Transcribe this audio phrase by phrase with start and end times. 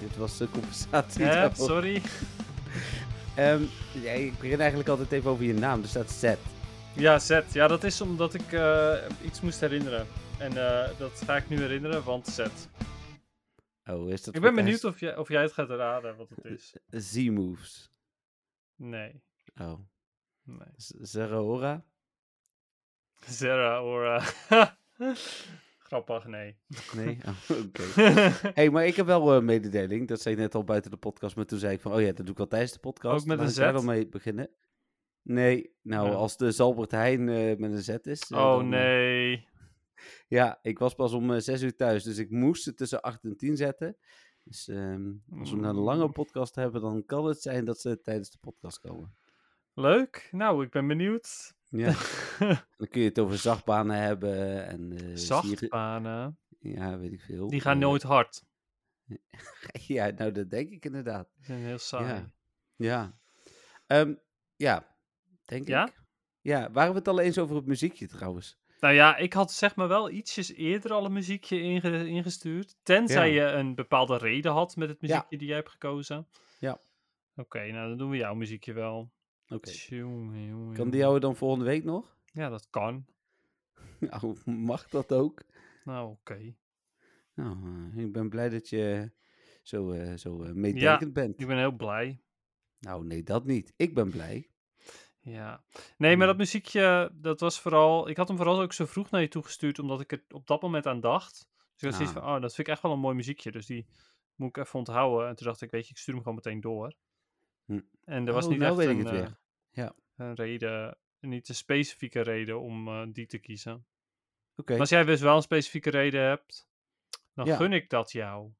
[0.00, 1.24] Dit was de compensatie.
[1.24, 1.66] Ja, daarvoor.
[1.66, 2.02] sorry.
[3.36, 5.82] Ehm, ja, ik begin eigenlijk altijd even over je naam.
[5.82, 6.34] Er staat Z.
[6.94, 7.52] Ja, Zet.
[7.52, 10.06] Ja, dat is omdat ik eh, iets moest herinneren.
[10.38, 12.68] En eh, dat ga ik nu herinneren, want Zet.
[13.86, 16.44] Oh, is dat Ik ben benieuwd of jij, of jij het gaat raden wat het
[16.44, 16.74] is.
[16.90, 17.90] Z-moves.
[18.76, 19.22] Nee.
[19.60, 19.78] Oh.
[20.42, 20.68] Nee.
[20.76, 21.82] Z- Zerahora?
[25.90, 26.56] Grappig, nee.
[26.94, 27.18] Nee?
[27.50, 27.82] Oh, Oké.
[28.58, 30.08] hey, maar ik heb wel een mededeling.
[30.08, 31.36] Dat zei ik net al buiten de podcast.
[31.36, 33.20] Maar toen zei ik van, oh ja, dat doe ik wel tijdens de podcast.
[33.20, 33.74] Ook met een ik daar Z?
[33.76, 34.50] dan mee beginnen.
[35.22, 36.14] Nee, nou, Ja.
[36.14, 38.30] als de Zalbert Heijn eh, met een Z is.
[38.30, 39.48] eh, oh dan, eh, nee.
[40.28, 43.24] Ja, ik was pas om eh, 6 uur thuis, dus ik moest het tussen 8
[43.24, 43.96] en 10 zetten.
[44.44, 46.12] Dus ehm, als we een lange Mm.
[46.12, 49.14] podcast hebben, dan kan het zijn dat ze tijdens de podcast komen.
[49.74, 50.28] Leuk.
[50.32, 51.54] Nou, ik ben benieuwd.
[51.70, 51.92] Ja.
[52.76, 54.92] dan kun je het over zachtbanen hebben en...
[54.98, 56.38] eh, Zachtbanen.
[56.58, 57.48] Ja, weet ik veel.
[57.48, 58.42] Die gaan Eh, nooit hard.
[59.86, 61.28] Ja, nou dat denk ik inderdaad.
[61.36, 62.04] Die zijn heel saai.
[62.06, 62.30] Ja.
[62.76, 63.18] Ja.
[63.86, 64.14] Ehm,
[64.56, 64.96] ja,
[65.44, 65.86] denk Ja?
[65.86, 66.02] ik.
[66.40, 68.58] Ja, waren we het al eens over het muziekje trouwens?
[68.80, 72.76] Nou ja, ik had zeg maar wel ietsjes eerder al een muziekje inge- ingestuurd.
[72.82, 73.44] Tenzij Ja.
[73.50, 76.28] je een bepaalde reden had met het muziekje die jij hebt gekozen.
[76.58, 76.78] Ja.
[77.36, 79.12] Oké, nou dan doen we jouw muziekje wel.
[79.50, 79.70] Oké.
[79.70, 82.16] Tjonge, jonge, Kan die jou dan volgende week nog?
[82.32, 83.04] Ja, dat kan.
[84.00, 85.42] Nou, mag dat ook?
[85.84, 86.54] Nou, oké.
[87.34, 87.56] Nou,
[87.96, 89.12] eh, ik ben blij dat je
[89.62, 91.40] zo, eh zo eh, meedenkend bent.
[91.40, 92.20] Ik ben heel blij.
[92.78, 93.72] Nou, nee, dat niet.
[93.76, 94.48] Ik ben blij.
[95.20, 95.64] Ja.
[95.96, 98.08] Nee, maar dat muziekje, dat was vooral...
[98.08, 100.62] Ik had hem vooral ook zo vroeg naar je toegestuurd, omdat ik er op dat
[100.62, 101.32] moment aan dacht.
[101.32, 102.22] Dus ik had zoiets Ah.
[102.22, 103.50] van, oh, dat vind ik echt wel een mooi muziekje.
[103.50, 103.86] Dus die
[104.34, 105.28] moet ik even onthouden.
[105.28, 106.94] En toen dacht ik, weet je, ik stuur hem gewoon meteen door.
[107.64, 107.80] Hm.
[108.04, 109.38] En er was Oh, niet nou echt weet ik een, het weer.
[109.72, 109.94] Ja.
[110.16, 113.86] een reden, niet een specifieke reden om eh, die te kiezen.
[114.56, 116.68] Oké, als jij dus wel een specifieke reden hebt,
[117.34, 117.56] dan Ja.
[117.56, 118.50] gun ik dat jou.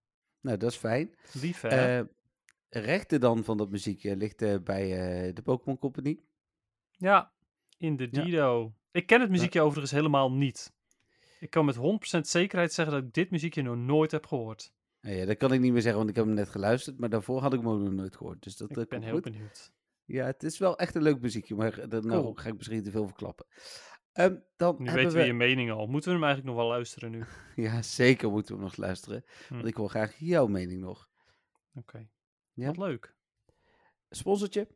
[0.41, 1.15] nou, dat is fijn.
[1.33, 1.99] Lief, hè?
[1.99, 2.07] Eh
[2.73, 4.89] rechten dan van dat muziekje ligt eh, bij
[5.33, 6.21] de Pokémon Company.
[6.91, 7.33] ja,
[7.77, 8.23] in de ja.
[8.23, 8.75] Dido.
[8.91, 10.73] Ik ken het muziekje overigens helemaal niet.
[11.41, 11.81] Ik kan met 100%
[12.21, 14.73] zekerheid zeggen dat ik dit muziekje nog nooit heb gehoord.
[15.01, 16.99] Nou ja, dat kan ik niet meer zeggen, want ik heb hem net geluisterd.
[16.99, 18.43] Maar daarvoor had ik hem ook nog nooit gehoord.
[18.43, 19.23] Dus dat Ik ben heel goed.
[19.23, 19.73] benieuwd.
[20.13, 21.55] Ja, het is wel echt een leuk muziekje.
[21.55, 22.35] Maar eh, daar Cool.
[22.35, 23.47] ga ik misschien te veel verklappen.
[24.13, 25.19] Ehm, dan Nu weten we...
[25.19, 25.87] we je mening al.
[25.87, 27.25] Moeten we hem eigenlijk nog wel luisteren nu?
[27.67, 29.25] Ja, zeker moeten we nog luisteren.
[29.49, 29.55] Hm.
[29.55, 31.09] Want ik wil graag jouw mening nog.
[31.75, 32.09] Oké.
[32.53, 32.67] Ja?
[32.67, 33.15] Wat leuk.
[34.11, 34.69] Sponsortje?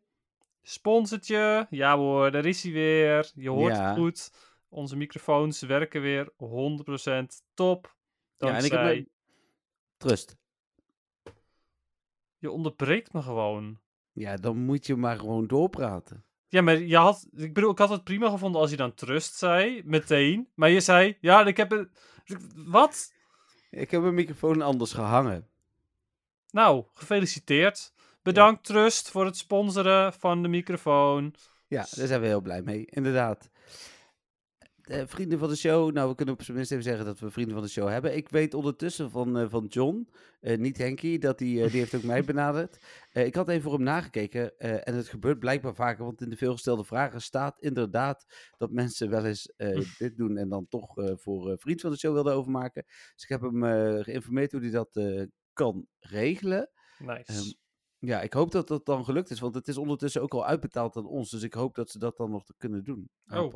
[0.62, 1.66] Sponsortje.
[1.70, 3.30] Ja hoor, daar is hij weer.
[3.34, 3.88] Je hoort Ja.
[3.88, 4.30] het goed.
[4.68, 7.96] Onze microfoons werken weer 100% top.
[8.34, 9.08] Ja, en ik heb Dankzij...
[9.96, 10.36] Trust.
[12.38, 13.80] Je onderbreekt me gewoon.
[14.14, 16.25] Ja, dan moet je maar gewoon doorpraten.
[16.48, 17.26] Ja, maar je had...
[17.32, 19.82] Ik bedoel, ik had het prima gevonden als je dan trust zei.
[19.84, 20.48] Meteen.
[20.54, 21.16] Maar je zei...
[21.20, 21.88] Ja, ik heb het...
[22.54, 23.12] Wat?
[23.70, 25.48] Ik heb mijn microfoon anders gehangen.
[26.50, 27.92] Nou, gefeliciteerd.
[28.22, 31.34] Bedankt Trust voor het sponsoren van de microfoon.
[31.66, 33.50] Ja, daar zijn we heel blij mee, inderdaad.
[34.84, 37.30] Eh, vrienden van de show, nou, we kunnen op zijn minst even zeggen dat we
[37.30, 38.16] vrienden van de show hebben.
[38.16, 40.08] Ik weet ondertussen van, eh, van John,
[40.40, 42.84] eh, niet Henky, dat die, die heeft ook mij benaderd.
[43.12, 46.84] Ik had even voor hem nagekeken en het gebeurt blijkbaar vaker, want in de veelgestelde
[46.84, 48.24] vragen staat inderdaad
[48.56, 52.12] dat mensen wel eens eh, dit doen en dan toch voor vriend van de show
[52.12, 52.82] wilden overmaken.
[52.86, 53.62] Dus ik heb hem
[54.02, 55.00] geïnformeerd hoe hij dat
[55.52, 56.70] kan regelen.
[56.98, 57.22] Nice.
[57.32, 57.52] Ehm,
[57.98, 60.96] Ja, ik hoop dat dat dan gelukt is, want het is ondertussen ook al uitbetaald
[60.96, 61.30] aan ons.
[61.30, 63.50] Dus ik hoop dat ze dat dan nog kunnen doen, Oh.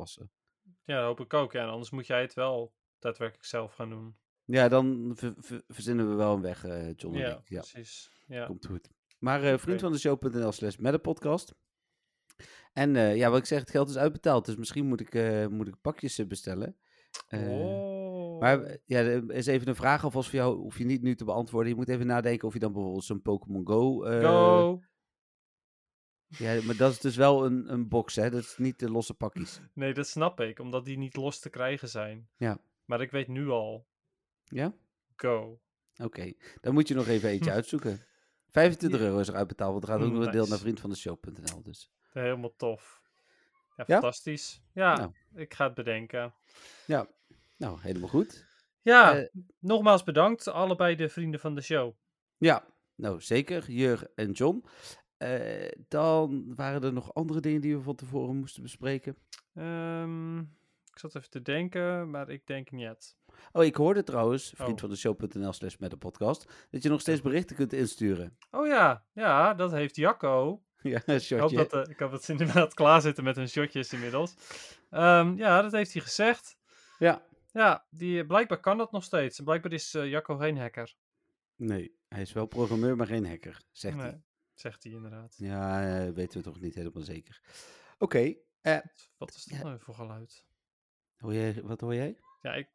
[0.89, 1.51] Ja, dat hoop ik ook.
[1.51, 4.15] Ja, en anders moet jij het wel daadwerkelijk zelf gaan doen.
[4.45, 8.11] Ja, dan ver- ver- verzinnen we wel een weg, eh, John Ja, precies.
[8.27, 8.45] Ja.
[8.45, 8.89] komt goed.
[9.19, 11.53] Maar eh vriendvandeshow.nl slash met de podcast.
[12.73, 14.45] En eh, ja, wat ik zeg, het geld is uitbetaald.
[14.45, 15.13] Dus misschien moet ik,
[15.49, 16.77] moet ik pakjes bestellen.
[17.29, 18.39] Oh.
[18.39, 20.57] Maar ja, er is even een vraag alvast voor jou.
[20.57, 21.69] Hoef je niet nu te beantwoorden.
[21.69, 23.99] Je moet even nadenken of je dan bijvoorbeeld zo'n Pokémon Go...
[24.21, 24.81] Go!
[26.37, 28.29] Ja, maar dat is dus wel een, een box, hè?
[28.29, 29.59] Dat is niet de losse pakjes.
[29.73, 32.29] Nee, dat snap ik, omdat die niet los te krijgen zijn.
[32.37, 32.57] Ja.
[32.85, 33.87] Maar ik weet nu al.
[34.43, 34.73] Ja?
[35.15, 35.59] Go.
[35.97, 37.99] Oké, dan moet je nog even eentje uitzoeken.
[38.49, 39.05] 25 Ja.
[39.05, 41.61] euro is er uitbetaald, want er gaat ook nog een deel naar vriendvandeshow.nl.
[41.63, 41.91] Dus.
[42.09, 43.01] Helemaal tof.
[43.75, 43.93] Ja, Ja?
[43.93, 44.61] fantastisch.
[44.73, 45.11] Ja, Nou.
[45.35, 46.33] ik ga het bedenken.
[46.85, 47.07] Ja,
[47.57, 48.45] nou, helemaal goed.
[48.81, 49.27] Ja, Eh,
[49.59, 51.93] nogmaals bedankt, allebei de vrienden van de show.
[52.37, 52.65] Ja,
[52.95, 53.71] nou zeker.
[53.71, 54.65] Jur en John.
[55.19, 59.15] Eh, dan waren er nog andere dingen die we van tevoren moesten bespreken.
[59.53, 63.17] Ehm, ik zat even te denken, maar ik denk niet.
[63.51, 64.79] Oh, ik hoorde trouwens, vriend Oh.
[64.79, 68.37] van de show.nl slash met de podcast, dat je nog steeds berichten kunt insturen.
[68.51, 70.63] Oh ja, ja, dat heeft Jacco.
[70.81, 71.55] ja, een Ik hoop, shotje.
[71.55, 74.35] dat, eh, ik hoop dat ze inderdaad klaar zitten met hun shotjes inmiddels.
[74.89, 76.57] Ehm, ja, dat heeft hij gezegd.
[76.99, 77.21] Ja.
[77.51, 79.37] Ja, die, blijkbaar kan dat nog steeds.
[79.37, 80.95] En blijkbaar is eh, Jacco geen hacker.
[81.55, 84.21] Nee, hij is wel programmeur, maar geen hacker, zegt Nee, hij.
[84.59, 85.35] Zegt hij inderdaad.
[85.37, 87.41] Ja, eh, weten we toch niet helemaal zeker.
[87.97, 88.77] Oké, eh,
[89.17, 89.63] Wat is dat Ja.
[89.63, 90.45] nou voor geluid?
[91.17, 92.17] hoor jij, wat hoor jij?
[92.41, 92.67] Ja, ik...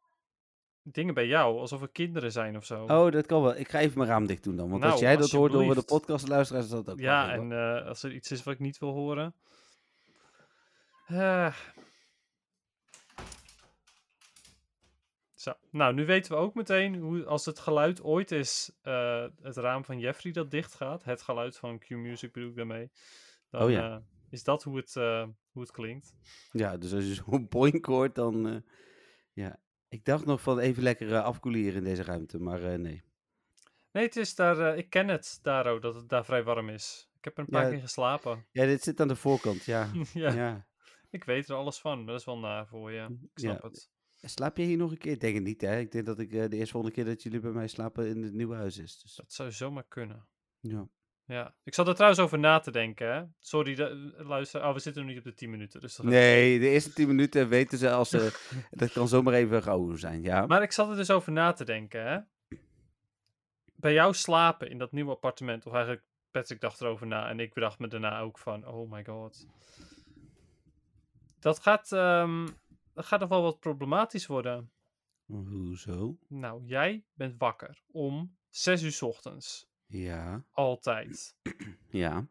[0.87, 2.83] Dingen bij jou, alsof er kinderen zijn of zo.
[2.83, 3.55] Oh, dat kan wel.
[3.55, 4.69] Ik ga even mijn raam dicht doen dan.
[4.69, 5.87] Want als Nou, jij dat hoort over de alsjeblieft.
[5.87, 8.91] podcastluisteraars, is dat ook ja, en eh, als er iets is wat ik niet wil
[8.91, 9.35] horen.
[11.07, 11.55] Eh.
[15.45, 19.57] Zo, nou, nu weten we ook meteen hoe, als het geluid ooit is, eh, het
[19.57, 22.91] raam van Jeffrey dat dicht gaat, het geluid van Q-Music bedoel ik daarmee,
[23.49, 23.95] dan Oh ja.
[23.95, 26.15] eh, is dat hoe het, eh, hoe het klinkt.
[26.51, 28.63] Ja, dus als je zo'n boink hoort, dan...
[29.33, 29.59] ja,
[29.89, 33.03] ik dacht nog van even lekker afkoelen hier in deze ruimte, maar nee.
[33.91, 37.09] Nee, het is daar, ik ken het daar ook, dat het daar vrij warm is.
[37.17, 38.45] Ik heb er een paar Ja, keer geslapen.
[38.51, 39.91] Ja, dit zit aan de voorkant, ja.
[40.13, 40.67] ja, ja.
[41.09, 43.17] ik weet er alles van, dat is wel naar voor je.
[43.21, 43.67] Ik snap Ja.
[43.67, 43.93] het.
[44.27, 45.11] Slaap je hier nog een keer?
[45.11, 45.79] Ik denk het niet, hè.
[45.79, 48.23] Ik denk dat ik eh, de eerste volgende keer dat jullie bij mij slapen in
[48.23, 48.99] het nieuwe huis is.
[48.99, 50.27] Dus, Dat zou zomaar kunnen.
[50.59, 50.87] ja.
[51.27, 53.13] Ja, ik zat er trouwens over na te denken.
[53.13, 53.23] Hè?
[53.39, 54.63] Sorry, de, luister.
[54.63, 55.81] Oh, we zitten nog niet op de 10 minuten.
[55.81, 58.39] Dus dat Nee, de eerste tien minuten weten ze als ze...
[58.71, 60.45] dat kan zomaar even gauw zijn, ja.
[60.45, 62.07] Maar ik zat er dus over na te denken.
[62.07, 62.19] Hè?
[63.75, 67.53] Bij jou slapen in dat nieuwe appartement, of eigenlijk Patrick dacht erover na en ik
[67.53, 69.47] bedacht me daarna ook van, oh my god.
[71.39, 72.47] Dat gaat, ehm,
[72.95, 74.71] dat gaat nog wel wat problematisch worden.
[75.25, 76.17] Hoezo?
[76.27, 79.67] Nou, jij bent wakker om 6 uur 's ochtends.
[79.85, 81.35] Ja, Altijd.
[81.89, 82.27] ja.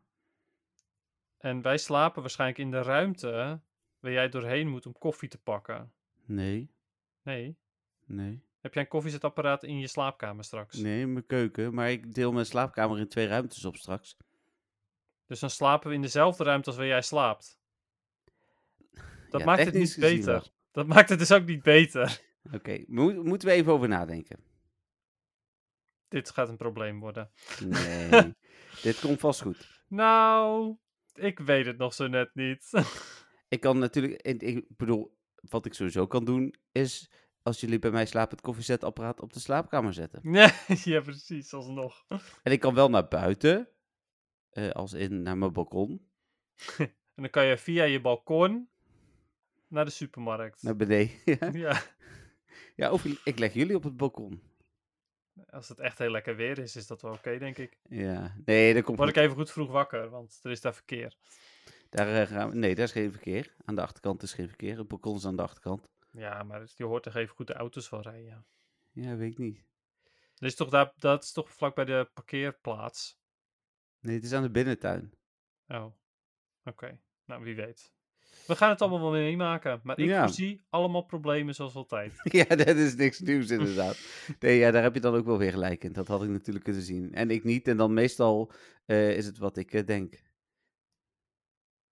[1.39, 3.61] En wij slapen waarschijnlijk in de ruimte
[4.01, 5.93] waar jij doorheen moet om koffie te pakken.
[6.25, 6.71] Nee,
[7.23, 7.57] Nee.
[8.05, 8.43] nee.
[8.61, 10.77] Heb jij een koffiezetapparaat in je slaapkamer straks?
[10.77, 11.75] Nee, in mijn keuken.
[11.75, 14.17] Maar ik deel mijn slaapkamer in twee ruimtes op straks.
[15.27, 17.59] Dus dan slapen we in dezelfde ruimte als waar jij slaapt.
[19.35, 20.51] Dat Ja, maakt het niet beter.
[20.71, 22.21] Dat maakt het dus ook niet beter.
[22.53, 24.45] Oké, mo- moeten we even over nadenken?
[26.09, 27.31] Dit gaat een probleem worden.
[27.65, 28.35] Nee,
[28.83, 29.83] dit komt vast goed.
[29.89, 30.77] Nou,
[31.15, 32.71] ik weet het nog zo net niet.
[33.49, 37.11] Ik kan natuurlijk, ik, ik bedoel, wat ik sowieso kan doen, is
[37.43, 40.21] als jullie bij mij slapen het koffiezetapparaat op de slaapkamer zetten.
[40.31, 40.51] nee,
[40.85, 42.05] ja, precies, alsnog.
[42.43, 43.69] En ik kan wel naar buiten,
[44.51, 46.11] eh, als in naar mijn balkon,
[46.79, 48.69] En dan kan je via je balkon
[49.69, 50.63] naar de supermarkt.
[50.63, 51.17] naar beneden.
[51.41, 51.51] ja.
[51.53, 51.83] Ja,
[52.77, 54.43] ja, of ik leg jullie op het balkon.
[55.51, 57.79] als het echt heel lekker weer is, is dat wel oké, denk ik.
[57.89, 61.17] Ja, nee, dat komt Word ik even goed vroeg wakker, want er is daar verkeer.
[61.91, 63.55] Daar eh, gaan we, nee, daar is geen verkeer.
[63.65, 64.79] Aan de achterkant is geen verkeer.
[64.79, 65.89] Het balkon is aan de achterkant.
[66.11, 68.47] Ja, maar je hoort toch even goed de auto's wel rijden.
[68.91, 69.65] Ja, weet ik niet.
[70.35, 73.19] Dat is toch, daar, dat is toch vlak bij de parkeerplaats?
[74.01, 75.13] Nee, het is aan de binnentuin.
[75.69, 75.87] Oh,
[76.65, 77.01] oké.
[77.25, 77.93] Nou, wie weet.
[78.47, 79.81] We gaan het allemaal wel meemaken.
[79.83, 80.25] Maar ik Ja.
[80.27, 82.13] voorzie allemaal problemen zoals altijd.
[82.39, 83.99] Ja, dat is niks nieuws inderdaad.
[84.39, 85.93] Nee, ja, daar heb je dan ook wel weer gelijk in.
[85.93, 87.15] Dat had ik natuurlijk kunnen zien.
[87.15, 87.69] En ik niet.
[87.69, 88.53] En dan meestal
[88.87, 90.23] eh, is het wat ik eh, denk.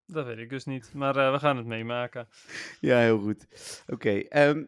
[0.07, 0.90] Dat weet ik dus niet.
[0.95, 2.28] Maar eh, we gaan het meemaken.
[2.81, 3.47] Ja, heel goed.
[3.87, 4.64] Oké, ehm,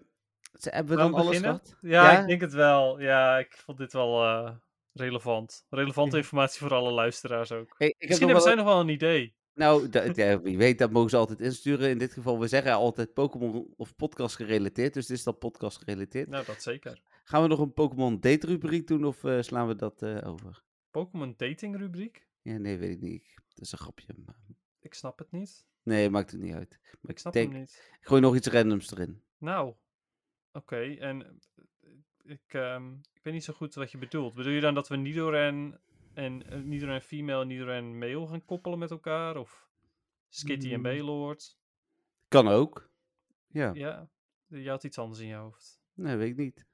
[0.59, 1.77] ze- hebben we dan alles gehad?
[1.81, 2.21] Ja, Ja?
[2.21, 3.01] ik denk het wel.
[3.01, 4.49] Ja, ik vond dit wel
[4.93, 5.67] relevant.
[5.71, 7.75] Relevante informatie voor alle luisteraars ook.
[7.79, 9.35] Hey, ik heb Misschien nog hebben zij nog wel een idee.
[9.61, 11.91] Nou, dat, ja, wie weet, dat mogen ze altijd insturen.
[11.91, 14.95] In dit geval, we zeggen altijd Pokémon of podcast gerelateerd.
[14.95, 16.29] Dus dit is dan podcast gerelateerd.
[16.29, 17.03] Nou, dat zeker.
[17.25, 20.63] Gaan we nog een Pokémon date rubriek doen of eh, slaan we dat eh, over?
[20.91, 22.27] Pokémon dating rubriek?
[22.43, 23.35] Ja, nee, weet ik niet.
[23.55, 24.15] Dat is een grapje.
[24.27, 24.37] Maar...
[24.81, 25.67] Ik snap het niet.
[25.83, 26.79] Nee, maakt het niet uit.
[27.01, 27.83] Maar Ik snap denk, hem niet.
[28.01, 29.23] ik gooi nog iets randoms erin.
[29.39, 29.75] Nou,
[30.53, 30.97] oké.
[30.99, 31.91] En eh,
[32.23, 34.35] ik, ehm, ik weet niet zo goed wat je bedoelt.
[34.35, 35.79] Bedoel je dan dat we Nidoran
[36.15, 39.37] en uh, Nidoran female en Nidoran male gaan koppelen met elkaar?
[39.37, 39.69] Of
[40.29, 40.83] Skitty en Mm.
[40.83, 41.59] Baylord?
[42.29, 42.91] Kan ook.
[43.47, 44.09] Ja, Ja,
[44.47, 45.83] je had iets anders in je hoofd.
[45.95, 46.67] nee, weet ik niet.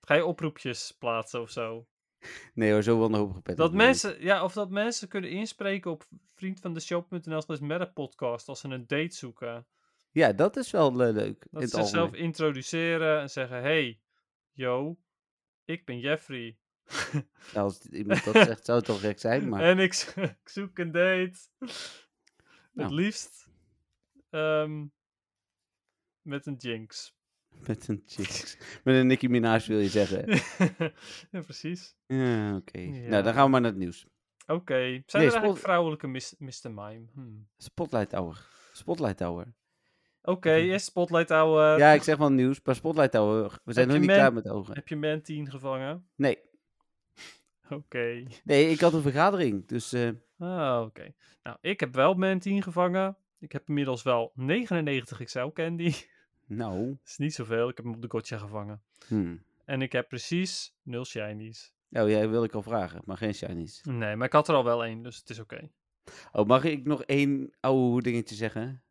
[0.00, 1.86] Ga je oproepjes plaatsen of zo?
[2.54, 3.56] Nee hoor, zo hoop gepet.
[3.56, 8.86] Dat mensen, ja, of dat mensen kunnen inspreken op vriendvandeshow.nl slash podcast als ze een
[8.86, 9.66] date zoeken.
[10.10, 11.46] Ja, dat is wel eh, leuk.
[11.50, 14.00] Dat ze zichzelf introduceren en zeggen, hey,
[14.52, 14.98] yo,
[15.64, 16.58] ik ben Jeffrey.
[17.54, 19.48] Als iemand dat zegt, zou het toch gek zijn.
[19.48, 21.38] Maar En ik, zo- ik zoek een date.
[21.58, 21.70] Het
[22.72, 22.94] Nou.
[22.94, 23.48] liefst
[24.30, 24.84] ehm,
[26.22, 27.16] met een jinx.
[27.66, 28.56] Met een chicks.
[28.84, 30.24] Met een Nicki Minaj wil je zeggen.
[31.32, 31.96] ja, precies.
[32.06, 32.78] Ja, oké.
[32.78, 33.22] Nou, Ja.
[33.22, 34.06] dan gaan we maar naar het nieuws.
[34.46, 34.74] Oké.
[34.74, 36.70] Zijn Nee, er eigenlijk vrouwelijke mis- Mr.
[36.70, 37.06] Mime?
[37.14, 37.48] Hmm.
[37.56, 38.46] Spotlight Tower.
[38.72, 39.54] Spotlight Tower.
[40.22, 41.78] Oké, is Spotlight Hour.
[41.78, 43.60] Ja, ik zeg wel nieuws, maar Spotlight Tower.
[43.64, 44.74] We zijn nog niet klaar met ogen.
[44.74, 46.08] Heb je Man 10 gevangen?
[46.16, 46.38] Nee.
[47.72, 48.22] Oké.
[48.44, 49.66] Nee, ik had een vergadering.
[49.66, 51.12] Dus eh, Ah, oké.
[51.42, 53.16] Nou, ik heb wel Man 10 gevangen.
[53.38, 55.92] Ik heb inmiddels wel 99 XL candy.
[56.46, 56.86] nou.
[56.86, 57.68] Dat is niet zoveel.
[57.68, 58.82] Ik heb hem op de gotcha gevangen.
[59.06, 59.42] Hmm.
[59.64, 61.72] En ik heb precies 0 shinies.
[61.90, 63.80] Oh, jij wil ik al vragen, maar geen shinies.
[63.84, 65.70] Nee, maar ik had er al wel één, dus het is oké.
[66.32, 68.82] Oh, mag ik nog één oude dingetje zeggen?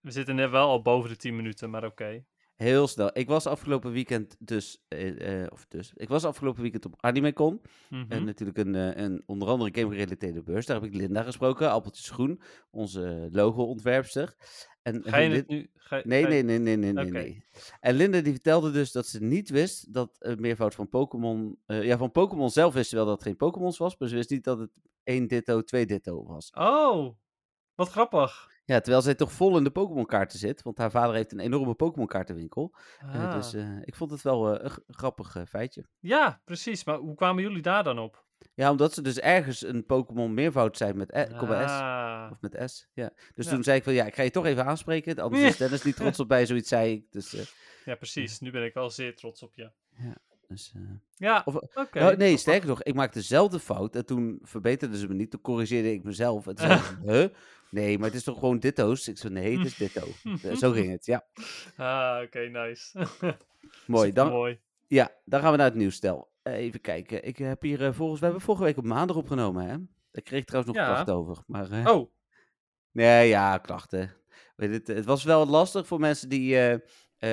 [0.00, 2.24] We zitten net wel al boven de 10 minuten, maar oké.
[2.58, 3.10] Heel snel.
[3.12, 7.60] Ik was afgelopen weekend dus, eh, eh, of dus, ik was afgelopen weekend op AnimeCon.
[7.88, 8.04] Mhm.
[8.12, 10.66] En natuurlijk een, eh, een onder andere game-gerelateerde beurs.
[10.66, 14.34] Daar heb ik Linda gesproken, Appeltjes Groen, onze logo-ontwerpster.
[14.82, 15.70] En, Ga je het nu...
[15.74, 17.44] Ga, Nee, ga je- nee, nee, nee, nee, nee.
[17.80, 21.58] En Linda die vertelde dus dat ze niet wist dat een meervoud van Pokémon...
[21.66, 24.30] ja, van Pokémon zelf wist ze wel dat het geen Pokémons was, maar ze wist
[24.30, 24.70] niet dat het
[25.02, 26.50] één Ditto, twee Ditto was.
[26.50, 27.14] Oh,
[27.74, 28.56] wat grappig.
[28.68, 31.74] Ja, terwijl zij toch vol in de Pokémon-kaarten zit, want haar vader heeft een enorme
[31.74, 32.74] Pokémon-kaartenwinkel.
[32.98, 33.34] Eh, Ah.
[33.34, 35.84] dus eh, ik vond het wel eh, een grappig feitje.
[35.98, 36.84] Ja, precies.
[36.84, 38.24] Maar hoe kwamen jullie daar dan op?
[38.54, 41.32] Ja, omdat ze dus ergens een Pokémon meervoud zijn met e S.
[41.42, 42.28] Ah.
[42.30, 43.10] Of met S, ja.
[43.34, 43.52] Dus Ja.
[43.52, 45.18] toen zei ik van, ja, ik ga je toch even aanspreken.
[45.18, 47.12] Anders is Dennis niet trots op mij, zoiets zei ik.
[47.12, 47.52] Dus,
[47.84, 48.40] Ja, precies.
[48.40, 49.70] Nu ben ik wel zeer trots op je.
[50.48, 50.80] Dus eh,
[51.16, 51.98] Ja, Of- oké.
[51.98, 55.30] Nou, nee, sterker nog, ik maakte dezelfde fout en toen verbeterden ze me niet.
[55.30, 56.46] Toen corrigeerde ik mezelf.
[56.46, 57.26] En toen zei ze, huh?
[57.70, 59.08] Nee, maar het is toch gewoon ditto's?
[59.08, 60.06] Ik zei, nee, het is ditto.
[60.42, 61.26] Eh, Zo ging het, ja.
[61.76, 63.06] Ah, oké, nice.
[63.86, 64.12] Mooi.
[64.12, 64.60] Dan, Mooi.
[64.86, 66.30] ja, dan gaan we naar het nieuwsstel.
[66.42, 67.24] Eh, even kijken.
[67.24, 68.18] Ik heb hier eh, volgens...
[68.20, 69.76] We hebben vorige week op maandag opgenomen, hè?
[70.10, 70.92] Daar kreeg ik trouwens nog Ja.
[70.92, 71.36] klachten over.
[71.46, 72.10] Maar, eh, Oh,
[72.92, 74.12] Nee, ja, klachten.
[74.56, 76.72] Weet het, het was wel lastig voor mensen die eh,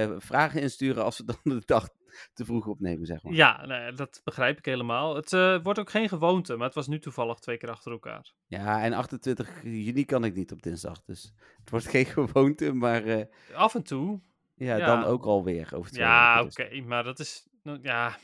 [0.04, 1.90] eh, vragen insturen als we dan de dag
[2.34, 3.34] te vroeg opnemen, zeg maar.
[3.34, 5.16] ja, nee, dat begrijp ik helemaal.
[5.16, 8.34] Het eh, wordt ook geen gewoonte, maar het was nu toevallig twee keer achter elkaar.
[8.48, 11.04] Ja, en 28 juni kan ik niet op dinsdag.
[11.04, 14.22] Dus het wordt geen gewoonte, maar eh, Af en toe.
[14.56, 14.86] ja, Ja.
[14.86, 16.66] dan ook alweer over twee Ja, weken.
[16.66, 16.86] oké, dus.
[16.86, 17.48] maar dat is...
[17.64, 18.18] nou, Ja,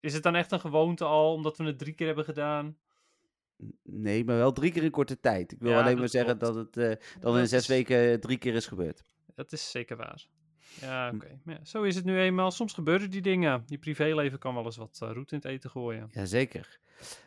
[0.00, 2.76] is het dan echt een gewoonte al, omdat we het drie keer hebben gedaan?
[3.82, 5.52] Nee, maar wel drie keer in korte tijd.
[5.52, 6.54] Ik wil Ja, alleen maar zeggen klopt.
[6.54, 9.04] dat het eh, dan Dat in zes is- weken drie keer is gebeurd.
[9.34, 10.26] Dat is zeker waar.
[10.80, 11.14] Ja, Hm.
[11.16, 11.40] oké.
[11.44, 12.50] Maar ja, zo is het nu eenmaal.
[12.50, 13.62] Soms gebeuren die dingen.
[13.66, 16.08] Je privéleven kan wel eens wat eh, roet in het eten gooien.
[16.10, 16.78] Jazeker.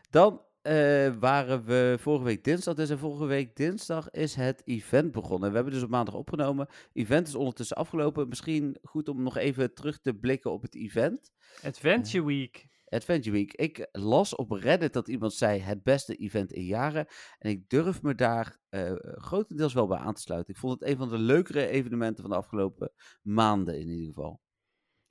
[0.09, 0.73] Dan eh,
[1.19, 2.73] waren we vorige week dinsdag.
[2.75, 5.50] Dus en vorige week dinsdag is het event begonnen.
[5.50, 6.67] We hebben dus op maandag opgenomen.
[6.93, 8.27] Event is ondertussen afgelopen.
[8.27, 11.31] Misschien goed om nog even terug te blikken op het event.
[11.63, 12.67] Adventure Week.
[12.93, 13.53] Adventure Week.
[13.53, 17.07] Ik las op Reddit dat iemand zei het beste event in jaren.
[17.39, 20.53] En ik durf me daar eh, grotendeels wel bij aan te sluiten.
[20.53, 24.41] Ik vond het een van de leukere evenementen van de afgelopen maanden in ieder geval.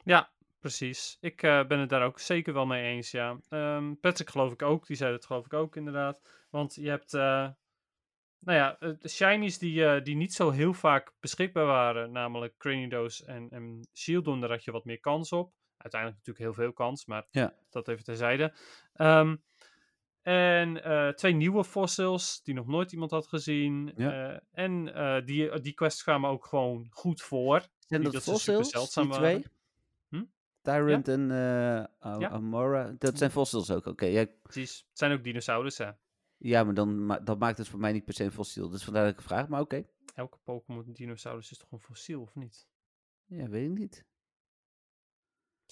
[0.04, 1.16] Ja, precies.
[1.20, 3.38] Ik eh, ben het daar ook zeker wel mee eens, ja.
[3.48, 4.86] Ehm, Patrick geloof ik ook.
[4.86, 6.46] Die zei dat geloof ik ook inderdaad.
[6.50, 7.14] Want je hebt...
[7.14, 7.48] eh,
[8.38, 13.50] nou ja, de shinies die, die niet zo heel vaak beschikbaar waren, namelijk Cranidos en,
[13.50, 15.52] en Shieldon, daar had je wat meer kans op.
[15.82, 17.54] Uiteindelijk natuurlijk heel veel kans, maar Ja.
[17.70, 18.54] dat even terzijde.
[18.94, 19.36] Ehm
[20.22, 23.92] en eh, twee nieuwe fossils die nog nooit iemand had gezien.
[23.96, 24.32] Ja.
[24.32, 27.66] Eh, en eh, die, die quests kwamen ook gewoon goed voor.
[27.86, 29.44] Zijn dat dat fossils, zeldzaam die twee?
[30.08, 30.24] Hm?
[30.62, 31.88] Tyrant en Ja.
[32.28, 33.86] Amora, dat zijn fossils ook.
[33.86, 34.84] Oké, Precies.
[34.88, 35.98] Het zijn ook dinosaurussen.
[36.36, 38.68] ja, maar dan, ma- dat maakt het voor mij niet per se een fossiel.
[38.68, 39.84] Dus vandaar dat ik vraag, maar oké.
[40.14, 42.66] Elke Pokémon dinosaurus is toch een fossiel, of niet?
[43.26, 44.04] Ja, weet ik niet.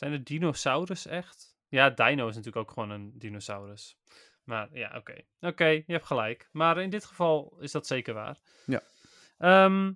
[0.01, 1.57] Zijn de dinosaurus echt?
[1.69, 3.99] Ja, dino is natuurlijk ook gewoon een dinosaurus.
[4.45, 5.23] Maar ja, oké.
[5.41, 6.49] Oké, je hebt gelijk.
[6.53, 8.39] Maar in dit geval is dat zeker waar.
[8.67, 8.83] Ja.
[9.39, 9.93] Ehm,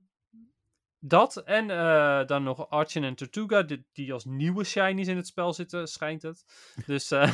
[0.98, 5.26] dat en eh, dan nog Archon en Tortuga, die, die als nieuwe shinies in het
[5.26, 6.44] spel zitten, schijnt het.
[6.86, 7.32] Dus eh,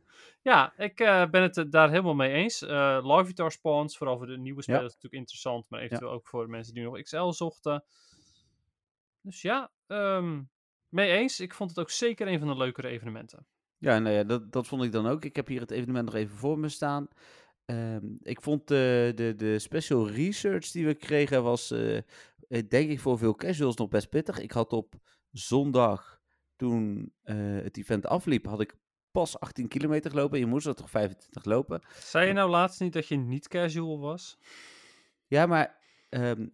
[0.50, 2.62] ja, ik eh, ben het daar helemaal mee eens.
[2.62, 6.48] Eh Larvitar spawns, vooral voor de nieuwe spelers, is natuurlijk interessant, maar eventueel ook voor
[6.48, 7.84] mensen die nog XL zochten.
[9.20, 10.40] Dus ja, ehm,
[10.92, 11.40] mee eens.
[11.40, 13.46] Ik vond het ook zeker een van de leukere evenementen.
[13.78, 15.24] Ja, nou ja, dat, dat vond ik dan ook.
[15.24, 17.08] Ik heb hier het evenement nog even voor me staan.
[17.64, 22.02] Ehm, ik vond de, de, de special research die we kregen was, eh, eh,
[22.68, 24.38] denk ik, voor veel casuals nog best pittig.
[24.38, 24.94] Ik had op
[25.30, 26.20] zondag,
[26.56, 28.74] toen eh, het event afliep, had ik
[29.10, 30.38] pas 18 kilometer gelopen.
[30.38, 31.82] Je moest er toch 25 lopen.
[31.98, 34.38] Zei je nou laatst niet dat je niet casual was?
[35.26, 36.46] Ja, maar ehm,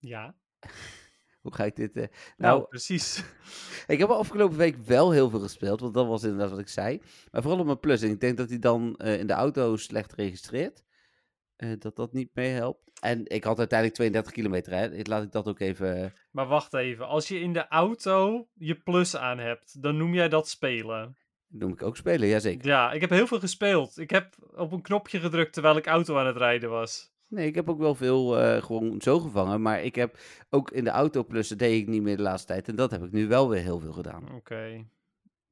[0.00, 0.34] Ja.
[1.40, 1.96] Hoe ga ik dit...
[1.96, 3.24] eh, Nou, nou, precies.
[3.86, 7.00] Ik heb afgelopen week wel heel veel gespeeld, want dat was inderdaad wat ik zei.
[7.30, 8.02] Maar vooral op mijn plus.
[8.02, 10.82] En ik denk dat hij dan eh, in de auto slecht registreert.
[11.56, 12.90] eh, dat dat niet meehelpt.
[13.00, 14.88] En ik had uiteindelijk 32 kilometer, hè.
[15.02, 16.12] Laat ik dat ook even...
[16.30, 20.28] Maar wacht even, als je in de auto je plus aan hebt, dan noem jij
[20.28, 21.16] dat spelen.
[21.48, 22.66] noem ik ook spelen, jazeker.
[22.66, 23.98] Ja, ik heb heel veel gespeeld.
[23.98, 27.12] Ik heb op een knopje gedrukt terwijl ik auto aan het rijden was.
[27.30, 29.62] Nee, ik heb ook wel veel eh, gewoon zo gevangen.
[29.62, 30.18] Maar ik heb
[30.50, 32.68] ook in de auto plussen deed ik niet meer de laatste tijd.
[32.68, 34.34] En dat heb ik nu wel weer heel veel gedaan.
[34.34, 34.84] Oké.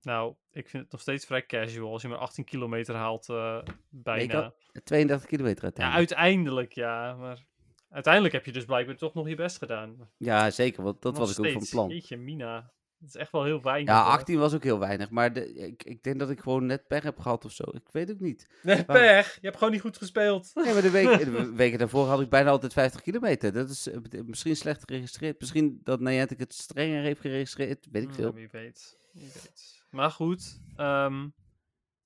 [0.03, 3.59] Nou, ik vind het nog steeds vrij casual als je maar 18 kilometer haalt eh,
[3.89, 4.43] bijna.
[4.43, 5.97] had 32 kilometer Ja, uiteindelijk.
[6.11, 7.45] uiteindelijk ja, maar
[7.91, 10.11] uiteindelijk heb je dus blijkbaar toch nog je best gedaan.
[10.17, 11.89] Ja, zeker, want dat Nog was ik ook van plan.
[11.89, 12.73] Jeetje, Mina.
[13.01, 13.95] Dat is echt wel heel weinig.
[13.95, 14.11] Ja, hoor.
[14.13, 15.11] 18 was ook heel weinig.
[15.11, 17.65] Maar de, ik, ik denk dat ik gewoon net pech heb gehad of zo.
[17.73, 18.47] Ik weet ook niet.
[18.63, 19.35] Nee, pech.
[19.35, 20.51] Je hebt gewoon niet goed gespeeld.
[20.55, 23.53] Nee, maar de, week, de weken daarvoor had ik bijna altijd 50 kilometer.
[23.53, 25.41] Dat is eh, misschien slecht geregistreerd.
[25.41, 27.87] Misschien dat Niantic het strenger heeft geregistreerd.
[27.91, 28.33] Weet ik Ja, veel.
[28.33, 28.97] wie weet.
[29.13, 29.83] Wie weet.
[29.91, 31.29] Maar goed, ehm,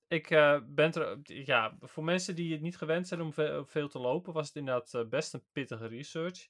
[0.07, 1.17] ik eh, ben er.
[1.23, 4.55] Ja, voor mensen die het niet gewend zijn om ve- veel te lopen, was het
[4.55, 6.47] inderdaad eh, best een pittige research.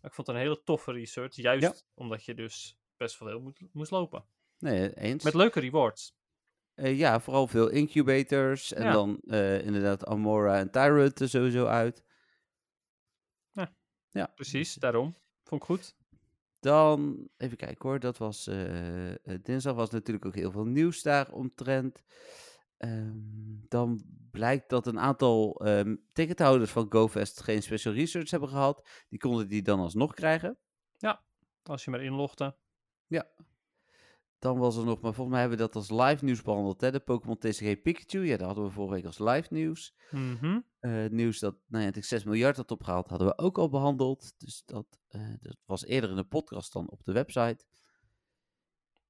[0.00, 1.34] Maar ik vond het een hele toffe research.
[1.36, 1.74] Juist Ja.
[1.94, 4.24] omdat je dus best wel heel moet, moest lopen.
[4.58, 5.24] Nee, eens.
[5.24, 6.16] Met leuke rewards.
[6.74, 8.72] Eh, ja, vooral veel incubators.
[8.72, 8.92] En Ja.
[8.92, 12.04] dan eh, inderdaad Amora en Tyrant er sowieso uit.
[13.50, 13.76] Ja.
[14.10, 14.26] ja.
[14.26, 15.16] Precies, daarom.
[15.42, 15.96] Vond ik goed.
[16.60, 21.32] Dan, even kijken hoor, dat was eh, dinsdag was natuurlijk ook heel veel nieuws daar
[21.32, 22.02] omtrent.
[22.76, 23.12] Ehm,
[23.68, 28.88] dan blijkt dat een aantal ehm, tickethouders van GoFest geen special research hebben gehad.
[29.08, 30.58] Die konden die dan alsnog krijgen.
[31.62, 32.56] Als je maar inlogde.
[34.44, 36.90] Dan was er nog, maar volgens mij hebben we dat als live nieuws behandeld, hè?
[36.90, 38.26] De Pokémon TCG Pikachu.
[38.26, 39.94] Ja, dat hadden we vorige week als live nieuws.
[40.10, 40.60] Mhm.
[40.78, 44.34] Eh, het nieuws dat Niantic 6 miljard had opgehaald, hadden we ook al behandeld.
[44.38, 47.64] Dus dat, eh, dat was eerder in de podcast dan op de website.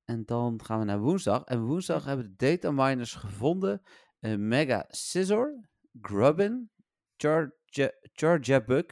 [0.05, 1.45] En dan gaan we naar woensdag.
[1.45, 3.83] En woensdag hebben de data miners gevonden
[4.21, 5.69] eh, Mega Scissor,
[6.01, 6.71] Grubbin,
[7.17, 8.87] Charge, Charjabug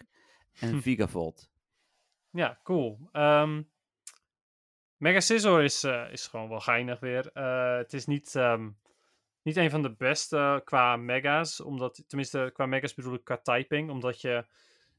[0.52, 1.50] en Vigavolt.
[2.30, 3.08] Ja, cool.
[3.12, 3.62] Ehm
[5.02, 7.30] Mega Scissor is, eh, is gewoon wel geinig weer.
[7.32, 8.70] Eh, het is niet, ehm,
[9.42, 11.60] niet een van de beste qua mega's.
[11.60, 13.90] Omdat, tenminste, qua mega's bedoel ik qua typing.
[13.90, 14.44] Omdat je...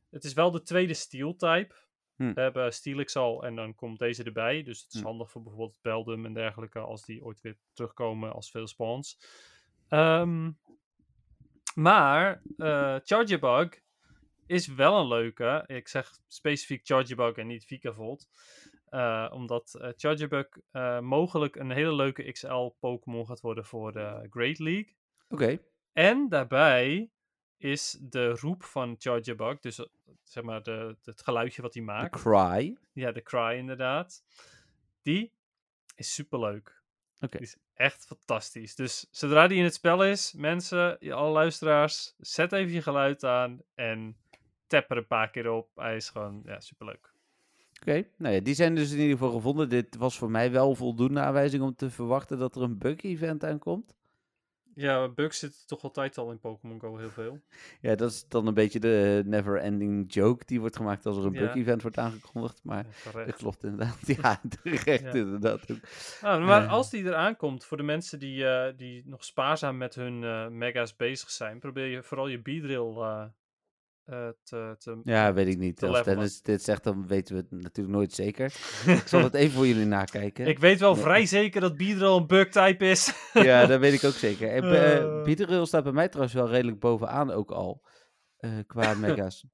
[0.09, 1.75] Het is wel de tweede steel type.
[2.15, 2.33] Hm.
[2.33, 4.63] We hebben Steelix al en dan komt deze erbij.
[4.63, 5.05] Dus het is Hm.
[5.05, 6.79] handig voor bijvoorbeeld Beldum en dergelijke.
[6.79, 9.19] Als die ooit weer terugkomen als veel spawns.
[9.87, 10.51] Ehm,
[11.75, 13.81] maar eh Chargebug
[14.45, 15.63] is wel een leuke.
[15.67, 18.27] Ik zeg specifiek Chargebug en niet Vikavolt.
[18.93, 24.59] Eh, omdat eh Chargebug eh, mogelijk een hele leuke XL-Pokémon gaat worden voor de Great
[24.59, 24.95] League.
[25.29, 25.59] Oké,
[25.93, 27.09] En daarbij
[27.57, 29.87] is de roep van Chargebug, dus
[30.23, 32.21] zeg maar de, het geluidje wat hij de maakt.
[32.21, 32.77] Cry.
[32.91, 34.23] Ja, de cry inderdaad.
[35.01, 35.33] Die
[35.95, 36.81] is superleuk.
[37.19, 37.37] Oké.
[37.37, 38.75] Die is echt fantastisch.
[38.75, 43.61] Dus zodra die in het spel is, mensen, alle luisteraars, zet even je geluid aan
[43.75, 44.17] en
[44.67, 45.69] tap er een paar keer op.
[45.75, 47.12] Hij is gewoon, ja, superleuk.
[47.87, 49.69] Oké, nou ja, die zijn dus in ieder geval gevonden.
[49.69, 53.95] Dit was voor mij wel voldoende aanwijzing om te verwachten dat er een bug-event aankomt.
[54.75, 57.39] Ja, bugs zitten toch altijd al in Pokémon Go heel veel.
[57.81, 61.33] Ja, dat is dan een beetje de never-ending joke die wordt gemaakt als er een
[61.33, 61.39] Ja.
[61.39, 62.59] bug-event wordt aangekondigd.
[62.63, 63.97] Maar Ja, dat klopt inderdaad.
[64.21, 65.11] Ja, terecht Ja.
[65.13, 65.67] inderdaad.
[66.21, 66.71] Nou, maar Eh.
[66.71, 70.47] als die eraan komt, voor de mensen die, eh, die nog spaarzaam met hun eh,
[70.47, 73.25] mega's bezig zijn, probeer je vooral je beadrill eh
[74.05, 75.77] eh, te, te Ja, weet ik niet.
[75.77, 76.03] te Als.
[76.03, 78.45] Dennis dit zegt, dan weten we het natuurlijk nooit zeker.
[78.85, 80.47] Ik zal het even voor jullie nakijken.
[80.47, 81.03] Ik weet wel Nee.
[81.03, 83.13] vrij zeker dat beadrill een bug type is.
[83.33, 84.49] Ja, dat weet ik ook zeker.
[84.49, 85.23] En.
[85.23, 87.83] Beatrill staat bij mij trouwens wel redelijk bovenaan ook al.
[88.67, 89.45] qua mega's.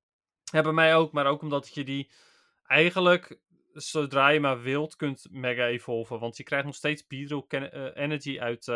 [0.43, 2.12] Ja, bij mij ook, maar ook omdat je die
[2.63, 3.39] eigenlijk,
[3.73, 6.19] zodra je maar wilt, kunt mega evolven.
[6.19, 8.71] Want je krijgt nog steeds eh, energy uit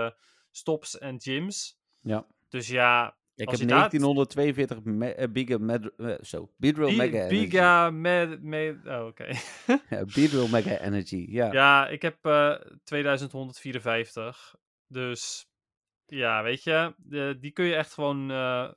[0.52, 1.80] stops en gyms.
[2.02, 2.28] Ja.
[2.50, 6.72] Dus ja, Ik Als heb je dat- 1942 me, eh, Biga med, eh, zo, Bi-
[6.74, 7.28] Mega Energy.
[7.30, 8.40] Biga met
[8.86, 9.26] oh, oké.
[9.90, 11.52] Ja, Beedrill Mega Energy, ja.
[11.52, 14.56] ja, ik heb eh 2154.
[14.88, 15.48] Dus
[16.06, 18.32] ja, weet je, de- die kun je echt gewoon...
[18.32, 18.72] eh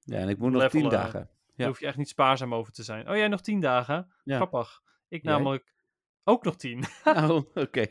[0.00, 0.90] Ja, en ik moet nog 10 levelen.
[0.90, 1.20] dagen.
[1.20, 1.66] Daar Ja.
[1.66, 3.08] hoef je echt niet spaarzaam over te zijn.
[3.08, 4.12] Oh, jij nog 10 dagen?
[4.24, 4.36] Ja.
[4.36, 4.80] Grappig.
[5.08, 5.32] Ik Jij?
[5.32, 5.74] namelijk
[6.24, 6.84] ook nog 10.
[7.04, 7.86] Oh, oké.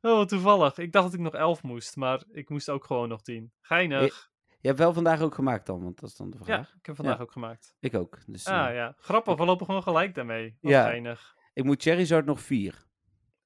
[0.00, 0.78] Oh, toevallig.
[0.78, 3.52] Ik dacht dat ik nog 11 moest, maar ik moest ook gewoon nog 10.
[3.60, 4.29] Geinig.
[4.60, 6.74] Je hebt wel vandaag ook gemaakt dan, want dat is dan de Ja, vraag.
[6.78, 7.22] ik heb vandaag Ja.
[7.22, 7.76] ook gemaakt.
[7.80, 8.18] Ik ook.
[8.26, 9.36] Dus, Ah eh, ja, grappig.
[9.36, 10.58] We lopen gewoon gelijk daarmee.
[10.60, 10.82] Wat Ja.
[10.84, 11.36] geinig.
[11.52, 12.86] Ik moet Charizard nog 4.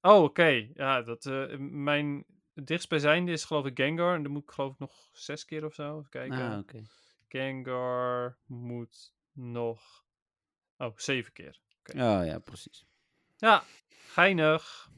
[0.00, 0.68] Oh, oké.
[0.74, 2.24] Ja, dat, eh, mijn
[2.55, 4.14] dichtstbijzijnde is geloof ik Gengar.
[4.14, 5.98] En dan moet ik geloof ik nog zes keer of zo.
[5.98, 6.50] Even kijken.
[6.53, 6.83] Ah, oké.
[7.29, 10.05] Gengar moet nog...
[10.77, 11.61] Oh, zeven keer.
[11.88, 12.87] Oh ja, precies.
[13.37, 14.90] Ja, geinig.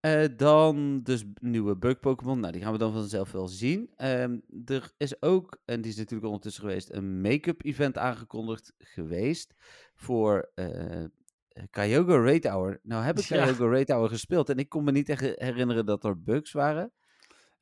[0.00, 2.40] Eh, dan dus nieuwe bug Pokémon.
[2.40, 3.90] Nou, die gaan we dan vanzelf wel zien.
[3.96, 9.54] Ehm, er is ook, en die is natuurlijk ondertussen geweest, een make-up event aangekondigd geweest
[9.94, 11.04] voor eh
[11.70, 12.80] Kyogre Raid Hour.
[12.82, 13.44] Nou heb ik Ja.
[13.44, 16.92] Kyogre Raid Hour gespeeld en ik kon me niet echt herinneren dat er bugs waren.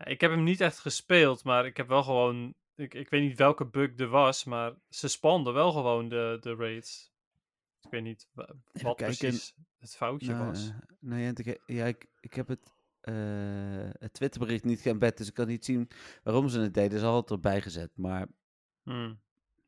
[0.04, 2.54] Ik heb hem niet echt gespeeld, maar ik heb wel gewoon...
[2.76, 6.54] Ik, ik weet niet welke bug er was, maar ze spanden wel gewoon de, de
[6.54, 7.12] raids.
[7.82, 10.68] Ik weet niet wa- wat precies het foutje nou, was.
[10.68, 13.14] eh, nou ja, ik, ja, ik, ik heb het, eh,
[13.98, 15.88] het Twitterbericht niet geëmbed, dus ik kan niet zien
[16.22, 16.98] waarom ze het deden.
[16.98, 18.26] Ze hadden het erbij gezet, maar
[18.82, 19.20] Hmm.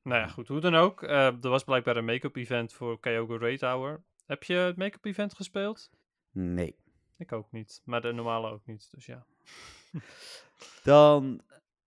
[0.03, 1.03] Nou ja, goed, hoe dan ook.
[1.03, 4.03] eh, er was blijkbaar een make-up event voor Kyogre Raid Hour.
[4.27, 5.91] Heb je het make-up event gespeeld?
[6.31, 6.77] nee.
[7.19, 9.27] Ik ook niet, maar de normale ook niet, dus ja.
[10.83, 11.41] Dan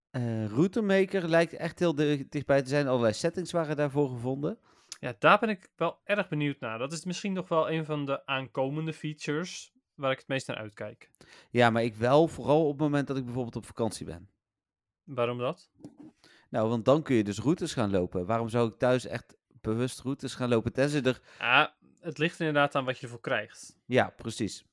[0.09, 2.87] eh Routemaker lijkt echt heel di- dichtbij te zijn.
[2.87, 4.59] Allerlei settings waren daarvoor gevonden.
[4.99, 6.77] Ja, daar ben ik wel erg benieuwd naar.
[6.77, 10.57] Dat is misschien nog wel een van de aankomende features waar ik het meest naar
[10.57, 11.09] uitkijk.
[11.49, 14.29] Ja, maar ik wel vooral op het moment dat ik bijvoorbeeld op vakantie ben.
[15.03, 15.69] Waarom dat?
[16.49, 18.25] Nou, want dan kun je dus routes gaan lopen.
[18.25, 20.73] Waarom zou ik thuis echt bewust routes gaan lopen?
[20.73, 21.21] Tenzij er...
[21.39, 23.77] Ja, het ligt inderdaad aan wat je ervoor krijgt.
[23.85, 24.65] Ja, precies.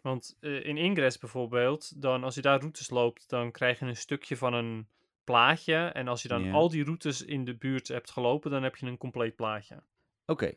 [0.00, 3.96] Want eh, in Ingress bijvoorbeeld, dan als je daar routes loopt, dan krijg je een
[3.96, 4.88] stukje van een
[5.24, 5.74] plaatje.
[5.74, 8.86] En als je dan al die routes in de buurt hebt gelopen, dan heb je
[8.86, 9.82] een compleet plaatje.
[10.26, 10.52] Oké.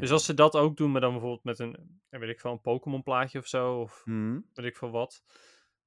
[0.00, 2.60] Dus als ze dat ook doen, maar dan bijvoorbeeld met een, weet ik veel, een
[2.60, 4.46] Pokémon plaatje of zo, of Hmm.
[4.54, 5.22] weet ik veel wat,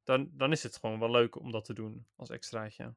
[0.04, 2.94] dan, dan is het gewoon wel leuk om dat te doen als extraatje.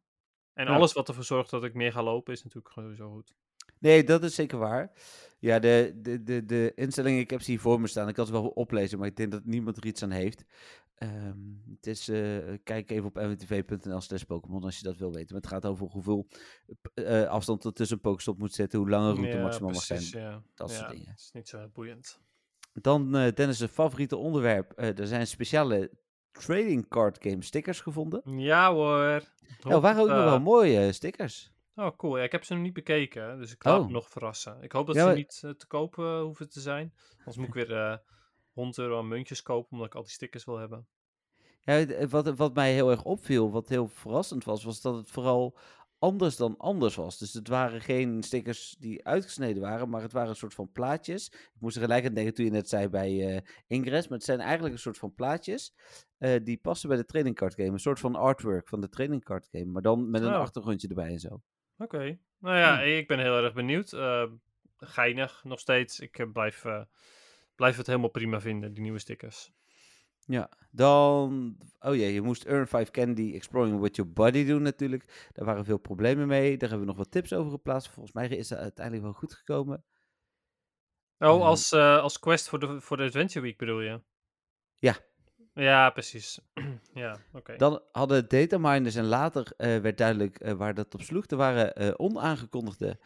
[0.54, 0.74] En Ja.
[0.74, 3.34] alles wat ervoor zorgt dat ik meer ga lopen, is natuurlijk sowieso goed.
[3.78, 4.92] Nee, dat is zeker waar.
[5.38, 8.08] Ja, de, de, de, de instellingen, ik heb ze hier voor me staan.
[8.08, 10.44] Ik kan ze wel oplezen, maar ik denk dat niemand er iets aan heeft.
[10.94, 11.38] Ehm,
[11.76, 15.33] het is, eh, kijk even op mwtv.nl slash Pokémon als je dat wil weten.
[15.33, 16.26] Maar het gaat over hoeveel
[16.94, 19.83] eh, afstand er tussen een Pokestop moet zitten, hoe lang een route Ja, maximaal mag
[19.83, 20.02] zijn.
[20.11, 20.42] ja.
[20.54, 21.09] dat soort dingen.
[21.09, 22.20] Het is niet zo boeiend.
[22.72, 24.72] Dan, eh Dennis, een favoriete onderwerp.
[24.76, 25.90] Er zijn speciale
[26.33, 28.38] trading card game stickers gevonden.
[28.38, 29.22] Ja hoor.
[29.62, 31.52] Nou, waren ook nog wel mooie stickers.
[31.74, 32.16] Oh, cool.
[32.18, 33.87] Ja, ik heb ze nog niet bekeken, dus ik laat Oh.
[33.87, 34.62] me nog verrassen.
[34.62, 36.94] Ik hoop dat Ja, ze maar- niet te koop eh, hoeven te zijn.
[37.18, 38.00] Anders moet ik weer
[38.54, 40.86] 100 euro aan muntjes kopen, omdat ik al die stickers wil hebben.
[41.60, 45.10] Ja, het- wat, wat mij heel erg opviel, wat heel verrassend was, was dat het
[45.10, 45.58] vooral
[45.98, 47.18] anders dan anders was.
[47.18, 51.28] Dus het waren geen stickers die uitgesneden waren, maar het waren een soort van plaatjes.
[51.28, 54.26] Ik moest er gelijk aan denken toen je net zei bij eh, Ingress, maar het
[54.26, 55.74] zijn eigenlijk een soort van plaatjes
[56.18, 57.68] eh, die passen bij de trading card game.
[57.68, 60.40] Een soort van artwork van de trading card game, maar dan met een Oh.
[60.40, 61.42] achtergrondje erbij en zo.
[61.78, 62.18] Oké.
[62.38, 63.92] Nou ja, ik ben heel erg benieuwd.
[63.92, 64.24] Eh,
[64.76, 66.00] geinig, nog steeds.
[66.00, 66.82] Ik eh, blijf, eh,
[67.54, 69.52] blijf het helemaal prima vinden, die nieuwe stickers.
[70.26, 71.56] Ja, dan...
[71.80, 75.28] Oh ja, je moest Earn 5 Candy Exploring with Your Body doen natuurlijk.
[75.32, 76.50] Daar waren veel problemen mee.
[76.56, 77.90] Daar hebben we nog wat tips over geplaatst.
[77.90, 79.84] Volgens mij is dat uiteindelijk wel goed gekomen.
[81.18, 81.40] Oh, Ehm.
[81.42, 84.00] als, eh, als quest voor de, voor de Adventure Week bedoel je?
[84.78, 84.96] Ja.
[85.54, 86.40] Ja, precies.
[86.94, 87.56] ja, oké.
[87.56, 91.26] Dan hadden dataminers en later eh, werd duidelijk eh, waar dat op sloeg.
[91.26, 92.98] Er waren onaangekondigde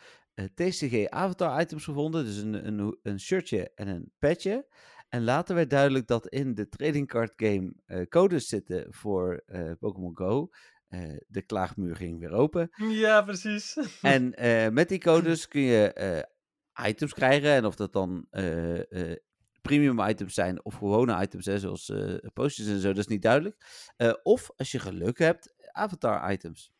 [0.54, 2.24] TCG avatar items gevonden.
[2.24, 4.66] Dus een, een, een shirtje en een petje.
[5.08, 9.70] En later werd duidelijk dat in de trading card game eh, codes zitten voor eh,
[9.78, 10.50] Pokémon Go.
[10.88, 12.70] Eh, de klaagmuur ging weer open.
[12.88, 13.76] Ja, precies.
[14.02, 17.50] En eh, met die codes kun je eh, items krijgen.
[17.50, 19.16] En of dat dan eh, eh,
[19.62, 23.22] premium items zijn of gewone items, hè, zoals eh postjes en zo, dat is niet
[23.22, 23.56] duidelijk.
[23.96, 26.72] Eh, of als je geluk hebt, avatar items.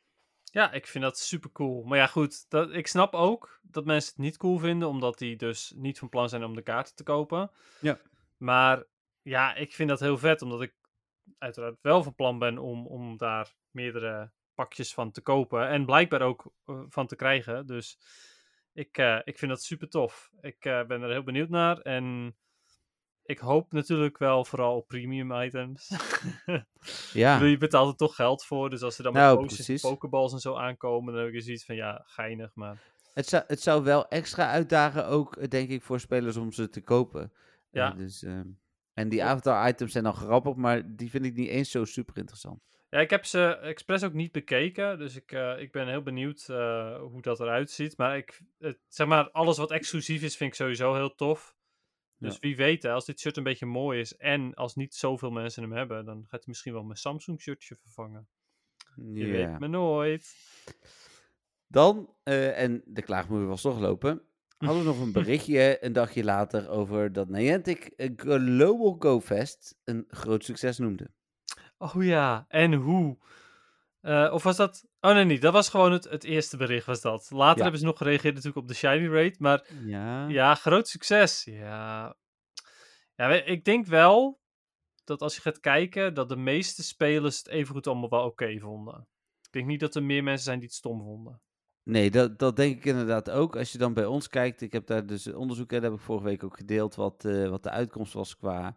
[0.59, 1.83] Ja, ik vind dat super cool.
[1.83, 5.37] Maar ja, goed, dat, ik snap ook dat mensen het niet cool vinden, omdat die
[5.37, 7.51] dus niet van plan zijn om de kaarten te kopen.
[7.81, 7.99] Ja.
[8.37, 8.85] Maar
[9.23, 10.75] ja, ik vind dat heel vet, omdat ik
[11.39, 15.69] uiteraard wel van plan ben om, om daar meerdere pakjes van te kopen.
[15.69, 17.67] En blijkbaar ook eh, van te krijgen.
[17.67, 17.99] Dus
[18.73, 20.31] ik, eh, ik vind dat super tof.
[20.41, 21.81] Ik eh, ben er heel benieuwd naar.
[21.81, 22.37] En
[23.29, 25.89] ik hoop natuurlijk wel vooral op premium items.
[27.13, 28.71] Ja, je betaalt er toch geld voor.
[28.71, 31.75] Dus als er dan Nou, met pokeballs en zo aankomen, dan heb ik zoiets van,
[31.75, 32.79] ja, geinig, maar...
[33.15, 36.81] het zou, het zou wel extra uitdagen ook, denk ik, voor spelers om ze te
[36.81, 37.33] kopen.
[37.71, 37.91] Ja.
[37.93, 38.47] Eh, dus, ehm,
[38.95, 42.17] en die avatar items zijn dan grappig, maar die vind ik niet eens zo super
[42.17, 42.61] interessant.
[42.91, 46.47] Ja, ik heb ze expres ook niet bekeken, dus ik, eh, ik ben heel benieuwd
[46.49, 47.97] eh, hoe dat eruit ziet.
[47.97, 51.57] Maar ik, het, zeg maar, alles wat exclusief is, vind ik sowieso heel tof.
[52.19, 52.39] Dus Ja.
[52.41, 55.73] wie weet, als dit shirt een beetje mooi is en als niet zoveel mensen hem
[55.73, 58.29] hebben, dan gaat hij misschien wel mijn Samsung shirtje vervangen.
[59.13, 60.35] Je weet me nooit.
[61.67, 64.23] Dan, eh, en de klaagmuur was toch lopen,
[64.59, 69.79] hadden we nog een berichtje een dagje later over dat Niantic eh, Global Go Fest
[69.85, 71.11] een groot succes noemde.
[71.79, 73.19] Oh ja, en hoe?
[74.09, 74.87] Eh, of was dat...
[75.01, 75.43] Oh nee, niet.
[75.43, 77.31] Dat was gewoon het, het eerste bericht was dat.
[77.31, 77.63] Later Ja.
[77.63, 80.29] hebben ze nog gereageerd natuurlijk op de Shiny Rate, maar Ja.
[80.29, 81.45] Ja, groot succes.
[81.45, 82.17] Ja.
[83.15, 84.41] Ja, ik denk wel
[85.05, 89.09] dat als je gaat kijken, dat de meeste spelers het evengoed allemaal wel oké vonden.
[89.43, 91.41] Ik denk niet dat er meer mensen zijn die het stom vonden.
[91.83, 93.57] Nee, dat, dat denk ik inderdaad ook.
[93.57, 96.25] Als je dan bij ons kijkt, ik heb daar dus onderzoek, en heb ik vorige
[96.25, 98.77] week ook gedeeld, wat, eh, wat de uitkomst was qua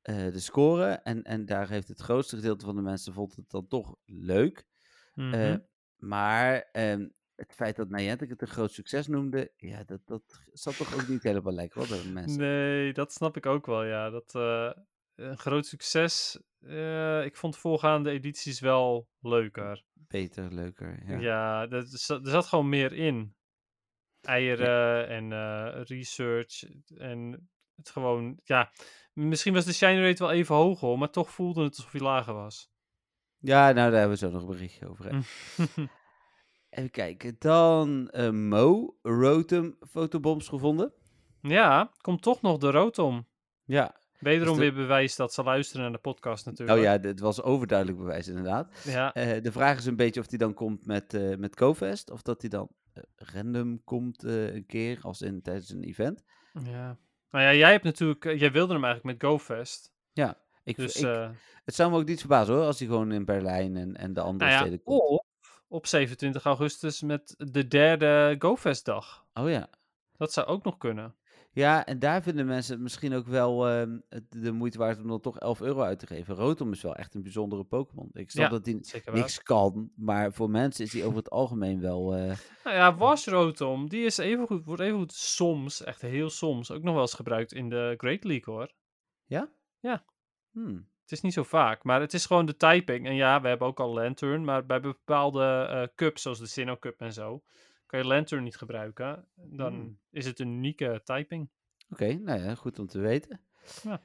[0.00, 0.84] eh, de score.
[0.90, 4.68] En, en daar heeft het grootste gedeelte van de mensen vond het dan toch leuk.
[5.20, 5.58] Eh, Mhm.
[5.96, 10.76] maar ehm, het feit dat Niantic het een groot succes noemde, ja, dat, dat zat
[10.76, 12.38] toch ook niet helemaal lekker hoor, bij de mensen.
[12.40, 14.10] Nee, dat snap ik ook wel, ja.
[14.10, 14.70] Dat, eh,
[15.14, 16.40] een groot succes.
[16.60, 19.84] eh, ik vond voorgaande edities wel leuker.
[19.92, 21.02] Beter, leuker.
[21.06, 21.18] Ja.
[21.18, 23.34] Ja, er, zat- er zat gewoon meer in.
[24.20, 26.64] Eieren en eh, research
[26.96, 28.72] en het gewoon, ja.
[29.12, 32.00] Misschien was de shine rate wel even hoog hoor, maar toch voelde het alsof hij
[32.00, 32.69] lager was.
[33.40, 35.06] Ja, nou, daar hebben we zo nog een berichtje over.
[36.70, 37.36] Even kijken.
[37.38, 40.92] Dan eh, Mo, Rotom fotobombs gevonden.
[41.40, 43.26] ja, komt toch nog de rood om.
[43.64, 43.98] Ja.
[44.18, 46.78] Wederom de- weer bewijs dat ze luisteren naar de podcast natuurlijk.
[46.78, 48.82] Oh ja, het was overduidelijk bewijs inderdaad.
[48.84, 52.10] Ja, Eh, de vraag is een beetje of die dan komt met, eh met GoFest.
[52.10, 52.68] Of dat die dan
[53.16, 56.22] random komt een keer, als in tijdens een event.
[56.64, 56.98] ja.
[57.30, 59.92] Nou ja, jij hebt natuurlijk, jij wilde hem eigenlijk met GoFest.
[60.64, 61.30] Ik, Dus, ik, eh,
[61.64, 64.20] het zou me ook niet verbazen hoor, als hij gewoon in Berlijn en, en de
[64.20, 65.00] andere nou ja, steden komt.
[65.00, 65.24] of
[65.68, 69.26] op 27 augustus met de derde GoFest dag.
[69.34, 69.68] Oh ja.
[70.16, 71.14] Dat zou ook nog kunnen.
[71.52, 75.20] Ja, en daar vinden mensen het misschien ook wel ehm, de moeite waard om dan
[75.20, 76.34] toch 11 euro uit te geven.
[76.34, 78.10] Rotom is wel echt een bijzondere Pokémon.
[78.12, 78.80] Ik snap Ja, dat hij
[79.12, 82.14] niks kan, maar voor mensen is hij over het algemeen wel...
[82.14, 86.70] eh, Nou ja, Washrotom, die is even goed, wordt even goed soms, echt heel soms,
[86.70, 88.72] ook nog wel eens gebruikt in de Great League hoor.
[90.52, 90.88] Hmm.
[91.02, 93.06] Het is niet zo vaak, maar het is gewoon de typing.
[93.06, 96.78] En ja, we hebben ook al Lantern, maar bij bepaalde eh, cups, zoals de Sinnoh
[96.78, 97.42] Cup en zo,
[97.86, 99.26] kan je Lantern niet gebruiken.
[99.34, 99.98] Dan Hmm.
[100.10, 101.50] is het een unieke typing.
[101.90, 103.40] Oké, nou ja, goed om te weten.
[103.82, 104.00] Ja.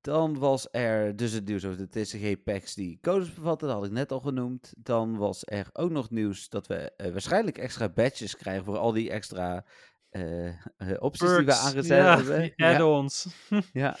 [0.00, 3.68] Dan was er dus het nieuws over de TCG-packs die codes bevatten.
[3.68, 4.74] Dat had ik net al genoemd.
[4.78, 8.92] Dan was er ook nog nieuws dat we eh, waarschijnlijk extra badges krijgen voor al
[8.92, 9.64] die extra
[10.10, 10.52] eh,
[10.98, 12.52] opties die we aangezet ja, hebben.
[12.56, 13.26] Ja, add-ons.
[13.72, 13.96] ja.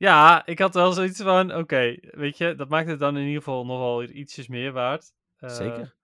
[0.00, 3.42] Ja, ik had wel zoiets van, oké, weet je, dat maakt het dan in ieder
[3.42, 5.12] geval nog wel weer ietsjes meer waard.
[5.36, 5.96] Eh, Zeker.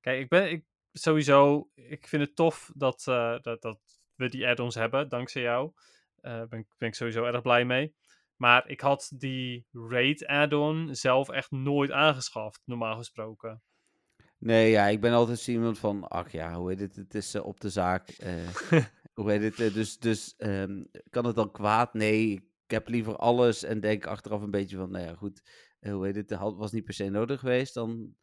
[0.00, 3.78] Kijk, ik ben ik, sowieso, ik vind het tof dat, eh, dat, dat
[4.14, 5.72] we die add-ons hebben, dankzij jou.
[6.16, 7.94] Daar ben, ik- ben ik sowieso erg blij mee.
[8.36, 13.62] Maar ik had die raid add-on zelf echt nooit aangeschaft, normaal gesproken.
[14.38, 17.44] Nee, ja, ik ben altijd iemand van, ach ja, hoe heet het, het is eh,
[17.44, 18.08] op de zaak.
[18.08, 18.48] eh,
[19.14, 21.94] hoe heet het, eh, dus, dus ehm, kan het dan kwaad?
[21.94, 25.42] Nee, ik heb liever alles en denk achteraf een beetje van, nou ja, goed,
[25.80, 28.14] eh, hoe heet het, was niet per se nodig geweest, dan,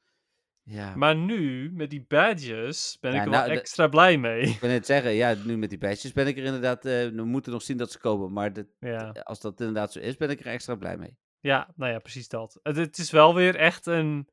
[0.63, 0.95] ja.
[0.95, 4.41] Maar nu, met die badges, ben Ja, ik er nou, wel extra blij mee.
[4.41, 7.23] Ik ben net zeggen, ja, nu met die badges ben ik er inderdaad, eh, we
[7.23, 9.09] moeten nog zien dat ze komen, maar Ja.
[9.09, 11.17] als dat inderdaad zo is, ben ik er extra blij mee.
[11.39, 12.59] Ja, nou ja, precies dat.
[12.63, 14.29] Het, het is wel weer echt een.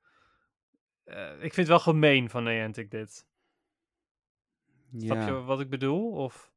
[1.05, 3.27] eh, ik vind het wel gemeen van Niantic dit.
[4.97, 6.11] Snap je wat ik bedoel?
[6.11, 6.53] Of...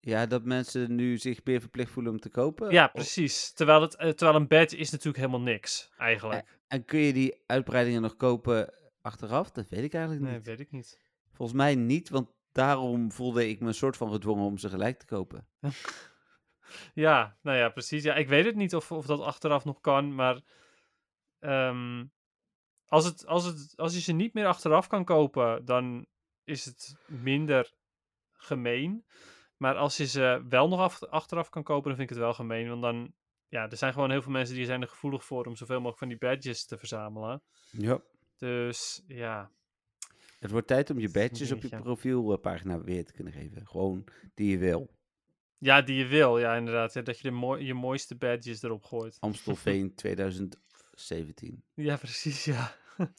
[0.00, 2.70] ja, dat mensen nu zich meer verplicht voelen om te kopen.
[2.70, 3.52] Ja, precies.
[3.52, 6.58] Terwijl, het, eh, terwijl een badge is natuurlijk helemaal niks, eigenlijk.
[6.66, 9.50] En kun je die uitbreidingen nog kopen achteraf?
[9.50, 10.46] Dat weet ik eigenlijk nee, niet.
[10.46, 11.00] weet ik niet.
[11.32, 14.98] Volgens mij niet, want daarom voelde ik me een soort van gedwongen om ze gelijk
[14.98, 15.46] te kopen.
[16.94, 18.02] Ja, nou ja, precies.
[18.02, 20.40] Ja, ik weet het niet of, of dat achteraf nog kan, maar
[21.38, 22.04] ehm,
[22.86, 26.06] als, het, als, het, als je ze niet meer achteraf kan kopen, dan
[26.44, 27.72] is het minder
[28.32, 29.04] gemeen.
[29.58, 32.34] Maar als je ze wel nog af- achteraf kan kopen, dan vind ik het wel
[32.34, 32.68] gemeen.
[32.68, 33.12] Want dan,
[33.48, 35.98] ja, er zijn gewoon heel veel mensen die zijn er gevoelig voor om zoveel mogelijk
[35.98, 37.42] van die badges te verzamelen.
[37.70, 38.00] Ja.
[38.36, 39.50] Dus ja,
[40.38, 43.66] Het wordt tijd om je badges op je profielpagina weer te kunnen geven.
[43.66, 44.90] Gewoon die je wil.
[45.58, 46.92] ja die je wil, ja inderdaad.
[46.92, 49.16] Ja, dat je de mooi, je mooiste badges erop gooit.
[49.20, 49.94] Amstelveen
[50.96, 51.62] 2017.
[51.74, 52.74] Ja, precies, ja.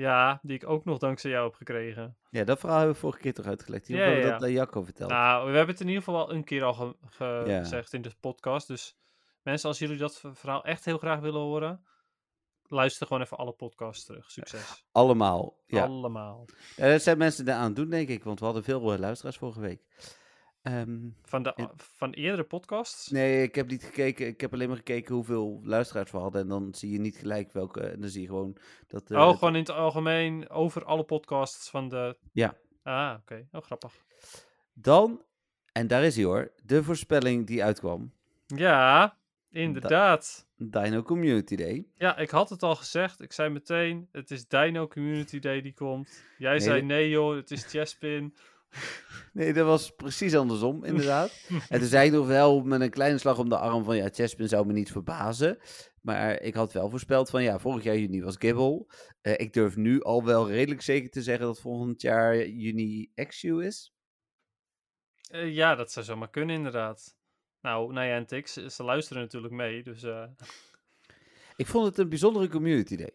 [0.00, 2.16] ja, die ik ook nog dankzij jou heb gekregen.
[2.30, 3.86] Ja, dat verhaal hebben we vorige keer toch uitgelegd.
[3.86, 5.10] Hier Ja, hebben we ja, dat aan Jacco verteld.
[5.10, 7.58] Nou, we hebben het in ieder geval wel een keer al ge- ge- Ja.
[7.58, 8.66] gezegd in de podcast.
[8.66, 8.96] Dus
[9.42, 11.84] mensen, als jullie dat verhaal echt heel graag willen horen,
[12.62, 14.30] luister gewoon even alle podcasts terug.
[14.30, 14.84] Succes.
[14.92, 15.58] Allemaal.
[15.66, 15.84] Ja.
[15.84, 16.44] Allemaal.
[16.76, 18.24] Ja, dat zijn mensen daar aan het doen, denk ik.
[18.24, 19.82] Want we hadden veel eh, luisteraars vorige week.
[20.62, 23.08] Ehm, Van, de, En- van eerdere podcasts?
[23.08, 24.26] nee, ik heb niet gekeken.
[24.26, 26.40] Ik heb alleen maar gekeken hoeveel luisteraars we hadden.
[26.42, 27.80] En dan zie je niet gelijk welke.
[27.80, 29.10] En dan zie je gewoon dat.
[29.10, 32.16] eh, oh, het- gewoon in het algemeen over alle podcasts van de...
[32.32, 32.56] Ja.
[32.82, 33.46] Ah, oké.
[33.52, 33.92] Oh, grappig.
[34.72, 35.22] Dan,
[35.72, 38.12] en daar is hij hoor, de voorspelling die uitkwam.
[38.46, 39.16] Ja,
[39.50, 40.48] inderdaad.
[40.56, 41.86] Dino Community Day.
[41.96, 43.20] Ja, ik had het al gezegd.
[43.20, 46.24] Ik zei meteen, het is Dino Community Day die komt.
[46.38, 48.34] Jij Nee, zei nee joh, het is Chespin.
[49.32, 51.30] Nee, dat was precies andersom, inderdaad.
[51.68, 53.96] en toen zei ik nog wel met een kleine slag om de arm van...
[53.96, 55.58] Ja, Chespin zou me niet verbazen.
[56.00, 58.86] Maar ik had wel voorspeld van ja, vorig jaar juni was Gibble.
[59.20, 63.64] Eh, ik durf nu al wel redelijk zeker te zeggen dat volgend jaar juni XU
[63.64, 63.94] is.
[65.30, 67.16] Eh, ja, dat zou zomaar kunnen inderdaad.
[67.60, 70.02] Nou, Niantic, ze, ze luisteren natuurlijk mee, dus...
[70.02, 70.24] eh,
[71.56, 73.12] Ik vond het een bijzondere community day.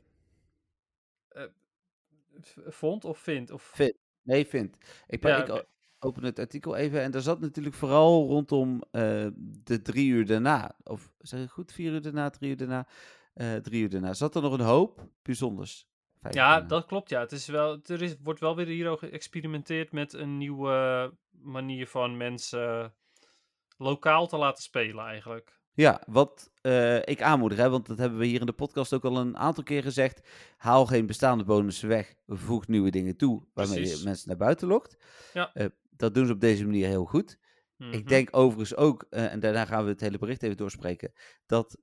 [2.66, 3.52] vond of vindt?
[3.52, 3.64] Of...
[3.64, 3.96] Vind.
[4.26, 4.78] Nee, vind.
[5.08, 5.66] Ik, Ja, ik
[6.00, 9.28] open het artikel even en daar zat natuurlijk vooral rondom eh,
[9.64, 10.76] de drie uur daarna.
[10.84, 12.88] Of zeg ik goed, vier uur daarna, drie uur daarna,
[13.34, 14.14] eh, drie uur daarna.
[14.14, 15.88] Zat er nog een hoop bijzonders.
[16.22, 17.20] Uur Ja, dat klopt ja.
[17.20, 21.88] Het is wel, er is, wordt wel weer hier ook geëxperimenteerd met een nieuwe manier
[21.88, 22.94] van mensen
[23.78, 25.60] lokaal te laten spelen eigenlijk.
[25.76, 29.06] Ja, wat eh, ik aanmoedig, hè, want dat hebben we hier in de podcast ook
[29.06, 30.28] al een aantal keer gezegd.
[30.58, 33.98] Haal geen bestaande bonussen weg, voeg nieuwe dingen toe waarmee Precies.
[34.00, 34.98] je mensen naar buiten lokt.
[35.34, 35.54] Ja.
[35.54, 37.38] Eh, dat doen ze op deze manier heel goed.
[37.78, 37.92] Mhm.
[37.92, 41.12] Ik denk overigens ook, eh, en daarna gaan we het hele bericht even doorspreken,
[41.46, 41.78] dat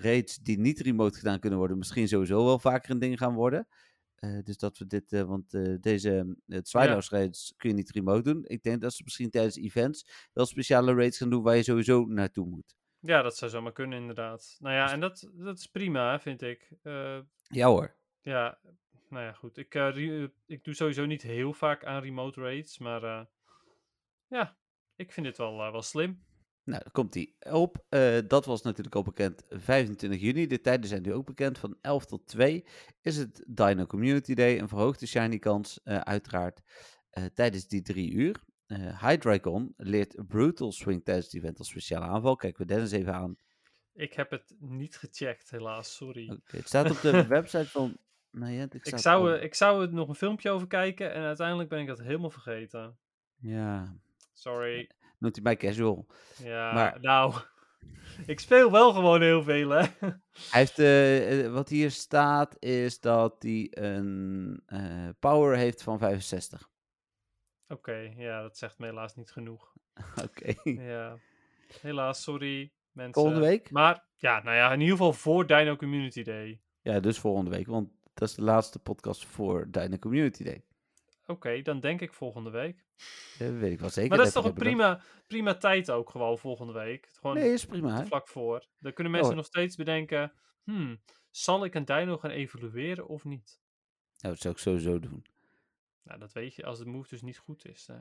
[0.00, 3.68] raids die niet remote gedaan kunnen worden, misschien sowieso wel vaker een ding gaan worden.
[4.16, 7.90] Eh, dus dat we dit, eh, want eh, deze uh, Zwaailaus raids kun je niet
[7.90, 8.44] remote doen.
[8.46, 12.04] Ik denk dat ze misschien tijdens events wel speciale raids gaan doen waar je sowieso
[12.04, 12.76] naartoe moet.
[13.00, 14.56] Ja, dat zou zomaar kunnen inderdaad.
[14.58, 16.70] Nou ja, en dat, dat is prima, vind ik.
[17.48, 17.96] Ja hoor.
[18.20, 18.58] ja,
[19.08, 19.56] nou ja, goed.
[19.56, 19.74] Ik,
[20.46, 23.28] ik doe sowieso niet heel vaak aan remote raids, maar
[24.28, 24.56] ja,
[24.96, 26.25] ik vind dit wel, wel slim.
[26.66, 27.84] Nou, daar komt hij op.
[27.88, 30.46] Eh, dat was natuurlijk al bekend 25 juni.
[30.46, 31.58] De tijden zijn nu ook bekend.
[31.58, 32.64] Van 11 tot 2
[33.00, 34.58] is het Dino Community Day.
[34.58, 36.60] Een verhoogde shiny kans, eh, uiteraard,
[37.10, 38.44] eh, tijdens die drie uur.
[39.00, 42.36] Hydreigon leert Brutal Swing tijdens het event als speciale aanval.
[42.36, 43.36] Kijken we Dennis even aan.
[43.92, 46.40] Ik heb het niet gecheckt, helaas, sorry.
[46.44, 47.96] Het staat op de website van
[48.30, 48.80] Niantic.
[48.80, 51.86] Ik staat zou, ik zou er nog een filmpje over kijken en uiteindelijk ben ik
[51.86, 52.98] dat helemaal vergeten.
[53.36, 53.98] Ja,
[54.32, 54.90] Sorry.
[55.18, 56.06] Noemt hij mij casual.
[56.42, 57.34] Ja, Maar- nou.
[58.26, 59.84] ik speel wel gewoon heel veel, hè?
[59.98, 60.10] Hij
[60.50, 66.68] heeft, eh, eh, wat hier staat is dat hij een eh, power heeft van 65.
[67.68, 69.72] Oké, ja, dat zegt me helaas niet genoeg.
[70.24, 70.54] Oké.
[70.70, 71.18] Ja.
[71.80, 73.14] Helaas, sorry, mensen.
[73.22, 73.70] Volgende week?
[73.70, 76.60] Maar ja, nou ja, in ieder geval voor Dino Community Day.
[76.80, 80.64] Ja, dus volgende week, want dat is de laatste podcast voor Dino Community Day.
[81.26, 82.84] Oké, dan denk ik volgende week.
[83.38, 84.08] Dat weet ik wel zeker.
[84.08, 87.08] maar dat is toch een prima, prima tijd ook gewoon volgende week.
[87.20, 87.96] Gewoon Nee, is prima.
[87.98, 88.06] hè?
[88.06, 88.66] vlak voor.
[88.78, 89.40] Dan kunnen mensen hoor.
[89.42, 90.32] nog steeds bedenken,
[90.64, 93.60] hmm, zal ik een dino gaan evalueren of niet?
[94.18, 95.24] Nou, dat zou ik sowieso doen.
[96.02, 97.86] Nou, dat weet je, als het move dus niet goed is.
[97.86, 97.98] hè.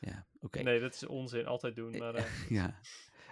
[0.00, 0.62] Ja, oké.
[0.62, 1.98] Nee, dat is onzin, altijd doen.
[1.98, 2.78] Maar, eh, Ja.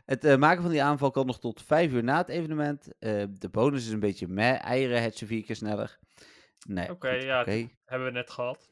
[0.05, 2.99] Het eh, maken van die aanval kan nog tot vijf uur na het evenement.
[2.99, 4.65] Eh, de bonus is een beetje meh.
[4.65, 5.99] Eieren hatchen vier keer sneller.
[6.67, 7.45] Nee, Oké, ja,
[7.85, 8.71] hebben we net gehad.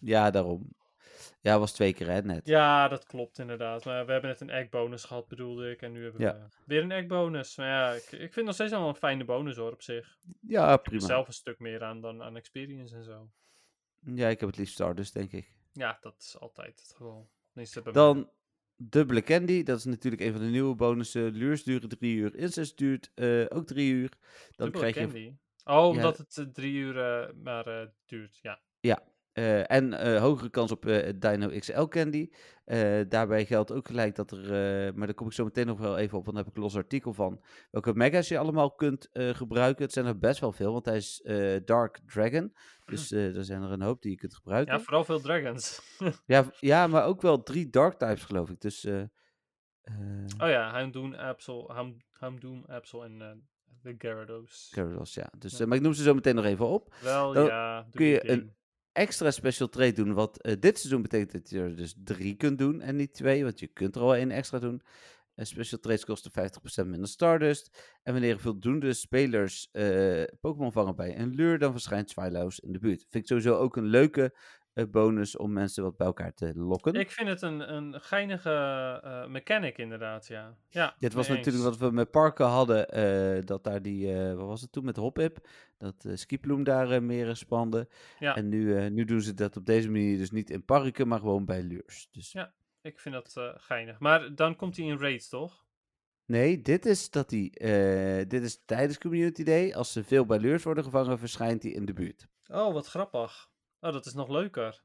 [0.00, 0.72] Ja, daarom.
[1.40, 2.46] Ja, was twee keer hè, net.
[2.46, 3.84] Ja, dat klopt inderdaad.
[3.84, 5.82] Maar we hebben net een egg bonus gehad, bedoelde ik.
[5.82, 6.34] En nu hebben Ja.
[6.34, 7.56] we weer een egg bonus.
[7.56, 10.16] Maar ja, ik, ik vind nog steeds wel een fijne bonus hoor, op zich.
[10.40, 11.06] Ja, Ik heb prima.
[11.06, 13.30] zelf een stuk meer aan dan aan experience en zo.
[14.00, 15.52] Ja, ik heb het liefst Stardust, denk ik.
[15.72, 17.28] Ja, dat is altijd het geval.
[17.52, 17.66] Mij.
[17.92, 18.30] Dan
[18.76, 19.62] dubbele candy.
[19.62, 21.32] Dat is natuurlijk een van de nieuwe bonussen.
[21.32, 22.34] Lures duren drie uur.
[22.36, 24.08] Incest duurt eh, ook drie uur.
[24.56, 25.36] Dan Dubbele krijg je candy.
[25.64, 28.60] Oh, omdat het eh, drie uur eh, maar eh, duurt, ja.
[29.32, 30.82] Eh, en hogere kans op
[31.18, 32.30] Dino XL Candy.
[33.08, 34.40] Daarbij geldt ook gelijk dat er,
[34.94, 36.64] maar daar kom ik zo meteen nog wel even op, want daar heb ik een
[36.64, 37.44] los artikel van.
[37.70, 39.82] Welke mega's je allemaal kunt gebruiken.
[39.84, 41.22] Het zijn er best wel veel, want hij is
[41.64, 42.52] Dark Dragon.
[42.84, 44.74] Dus eh, er zijn er een hoop die je kunt gebruiken.
[44.74, 45.80] Ja, vooral veel dragons.
[46.26, 48.60] Ja, ja, maar ook wel drie Dark types geloof ik.
[48.60, 49.08] Dus oh
[50.38, 53.48] ja, Houndoom, Absol, Hound- Houndoom, Absol en
[53.82, 54.68] de Gyarados.
[54.72, 55.30] Gyarados, ja.
[55.38, 55.58] Dus, Ja.
[55.58, 56.94] eh, maar ik noem ze zo meteen nog even op.
[57.02, 57.86] Wel, Dan ja.
[57.90, 58.30] kun je ding.
[58.40, 58.52] een
[58.92, 60.12] extra special trade doen.
[60.12, 63.42] Wat eh, dit seizoen betekent dat je er dus drie kunt doen en niet twee.
[63.44, 64.82] Want je kunt er al één extra doen.
[65.34, 67.92] Eh, special trades kosten 50% minder Stardust.
[68.02, 69.68] En wanneer voldoende spelers
[70.40, 73.00] Pokémon vangen bij een lure, dan verschijnt Swallows in de buurt.
[73.00, 74.34] Vind ik sowieso ook een leuke
[74.90, 76.94] bonus om mensen wat bij elkaar te lokken.
[76.94, 78.50] Ik vind het een, een geinige
[79.04, 80.56] eh, mechanic inderdaad, ja.
[80.68, 82.88] ja Dit was natuurlijk wat we met Parken hadden.
[82.88, 85.48] eh, dat daar die, eh, wat was het toen met Hopip?
[85.78, 87.88] Dat uh, Skiploom daar meer spande.
[88.18, 88.36] Ja.
[88.36, 91.44] En nu, nu doen ze dat op deze manier dus niet in parken, maar gewoon
[91.44, 92.08] bij lures.
[92.10, 92.52] Dus Ja.
[92.82, 93.98] Ik vind dat geinig.
[93.98, 95.64] Maar dan komt hij in raids, toch?
[96.24, 97.50] Nee, dit is, dat die,
[98.26, 99.74] dit is tijdens Community Day.
[99.74, 102.28] Als ze veel bij lures worden gevangen, verschijnt hij in de buurt.
[102.48, 103.50] Oh, wat grappig.
[103.82, 104.82] Oh, dat is nog leuker.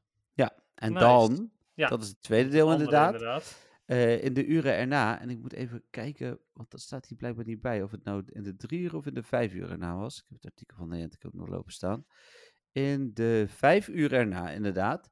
[0.78, 1.04] En Nice.
[1.04, 1.88] dan, Ja.
[1.88, 5.20] dat is het tweede deel Andere inderdaad, eh, in de uren erna.
[5.20, 7.82] En ik moet even kijken, want dat staat hier blijkbaar niet bij.
[7.82, 10.16] Of het nou in de drie uur of in de vijf uur erna was.
[10.18, 12.06] Ik heb het artikel van Niantic ook nog lopen staan.
[12.72, 15.10] In de vijf uur erna, inderdaad,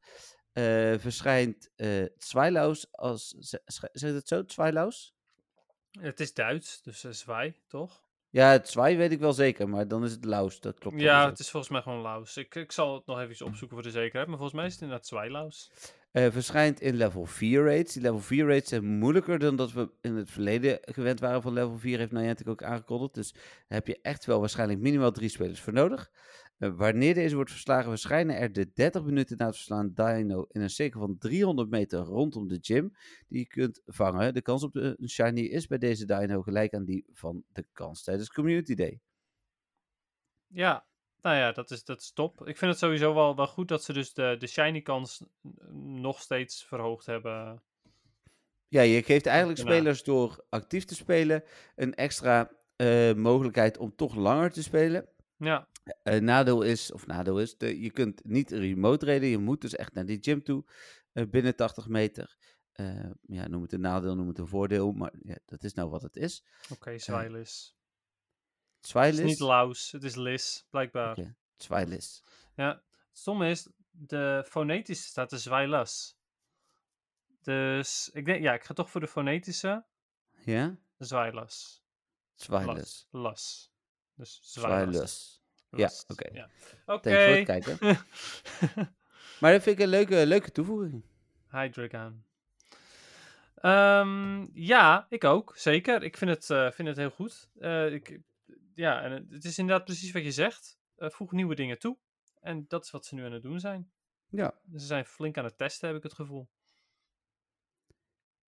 [0.53, 3.35] eh, verschijnt eh Zweilaus als...
[3.39, 5.15] Zeg zeg je het zo, Zweilaus?
[5.91, 8.06] Het is Duits, dus uh, zwaai, toch?
[8.31, 11.01] Ja, het zwaai weet ik wel zeker, maar dan is het Laus, dat klopt.
[11.01, 12.37] Ja, het is volgens mij gewoon Laus.
[12.37, 14.83] Ik, ik zal het nog even opzoeken voor de zekerheid, maar volgens mij is het
[14.83, 15.71] inderdaad zwaai Laus.
[16.17, 17.93] Uh, verschijnt in level 4 raids.
[17.93, 21.53] Die level 4 raids zijn moeilijker dan dat we in het verleden gewend waren van
[21.53, 23.15] level 4, heeft Niantic ook aangekondigd.
[23.15, 26.11] Dus daar heb je echt wel waarschijnlijk minimaal drie spelers voor nodig.
[26.59, 30.61] Uh, wanneer deze wordt verslagen, verschijnen er de 30 minuten na het verslaan Dino in
[30.61, 32.93] een cirkel van 300 meter rondom de gym
[33.29, 34.35] die je kunt vangen.
[34.35, 37.67] De kans op de, een shiny is bij deze Dino gelijk aan die van de
[37.73, 39.01] kans tijdens Community Day.
[40.47, 40.87] Ja,
[41.21, 42.47] nou ja, dat is, dat is top.
[42.47, 45.25] Ik vind het sowieso wel, wel goed dat ze dus de, de shiny kans
[45.79, 47.63] nog steeds verhoogd hebben.
[48.69, 51.45] Ja, je geeft eigenlijk spelers door actief te spelen
[51.75, 55.09] een extra uh, mogelijkheid om toch langer te spelen.
[55.37, 55.69] Ja.
[56.05, 59.29] Uh, nadeel is, of nadeel is, de, je kunt niet remote reden.
[59.29, 60.65] Je moet dus echt naar die gym toe,
[61.13, 62.37] uh, binnen 80 meter.
[62.77, 65.91] Uh, ja, noem het een nadeel, noem het een voordeel, maar ja, dat is nou
[65.91, 66.45] wat het is.
[66.63, 67.77] Oké, okay, Zwijlis.
[68.81, 69.19] Zwijlis?
[69.19, 71.11] Het is niet Laus, het is Lis, blijkbaar.
[71.11, 71.35] Oké, okay.
[71.57, 72.23] Zwijlis.
[72.55, 72.83] Ja,
[73.13, 76.17] stomme is, de fonetische staat de Zwijlas.
[77.41, 79.85] Dus ik denk, ja, ik ga toch voor de fonetische.
[80.45, 80.79] Ja?
[80.99, 81.83] Zwijlas.
[82.35, 82.67] Zwijlis.
[82.67, 83.07] Las.
[83.11, 83.76] Las.
[84.17, 85.43] Dus Zwijlis.
[85.71, 86.27] Ja, oké.
[86.27, 86.37] Okay.
[86.41, 86.49] Ja.
[86.87, 87.09] Oké.
[87.09, 87.27] Okay.
[87.27, 87.99] voor het kijken.
[89.41, 91.05] maar dat vind ik een leuke, leuke toevoeging.
[91.51, 92.25] Hi, Dragon.
[93.63, 95.57] Um, ja, ik ook.
[95.57, 96.03] Zeker.
[96.03, 97.51] Ik vind het, uh, vind het heel goed.
[97.59, 98.21] Uh, ik,
[98.75, 100.79] ja, en het is inderdaad precies wat je zegt.
[100.99, 101.97] Uh, voeg nieuwe dingen toe.
[102.41, 103.91] En dat is wat ze nu aan het doen zijn.
[104.29, 104.55] Ja.
[104.73, 106.49] Ze zijn flink aan het testen, heb ik het gevoel.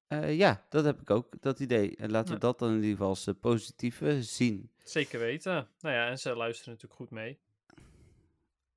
[0.09, 1.97] Uh, ja, dat heb ik ook, dat idee.
[1.97, 2.39] En laten we Ja.
[2.41, 4.71] dat dan in ieder geval als eh, positieve zien.
[4.83, 5.69] Zeker weten.
[5.81, 7.39] Nou ja, en ze luisteren natuurlijk goed mee.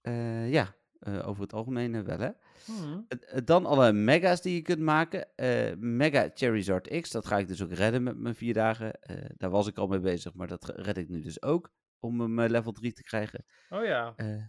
[0.01, 2.29] Eh, ja, eh, over het algemeen eh, wel hè.
[2.29, 5.35] Eh, eh, Dan alle mega's die je kunt maken.
[5.35, 9.01] Eh, Mega Charizard X, dat ga ik dus ook redden met mijn vier dagen.
[9.01, 11.71] Eh, daar was ik al mee bezig, maar dat red ik nu dus ook.
[11.99, 13.45] Om hem eh, level 3 te krijgen.
[13.69, 14.13] Oh ja.
[14.15, 14.43] Eh,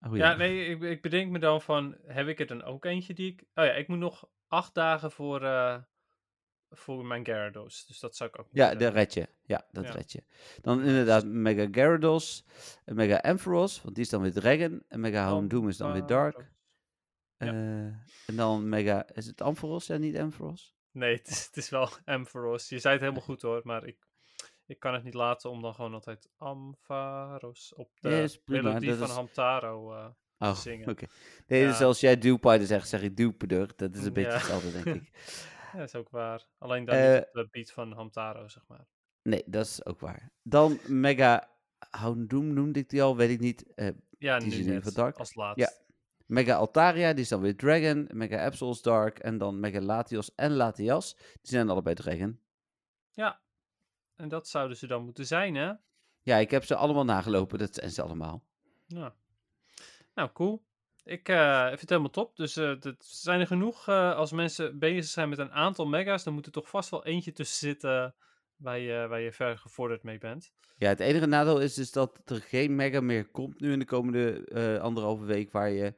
[0.00, 3.14] oh Ja, nee, ik, ik bedenk me dan van, heb ik er dan ook eentje
[3.14, 3.40] die ik...
[3.54, 5.78] Oh ja, ik moet nog acht dagen voor, eh,
[6.70, 7.86] voor mijn Gyarados.
[7.86, 9.28] Dus dat zou ik ook Ja, dat red je.
[9.42, 9.90] Ja, dat Ja.
[9.92, 10.24] red je.
[10.60, 12.44] Dan inderdaad Mega Gyarados,
[12.84, 14.82] en Mega Ampharos, want die is dan weer Dragon.
[14.88, 16.50] En Mega Houndoom is dan weer Dark.
[17.36, 17.46] Ja.
[17.46, 17.52] Eh,
[18.26, 20.74] en dan Mega, is het Ampharos en niet Ampharos?
[20.90, 22.68] Nee, het is, het is wel Ampharos.
[22.68, 24.06] Je zei het helemaal goed hoor, maar ik,
[24.66, 28.98] ik kan het niet laten om dan gewoon altijd Ampharos op de prima, melodie dat
[28.98, 30.08] van is- Hamtaro eh,
[30.42, 31.06] Oh, oké.
[31.46, 31.68] Nee, Ja.
[31.68, 33.72] dus als jij Dewpider zegt, zeg ik Dewpider.
[33.76, 34.36] Dat is een beetje Ja.
[34.36, 35.10] hetzelfde, denk ik.
[35.72, 36.46] Ja, dat is ook waar.
[36.58, 38.86] Alleen dan niet op de beat van Hamtaro, zeg maar.
[39.22, 40.30] Nee, dat is ook waar.
[40.42, 41.50] Dan Mega
[41.90, 43.74] Houndoom noemde ik die al, weet ik niet.
[43.74, 43.88] Eh,
[44.18, 45.18] Ja, die nu net, dark.
[45.18, 45.84] als laatst.
[46.26, 48.08] Mega Altaria, die is dan weer Dragon.
[48.12, 49.18] Mega Absol's Dark.
[49.18, 51.14] En dan Mega Latios en Latias.
[51.16, 52.40] Die zijn allebei Dragon.
[53.10, 53.40] Ja,
[54.16, 55.72] en dat zouden ze dan moeten zijn, hè?
[56.22, 57.58] Ja, ik heb ze allemaal nagelopen.
[57.58, 58.44] Dat zijn ze allemaal.
[58.86, 59.14] Ja.
[60.14, 60.62] Nou, cool.
[61.04, 62.36] Ik eh, vind het helemaal top.
[62.36, 63.88] Dus dat zijn er genoeg.
[63.88, 67.04] eh, als mensen bezig zijn met een aantal mega's, dan moet er toch vast wel
[67.04, 68.14] eentje tussen zitten
[68.56, 70.52] waar je, waar je ver gevorderd mee bent.
[70.76, 73.84] Ja, het enige nadeel is dus dat er geen Mega meer komt nu in de
[73.84, 75.52] komende anderhalve week.
[75.52, 75.94] Waar je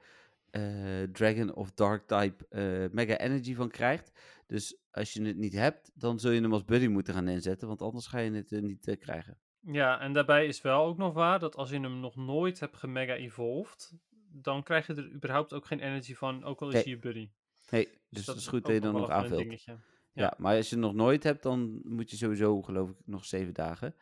[1.12, 2.46] Dragon of Dark type
[2.92, 4.12] Mega Energy van krijgt.
[4.46, 7.68] Dus als je het niet hebt, dan zul je hem als buddy moeten gaan inzetten.
[7.68, 9.38] Want anders ga je het niet krijgen.
[9.66, 12.76] Ja, en daarbij is wel ook nog waar dat als je hem nog nooit hebt
[12.76, 13.92] gemega evolved,
[14.32, 16.82] dan krijg je er überhaupt ook geen energy van, ook al is Nee.
[16.82, 17.30] hij je buddy.
[17.70, 19.64] Nee, dus, dat is goed dat je dan nog aanvult.
[19.64, 19.78] Ja.
[20.12, 20.34] Ja.
[20.38, 23.54] maar als je het nog nooit hebt, dan moet je sowieso, geloof ik, nog zeven
[23.54, 23.94] dagen.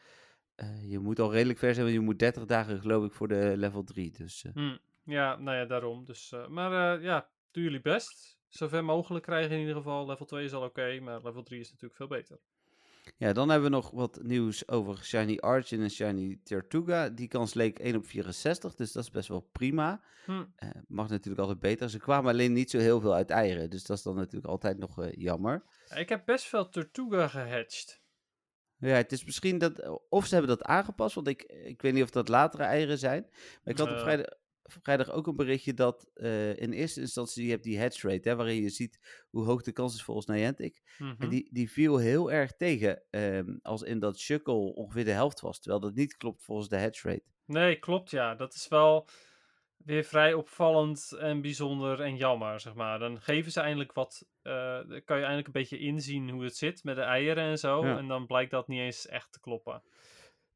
[0.55, 3.29] Eh, je moet al redelijk ver zijn, want je moet 30 dagen, geloof ik, voor
[3.29, 4.11] de level 3.
[4.11, 6.05] Dus eh, Hm, Ja, nou ja, daarom.
[6.05, 8.41] Dus, eh, maar ja, doe jullie best.
[8.49, 10.07] Zover mogelijk krijgen in ieder geval.
[10.07, 12.39] Level 2 is al oké, maar level 3 is natuurlijk veel beter.
[13.17, 17.09] Ja, dan hebben we nog wat nieuws over Shiny Argent en Shiny Tortuga.
[17.09, 20.03] Die kans leek 1 op 64, dus dat is best wel prima.
[20.25, 20.45] Hm.
[20.57, 21.91] Eh, mag natuurlijk altijd beter.
[21.91, 24.79] Ze kwamen alleen niet zo heel veel uit eieren, dus dat is dan natuurlijk altijd
[24.79, 25.65] nog eh, jammer.
[25.89, 28.01] Ja, Ik heb best veel Tortuga gehatcht.
[28.79, 30.01] Ja, het is misschien dat.
[30.09, 33.27] Of ze hebben dat aangepast, want ik, ik weet niet of dat latere eieren zijn.
[33.31, 34.27] Maar ik had op vrijdag,
[34.83, 38.37] vrijdag ook een berichtje dat eh, in eerste instantie je hebt die hatch rate, hè,
[38.37, 40.83] waarin je ziet hoe hoog de kans is volgens Niantic.
[40.99, 41.23] Mhm.
[41.23, 45.41] En die, die viel heel erg tegen, ehm, als in dat Shuckle ongeveer de helft
[45.41, 45.61] was.
[45.61, 47.31] Terwijl dat niet klopt volgens de hatch rate.
[47.47, 48.35] Nee, klopt ja.
[48.35, 49.09] Dat is wel
[49.77, 52.99] weer vrij opvallend en bijzonder en jammer, zeg maar.
[52.99, 56.85] Dan geven ze eindelijk wat, dan kan je eindelijk een beetje inzien hoe het zit
[56.85, 57.87] met de eieren en zo.
[57.87, 57.99] Ja.
[57.99, 59.83] En dan blijkt dat niet eens echt te kloppen.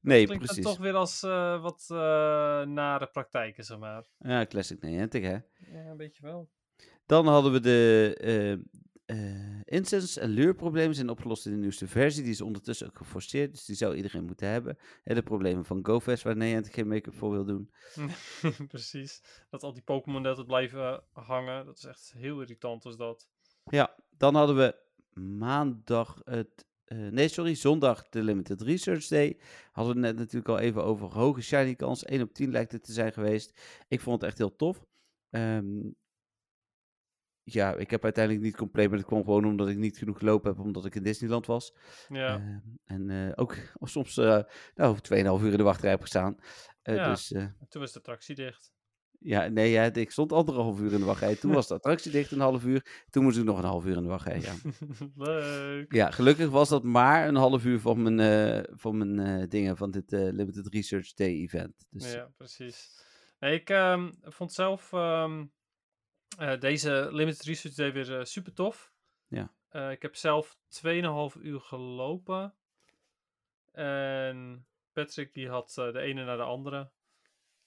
[0.07, 0.65] Nee, Klinkt precies.
[0.65, 1.97] toch weer als eh, wat eh,
[2.63, 4.07] nare praktijken, zeg maar.
[4.19, 5.39] Ja, classic Niantic hè.
[5.73, 6.51] Ja, een beetje wel.
[7.07, 8.53] Dan hadden we de, eh,
[9.07, 12.23] eh, instance en leurproblemen zijn opgelost in de nieuwste versie.
[12.23, 14.79] Die is ondertussen ook geforceerd, dus die zou iedereen moeten hebben.
[15.05, 17.71] En de problemen van GoFest, waar Niantic geen make-up voor wil doen.
[18.69, 19.23] Precies.
[19.51, 21.67] Dat al die Pokémon net het blijven hangen.
[21.67, 23.29] Dat is echt heel irritant als dat.
[23.65, 24.77] Ja, dan hadden we
[25.21, 26.66] maandag het...
[26.87, 29.39] eh, nee, sorry, zondag de Limited Research Day.
[29.73, 32.05] Hadden we het net natuurlijk al even over hoge shiny kans.
[32.05, 33.61] 1 op 10 lijkt het te zijn geweest.
[33.89, 34.87] Ik vond het echt heel tof.
[35.31, 35.91] Ehm,
[37.43, 40.51] ja, ik heb uiteindelijk niet compleet, maar dat kwam gewoon omdat ik niet genoeg gelopen
[40.51, 41.75] heb, omdat ik in Disneyland was.
[42.09, 44.43] Ja, Ehm, en eh, ook soms, eh
[44.75, 46.37] nou, 2,5 uur in de wachtrij heb gestaan.
[46.83, 47.09] Ja.
[47.09, 47.27] Dus
[47.69, 48.76] toen was de attractie dicht.
[49.21, 51.37] Ja, nee, ja, ik stond anderhalf uur in de wachtrij.
[51.37, 53.05] Toen was de attractie dicht een half uur.
[53.11, 54.41] Toen moest ik nog een half uur in de wachtrij.
[54.41, 54.55] Ja.
[55.27, 55.93] Leuk.
[55.93, 59.77] Ja, gelukkig was dat maar een half uur van mijn, eh, van mijn eh, dingen
[59.77, 61.87] van dit eh, Limited Research Day event.
[61.91, 63.05] Dus Ja, precies.
[63.41, 65.45] Nee, ik ehm, vond zelf ehm,
[66.39, 68.93] eh, deze Limited Research Day weer super tof.
[69.29, 69.55] Ja.
[69.91, 72.55] Ik heb zelf 2,5 uur gelopen.
[73.73, 76.91] En Patrick die had de ene naar de andere.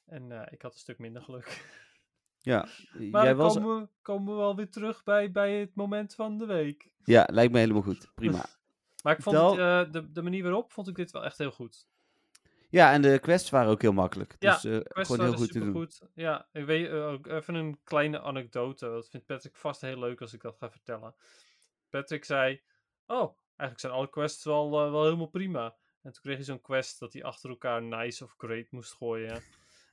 [0.09, 1.65] En eh, ik had een stuk minder geluk.
[2.51, 2.67] ja,
[3.11, 3.53] Maar jij dan was...
[3.53, 6.89] komen, we, komen we wel weer terug bij, bij het moment van de week.
[7.03, 8.11] Ja, lijkt me helemaal goed.
[8.15, 8.45] Prima.
[9.03, 11.51] Maar ik vond het, eh, de, de manier waarop vond ik dit wel echt heel
[11.51, 11.87] goed.
[12.69, 14.35] Ja, en de quests waren ook heel makkelijk.
[14.39, 15.89] Ja, Dus Quests gewoon heel goed te doen.
[16.13, 18.85] Ja, ik weet ook even een kleine anekdote.
[18.85, 21.15] Dat vindt Patrick vast heel leuk als ik dat ga vertellen.
[21.89, 22.61] Patrick zei:
[23.05, 25.75] Oh, eigenlijk zijn alle quests wel, wel helemaal prima.
[26.01, 29.43] En toen kreeg hij zo'n quest dat hij achter elkaar nice of great moest gooien.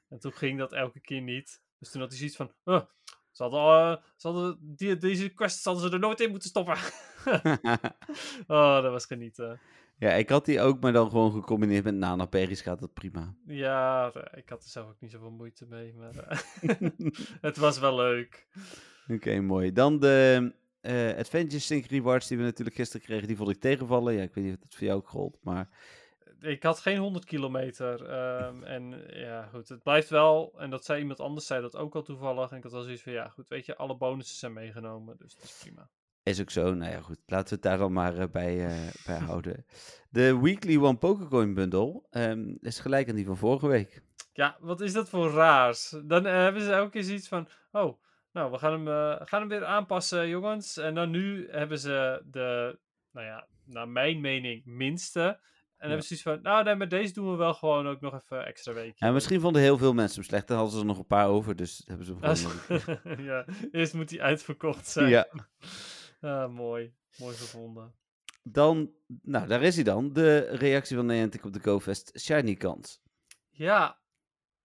[0.09, 1.62] En toen ging dat elke keer niet.
[1.78, 2.82] Dus toen had hij zoiets van: "Oh,
[3.36, 6.76] ze hadden, eh, ze hadden die, deze quests hadden ze er nooit in moeten stoppen.
[8.57, 9.61] oh, dat was genieten.
[9.98, 13.34] ja, ik had die ook, maar dan gewoon gecombineerd met Nana Berries gaat dat prima.
[13.46, 15.94] Ja, eh, ik had er zelf ook niet zoveel moeite mee.
[15.94, 16.38] Maar eh,
[17.48, 18.46] het was wel leuk.
[19.09, 19.72] Oké, mooi.
[19.72, 24.14] Dan de eh Adventure Sync Rewards die we natuurlijk gisteren kregen, die vond ik tegenvallen.
[24.14, 25.68] Ja, ik weet niet of dat voor jou ook gold, maar
[26.41, 28.05] Ik had geen 100 kilometer.
[28.05, 29.68] ehm, en ja, goed.
[29.68, 30.55] Het blijft wel.
[30.59, 32.51] En dat zei iemand anders, zei dat ook al toevallig.
[32.51, 33.49] En ik had wel zoiets van: ja, goed.
[33.49, 35.16] Weet je, alle bonussen zijn meegenomen.
[35.18, 35.89] Dus dat is prima.
[36.22, 36.74] is ook zo.
[36.74, 37.18] Nou ja, goed.
[37.26, 39.66] Laten we het daar dan maar eh, bij, eh, bij houden.
[40.11, 44.03] De Weekly One Pokécoin Bundle ehm, is gelijk aan die van vorige week.
[44.32, 45.95] Ja, wat is dat voor raars?
[46.05, 48.01] Dan eh, hebben ze elke keer zoiets van: oh,
[48.32, 50.76] nou, we gaan hem, gaan hem weer aanpassen, jongens.
[50.76, 52.78] En dan nu hebben ze de,
[53.11, 55.39] nou ja, naar mijn mening, minste.
[55.76, 58.00] En dan hebben ze zoiets van: nou, nee, maar deze doen we wel gewoon ook
[58.00, 59.06] nog even extra weekje.
[59.06, 60.48] En misschien vonden heel veel mensen hem slecht.
[60.48, 63.94] Dan hadden ze er nog een paar over, dus hebben ze hem gewoon ja, eerst
[63.94, 65.08] moet hij uitverkocht zijn.
[65.08, 65.28] Ja.
[66.20, 66.94] Ah, mooi.
[67.18, 67.94] Mooi gevonden.
[68.42, 70.12] Dan, nou, daar is hij dan.
[70.12, 73.00] De reactie van Niantic op de GoFest Shiny kans.
[73.50, 73.98] Ja,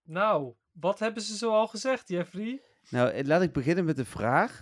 [0.04, 2.62] nou, wat hebben ze zo al gezegd, Jeffrey?
[2.90, 4.62] Nou, eh, laat ik beginnen met de vraag.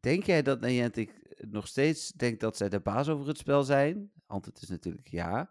[0.00, 4.12] Denk jij dat Niantic nog steeds denkt dat zij de baas over het spel zijn?
[4.26, 5.50] Antwoord is natuurlijk ja.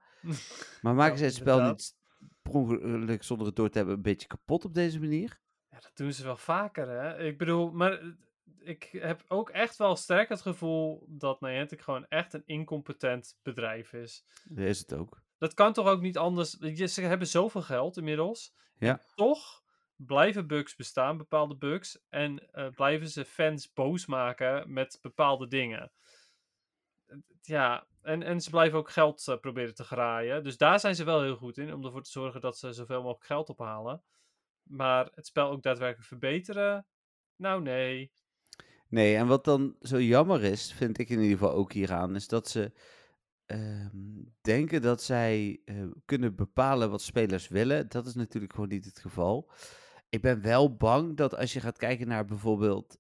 [0.82, 1.96] Maar maken zij het spel niet
[2.42, 5.42] per ongeluk zonder het door te hebben een beetje kapot op deze manier?
[5.70, 7.18] Ja, dat doen ze wel vaker, hè?
[7.20, 8.08] Ik bedoel, maar eh,
[8.60, 13.94] ik heb ook echt wel sterk het gevoel dat Niantic gewoon echt een incompetent bedrijf
[13.94, 14.26] is.
[14.44, 15.22] Dat is het ook.
[15.38, 16.52] Dat kan toch ook niet anders?
[16.52, 18.54] Ze hebben zoveel geld inmiddels.
[18.78, 19.02] Ja.
[19.16, 19.64] Toch
[19.96, 22.00] blijven bugs bestaan, bepaalde bugs.
[22.10, 25.92] En eh, blijven ze fans boos maken met bepaalde dingen.
[27.42, 30.44] Ja, en, en ze blijven ook geld eh, proberen te graaien.
[30.44, 33.02] Dus daar zijn ze wel heel goed in, om ervoor te zorgen dat ze zoveel
[33.02, 34.04] mogelijk geld ophalen.
[34.64, 36.86] Maar het spel ook daadwerkelijk verbeteren?
[37.36, 38.12] Nou, nee.
[38.88, 42.28] Nee, en wat dan zo jammer is, vind ik in ieder geval ook hieraan, is
[42.28, 42.72] dat ze
[43.46, 45.76] ehm, denken dat zij eh,
[46.06, 47.90] kunnen bepalen wat spelers willen.
[47.90, 49.52] Dat is natuurlijk gewoon niet het geval.
[50.10, 52.98] Ik ben wel bang dat als je gaat kijken naar bijvoorbeeld.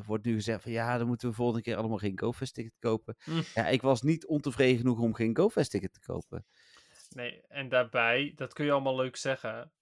[0.00, 2.74] Er wordt nu gezegd van ja, dan moeten we volgende keer allemaal geen GoFest ticket
[2.78, 3.16] kopen.
[3.24, 3.40] Hm.
[3.54, 6.46] Ja, ik was niet ontevreden genoeg om geen GoFest ticket te kopen.
[7.14, 9.72] Nee, en daarbij, dat kun je allemaal leuk zeggen.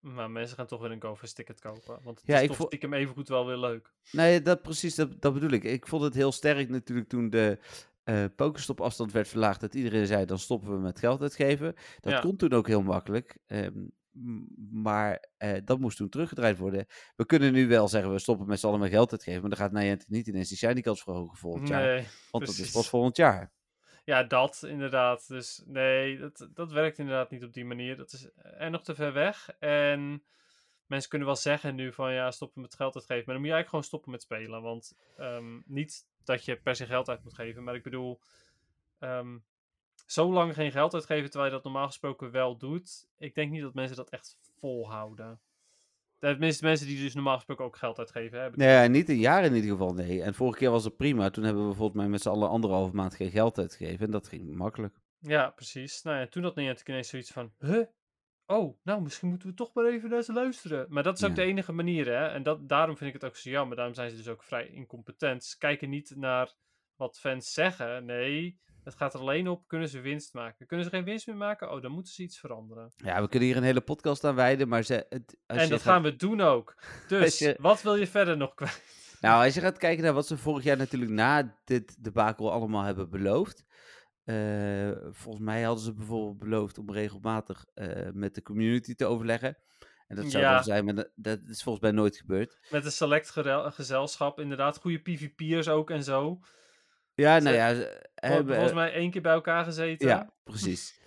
[0.00, 1.98] Maar mensen gaan toch weer een GoFest ticket kopen.
[2.02, 3.92] Want het Ja, is ik toch stiekem evengoed wel weer leuk.
[4.12, 5.64] Nee, dat precies, dat, dat bedoel ik.
[5.64, 7.58] Ik vond het heel sterk natuurlijk toen de
[8.04, 9.60] eh Pokestop afstand werd verlaagd.
[9.60, 11.74] Dat iedereen zei, dan stoppen we met geld uitgeven.
[12.00, 12.20] Dat Ja.
[12.20, 13.36] kon toen ook heel makkelijk.
[13.46, 13.72] ehm,
[14.70, 16.86] maar eh, dat moest toen teruggedraaid worden.
[17.16, 19.40] We kunnen nu wel zeggen, we stoppen met z'n allen met geld uitgeven.
[19.40, 22.04] Maar dan gaat Niantic niet ineens die shiny kans verhogen volgend jaar.
[22.30, 23.52] Want dat is pas volgend jaar.
[24.04, 25.28] ja, dat inderdaad.
[25.28, 27.96] Dus nee, dat, dat werkt inderdaad niet op die manier.
[27.96, 29.50] Dat is en nog te ver weg.
[29.58, 30.24] En
[30.86, 33.24] mensen kunnen wel zeggen nu van ja, stoppen met geld uitgeven.
[33.26, 34.62] Maar dan moet je eigenlijk gewoon stoppen met spelen.
[34.62, 37.64] Want ehm, niet dat je per se geld uit moet geven.
[37.64, 38.20] Maar ik bedoel,
[38.98, 39.38] ehm,
[40.04, 43.08] zo lang geen geld uitgeven terwijl je dat normaal gesproken wel doet.
[43.18, 45.40] Ik denk niet dat mensen dat echt volhouden.
[46.18, 48.40] Tenminste, mensen die dus normaal gesproken ook geld uitgeven.
[48.40, 50.22] Hè, Nee, ja, niet een jaar in ieder geval, nee.
[50.22, 51.30] En vorige keer was het prima.
[51.30, 54.04] Toen hebben we volgens mij met z'n allen anderhalve maand geen geld uitgegeven.
[54.06, 54.94] En dat ging makkelijk.
[55.18, 56.02] Ja, precies.
[56.02, 57.82] Nou ja, toen had Niantic ineens zoiets van, huh?
[58.46, 60.86] Oh, nou, misschien moeten we toch maar even naar ze luisteren.
[60.88, 61.34] Maar dat is ook Ja.
[61.36, 62.26] de enige manier, hè.
[62.26, 63.76] En dat, daarom vind ik het ook zo jammer.
[63.76, 65.44] Daarom zijn ze dus ook vrij incompetent.
[65.44, 66.52] Ze kijken niet naar
[66.96, 68.04] wat fans zeggen.
[68.04, 70.66] Nee, het gaat er alleen op, kunnen ze winst maken?
[70.66, 71.70] Kunnen ze geen winst meer maken?
[71.72, 72.92] Oh, dan moeten ze iets veranderen.
[72.96, 75.70] Ja, we kunnen hier een hele podcast aan wijden, maar ze, het, als en je
[75.70, 76.74] dat gaat- gaan we doen ook.
[77.08, 79.02] Dus, je- wat wil je verder nog kwijt?
[79.20, 82.82] Nou, als je gaat kijken naar wat ze vorig jaar natuurlijk na dit debakel allemaal
[82.82, 83.64] hebben beloofd.
[84.24, 89.56] eh, volgens mij hadden ze bijvoorbeeld beloofd om regelmatig eh, met de community te overleggen.
[90.06, 90.54] En dat zou Ja.
[90.54, 92.58] dan zijn, maar dat, dat is volgens mij nooit gebeurd.
[92.70, 93.30] Met een select
[93.74, 94.78] gezelschap, inderdaad.
[94.78, 96.38] Goede PvP'ers ook en zo.
[97.14, 100.08] Ja, nou ja, ze hebben, Volgens mij één keer bij elkaar gezeten.
[100.08, 100.98] Ja, precies.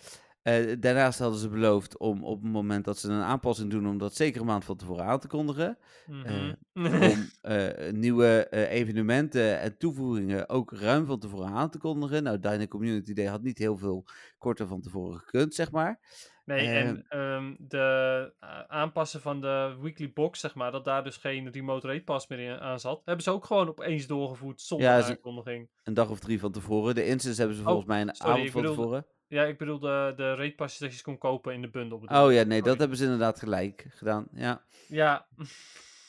[0.48, 3.98] Eh, daarnaast hadden ze beloofd om op het moment dat ze een aanpassing doen, om
[3.98, 5.78] dat zeker een maand van tevoren aan te kondigen.
[6.06, 6.54] Mhm.
[7.12, 12.24] om eh, nieuwe eh, evenementen en toevoegingen ook ruim van tevoren aan te kondigen.
[12.24, 14.06] Nou, Dyna Community Day had niet heel veel
[14.38, 16.00] korter van tevoren gekund, zeg maar.
[16.48, 21.18] Nee, en ehm, de eh, aanpassen van de weekly box, zeg maar, dat daar dus
[21.18, 24.88] geen remote rate pass meer in, aan zat, hebben ze ook gewoon opeens doorgevoerd zonder
[24.88, 25.70] Ja, aankondiging.
[25.84, 26.96] Een dag of drie van tevoren.
[26.96, 29.06] De instance hebben ze volgens mij een Oh, sorry, avond van bedoelde- tevoren.
[29.28, 32.00] Ja, ik bedoel de, de rate passes dat je kon kopen in de bundle.
[32.00, 34.28] bedoel Oh ja, nee, dat hebben ze inderdaad gelijk gedaan.
[34.34, 35.28] Ja, Ja,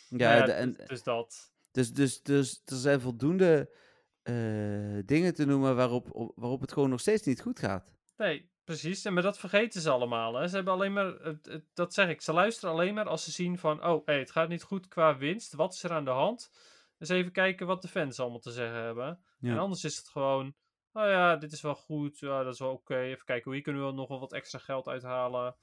[0.08, 1.52] ja, ja, de- en, dus, dus dat.
[1.70, 3.70] dus, dus, dus er zijn voldoende
[4.22, 4.34] eh,
[5.04, 7.94] dingen te noemen waarop, op- waarop het gewoon nog steeds niet goed gaat.
[8.16, 9.04] Nee, precies.
[9.04, 10.34] En maar dat vergeten ze allemaal.
[10.34, 10.48] Hè.
[10.48, 11.14] Ze hebben alleen maar,
[11.74, 14.48] dat zeg ik, ze luisteren alleen maar als ze zien van, oh, hey, het gaat
[14.48, 15.54] niet goed qua winst.
[15.54, 16.50] Wat is er aan de hand?
[16.98, 19.20] Dus even kijken wat de fans allemaal te zeggen hebben.
[19.38, 19.50] Ja.
[19.50, 20.54] En anders is het gewoon,
[20.92, 22.98] oh ja, dit is wel goed, ja, dat is wel oké.
[22.98, 25.56] Even kijken, hier kunnen we nog wel wat extra geld uithalen.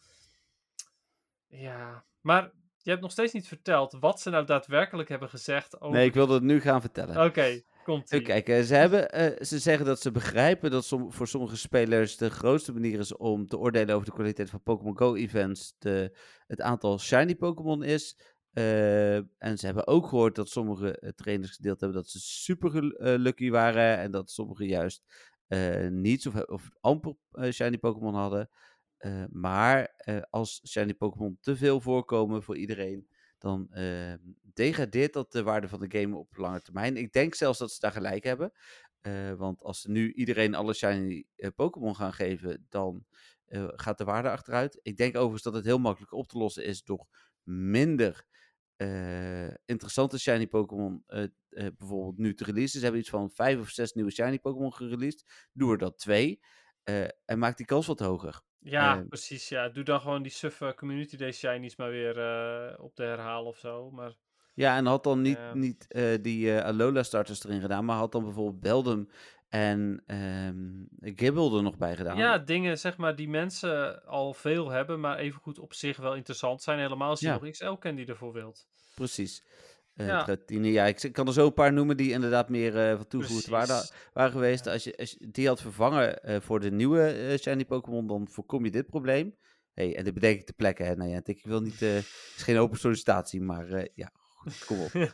[1.48, 5.98] Ja, maar je hebt nog steeds niet verteld wat ze nou daadwerkelijk hebben gezegd over...
[5.98, 7.26] Nee, ik wilde het nu gaan vertellen.
[7.26, 11.28] Oké, komt Even kijken, ze, hebben, eh, ze zeggen dat ze begrijpen dat som, voor
[11.28, 15.76] sommige spelers de grootste manier is om te oordelen over de kwaliteit van Pokémon Go-events
[16.48, 18.18] het aantal shiny Pokémon is.
[18.54, 22.96] Eh, en ze hebben ook gehoord dat sommige eh, trainers gedeeld hebben dat ze super
[22.96, 25.04] eh, lucky waren en dat sommigen juist
[25.48, 28.50] eh, niets of, of amper eh, shiny Pokémon hadden.
[28.98, 33.08] Eh, maar eh, als shiny Pokémon te veel voorkomen voor iedereen,
[33.46, 34.14] dan eh,
[34.54, 36.98] degradeert dat de waarde van de game op lange termijn.
[36.98, 38.52] Ik denk zelfs dat ze daar gelijk hebben.
[39.06, 43.06] Eh, want als ze nu iedereen alle shiny eh, Pokémon gaan geven, dan
[43.46, 44.80] eh, gaat de waarde achteruit.
[44.82, 47.08] Ik denk overigens dat het heel makkelijk op te lossen is door
[47.44, 48.26] minder
[49.66, 51.04] interessante shiny Pokémon
[51.48, 52.78] bijvoorbeeld nu te releasen.
[52.78, 55.48] Ze hebben iets van vijf of zes nieuwe shiny Pokémon gereleased.
[55.54, 56.40] Doe er dat twee.
[57.26, 58.42] en maak die kans wat hoger.
[58.68, 59.50] Ja, precies.
[59.50, 59.70] Ja.
[59.70, 63.58] Doe dan gewoon die suffe Community Day shinies maar weer eh, op de herhaal of
[63.58, 63.92] zo.
[63.92, 64.12] Maar
[64.54, 68.12] Ja, en had dan niet, niet eh, die eh, Alola starters erin gedaan, maar had
[68.12, 69.10] dan bijvoorbeeld Beldum
[69.50, 72.18] en ehm Gibble er nog bij gedaan.
[72.18, 76.62] ja, dingen zeg maar die mensen al veel hebben, maar evengoed op zich wel interessant
[76.62, 76.80] zijn.
[76.80, 77.34] Helemaal als je Ja.
[77.42, 78.68] nog XL kent die ervoor wilt.
[78.96, 79.44] Precies.
[79.96, 80.38] Eh Ja.
[80.48, 83.52] Ja, ik, ik kan er zo een paar noemen die inderdaad meer eh van toegevoegde
[83.52, 83.92] waarde Precies.
[84.14, 84.68] waren geweest.
[84.68, 88.66] Als, je, als je die had vervangen eh, voor de nieuwe shiny Pokémon, dan voorkom
[88.66, 89.36] je dit probleem.
[89.74, 90.96] Hey, en dit bedenk ik te plekken, hè.
[90.96, 94.92] Nou ja, ik wil niet, het is geen open sollicitatie, maar ja, goed, kom op.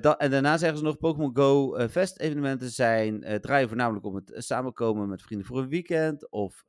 [0.00, 4.32] Da- en daarna zeggen ze nog, Pokémon Go Fest evenementen zijn, draaien voornamelijk om het
[4.34, 6.30] samenkomen met vrienden voor een weekend.
[6.30, 6.64] Of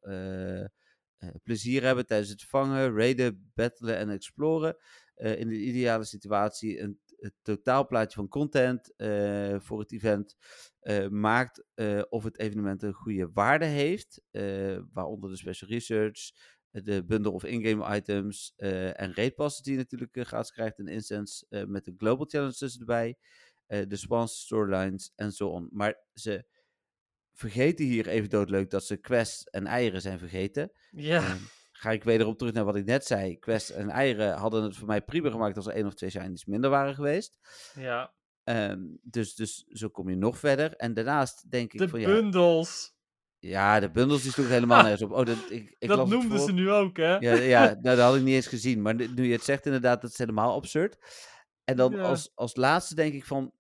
[1.44, 4.78] plezier hebben tijdens het vangen, raiden, battelen en exploren.
[5.16, 10.36] In de ideale situatie een, het totaalplaatje van content eh, voor het event
[10.80, 14.22] eh, maakt eh, of het evenement een goede waarde heeft.
[14.94, 16.32] waaronder de special research,
[16.72, 21.46] de bundle of in-game items en raid passes die je natuurlijk gratis krijgt in Instance
[21.68, 23.18] met de global challenge tussen erbij.
[23.68, 25.70] de spawns, storylines en zo on.
[25.72, 26.46] Maar ze
[27.32, 30.72] vergeten hier even doodleuk dat ze quests en eieren zijn vergeten.
[30.92, 31.42] Ja, Ehm,
[31.76, 33.40] ga ik wederom terug naar wat ik net zei.
[33.40, 36.46] Quests en eieren hadden het voor mij prima gemaakt als er één of twee shinies
[36.46, 37.40] minder waren geweest.
[37.76, 38.14] ja.
[38.44, 40.76] Ehm, dus, dus zo kom je nog verder.
[40.76, 42.94] En daarnaast denk ik De van ja, bundles.
[43.40, 45.12] ja, de bundels die sloegen helemaal nergens op.
[45.12, 47.16] Oh, dat, ik, ik dat noemden ze nu ook, hè?
[47.18, 48.82] Ja, ja nou, dat had ik niet eens gezien.
[48.82, 50.98] Maar nu je het zegt, inderdaad, dat is helemaal absurd.
[51.64, 52.02] En dan Ja.
[52.02, 53.54] als, als laatste denk ik van.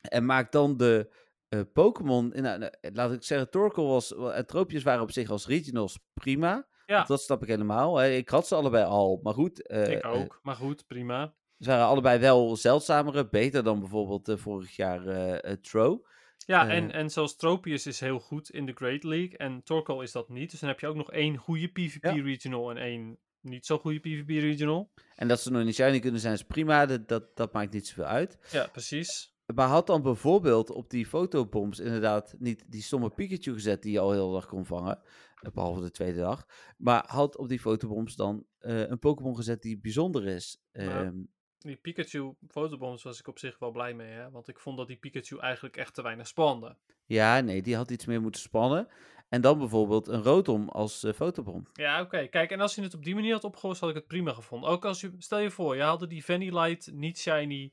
[0.00, 1.14] En maak dan de
[1.48, 2.28] eh, Pokémon.
[2.28, 4.14] Nou, nou, laat ik zeggen, Torkoal was.
[4.14, 6.66] En Tropius waren op zich als regionals prima.
[6.86, 7.02] Ja.
[7.04, 8.04] Dat snap ik helemaal.
[8.04, 9.20] Ik had ze allebei al.
[9.22, 9.66] Maar goed.
[9.66, 10.40] eh, ik eh, ook.
[10.42, 11.34] maar goed, prima.
[11.58, 13.28] ze waren allebei wel zeldzamere.
[13.28, 16.04] Beter dan bijvoorbeeld eh, vorig jaar eh, Tro.
[16.46, 20.12] Ja, en, en zoals Tropius is heel goed in de Great League en Torkoal is
[20.12, 20.50] dat niet.
[20.50, 22.12] Dus dan heb je ook nog één goede PvP Ja.
[22.12, 24.90] regional en één niet zo goede PvP regional.
[25.14, 27.86] En dat ze nog niet shiny kunnen zijn is prima, dat, dat, dat maakt niet
[27.86, 28.38] zoveel uit.
[28.50, 29.32] Ja, precies.
[29.54, 33.98] Maar had dan bijvoorbeeld op die fotobombs inderdaad niet die stomme Pikachu gezet die je
[33.98, 34.98] al heel dag kon vangen.
[35.46, 36.46] Eh, Behalve de tweede dag.
[36.76, 40.62] Maar had op die fotobombs dan eh, een Pokémon gezet die bijzonder is.
[40.72, 41.16] Maar- Ehm,
[41.58, 44.30] Die Pikachu fotobombs was ik op zich wel blij mee, hè.
[44.30, 46.76] Want ik vond dat die Pikachu eigenlijk echt te weinig spande.
[47.06, 48.88] ja, nee, die had iets meer moeten spannen.
[49.28, 51.66] En dan bijvoorbeeld een Rotom als eh, fotobom.
[51.72, 52.26] Ja, oké.
[52.26, 54.70] Kijk, en als je het op die manier had opgelost, had ik het prima gevonden.
[54.70, 57.72] Ook als je, stel je voor, je haalde die Vanillite niet shiny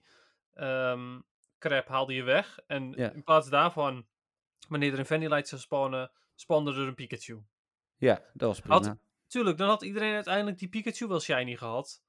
[0.53, 1.19] ehm
[1.59, 2.59] crap haalde je weg.
[2.67, 3.11] En Ja.
[3.11, 4.05] in plaats daarvan,
[4.67, 7.41] wanneer er een Vanillite zou spawnen, spande er een Pikachu.
[8.01, 8.75] Ja, dat was prima.
[8.75, 8.97] Had-
[9.27, 12.03] Tuurlijk, dan had iedereen uiteindelijk die Pikachu wel shiny gehad.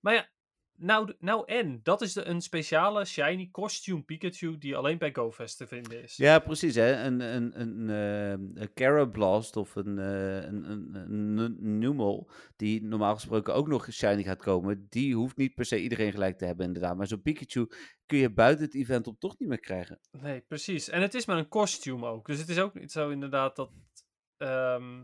[0.00, 0.28] Maar ja,
[0.76, 1.80] nou, nou en.
[1.82, 6.16] Dat is de, een speciale shiny costume Pikachu die alleen bij GoFest te vinden is.
[6.16, 6.74] Ja, precies.
[6.74, 7.04] Hè?
[7.04, 12.82] Een, een, een, eh, een Carablast of een, eh een, een, een, een Numel, die
[12.84, 16.44] normaal gesproken ook nog shiny gaat komen, die hoeft niet per se iedereen gelijk te
[16.44, 16.96] hebben, inderdaad.
[16.96, 17.68] Maar zo'n Pikachu
[18.06, 20.00] kun je buiten het event op toch niet meer krijgen.
[20.10, 20.88] Nee, precies.
[20.88, 22.26] En het is maar een kostuum ook.
[22.26, 23.70] Dus het is ook niet zo inderdaad dat,
[24.36, 25.02] ehm,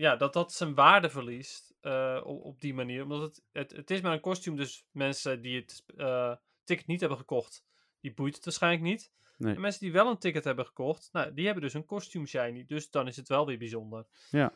[0.00, 3.02] ja, dat dat zijn waarde verliest eh, op, op die manier.
[3.02, 6.34] Omdat het, het, het is maar een kostuum, dus mensen die het eh,
[6.64, 7.64] ticket niet hebben gekocht,
[8.00, 9.12] die boeit het waarschijnlijk niet.
[9.36, 9.54] Nee.
[9.54, 12.64] En mensen die wel een ticket hebben gekocht, nou, die hebben dus een kostuum shiny.
[12.66, 14.06] Dus dan is het wel weer bijzonder.
[14.30, 14.52] Ja.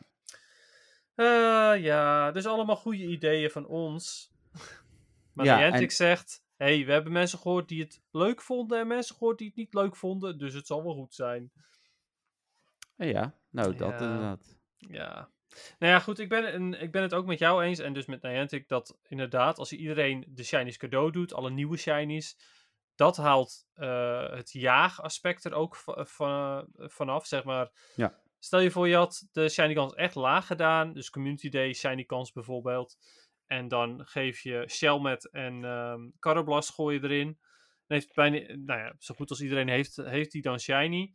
[1.15, 4.31] Eh, ja, dus allemaal goede ideeën van ons.
[5.33, 8.87] Maar Ja, Niantic en- zegt, hey, we hebben mensen gehoord die het leuk vonden en
[8.87, 11.51] mensen gehoord die het niet leuk vonden, dus het zal wel goed zijn.
[12.95, 14.05] Ja, nou dat Ja.
[14.05, 14.57] inderdaad.
[14.77, 15.29] Ja.
[15.79, 18.21] Nou ja, goed, ik ben, ik ben het ook met jou eens en dus met
[18.21, 22.37] Niantic dat inderdaad, als je iedereen de shinies cadeau doet, alle nieuwe shinies,
[22.95, 27.71] dat haalt eh, het jaagaspect er ook va- vanaf, zeg maar.
[27.95, 28.19] Ja.
[28.39, 32.03] Stel je voor, je had de shiny kans echt laag gedaan, dus Community Day shiny
[32.03, 32.97] kans bijvoorbeeld,
[33.45, 37.39] en dan geef je Shelmet en ehm Carablast gooi je erin.
[37.87, 41.13] Dan heeft bijna, nou ja, zo goed als iedereen heeft, heeft die dan shiny.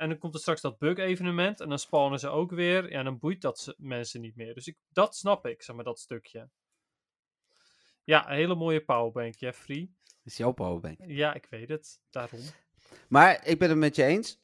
[0.00, 1.60] En dan komt er straks dat bug-evenement.
[1.60, 2.90] En dan spawnen ze ook weer.
[2.90, 4.54] Ja, en dan boeit dat ze- mensen niet meer.
[4.54, 6.48] Dus ik, dat snap ik, zeg maar, dat stukje.
[8.04, 9.90] Ja, een hele mooie powerbank, Jeffrey.
[10.04, 10.98] Dat is jouw powerbank.
[11.06, 12.00] Ja, ik weet het.
[12.10, 12.40] Daarom.
[13.08, 14.40] Maar ik ben het met je eens.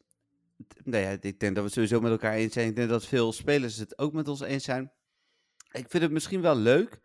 [0.85, 2.69] Nee, ik denk dat we het sowieso met elkaar eens zijn.
[2.69, 4.93] Ik denk dat veel spelers het ook met ons eens zijn.
[5.71, 7.01] Ik vind het misschien wel leuk.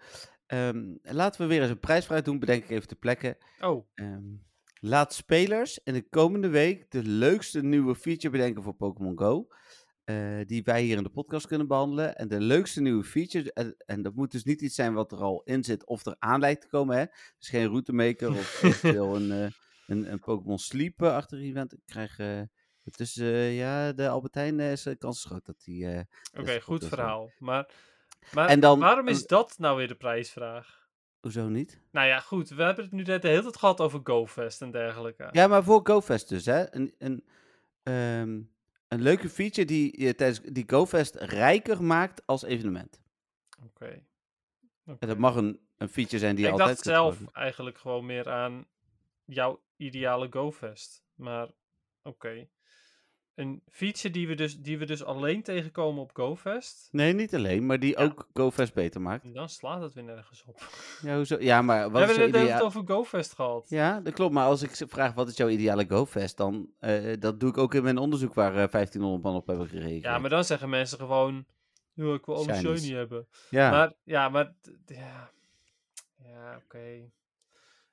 [0.45, 2.39] Ehm, laten we weer eens een prijsvraag doen.
[2.39, 3.38] Bedenk ik even de plekken.
[3.60, 4.24] Oh, Ehm,
[4.84, 9.47] laat spelers in de komende week de leukste nieuwe feature bedenken voor Pokémon Go.
[10.03, 12.15] eh, die wij hier in de podcast kunnen behandelen.
[12.15, 15.17] En de leukste nieuwe feature, en, en dat moet dus niet iets zijn wat er
[15.17, 16.97] al in zit of er aan lijkt te komen.
[16.97, 17.05] Hè?
[17.38, 19.51] Dus geen routemaker of eventueel een, eh,
[19.88, 21.73] een, een Pokémon Sleep uh, achter event.
[21.73, 22.41] Ik krijg eh
[22.84, 25.88] tussen, eh, ja, de Albertijn eh, is de kans groot dat die...
[25.88, 26.01] eh,
[26.39, 27.32] oké, goed, verhaal.
[27.38, 27.69] Maar,
[28.34, 30.80] maar En dan- waarom is dat nou weer de prijsvraag?
[31.22, 31.80] Hoezo niet?
[31.91, 32.49] Nou ja, goed.
[32.49, 35.30] We hebben het nu net de hele tijd gehad over GoFest en dergelijke.
[35.32, 36.76] Ja, maar voor GoFest dus, hè.
[36.76, 37.26] Een, een,
[37.84, 38.41] ehm,
[38.88, 43.01] een leuke feature die je tijdens die GoFest rijker maakt als evenement.
[43.65, 44.03] Oké.
[44.86, 47.78] En dat mag een, een feature zijn die je ik altijd dacht kunt zelf eigenlijk
[47.78, 48.67] gewoon meer aan
[49.26, 51.03] jouw ideale GoFest.
[51.15, 51.49] Maar
[52.03, 52.47] oké.
[53.41, 56.87] Een feature die we, dus, die we dus alleen tegenkomen op GoFest.
[56.91, 58.03] Nee, niet alleen, maar die Ja.
[58.03, 59.33] ook GoFest beter maakt.
[59.33, 60.61] Dan slaat het weer nergens op.
[61.01, 61.37] Ja, hoezo?
[61.39, 63.69] ja maar we wat is hebben jouw het over GoFest gehad.
[63.69, 64.33] Ja, dat klopt.
[64.33, 67.73] Maar als ik vraag wat is jouw ideale GoFest, dan eh, dat doe ik ook
[67.73, 70.03] in mijn onderzoek waar eh 1500 man op hebben gereageerd.
[70.03, 71.45] Ja, maar dan zeggen mensen gewoon...
[71.93, 72.81] "Ja, ik wil alle Shinies.
[72.81, 73.27] shiny hebben.
[73.49, 73.69] Ja.
[73.71, 74.53] Maar ja, maar...
[74.85, 75.31] Ja,
[76.23, 77.09] ja oké.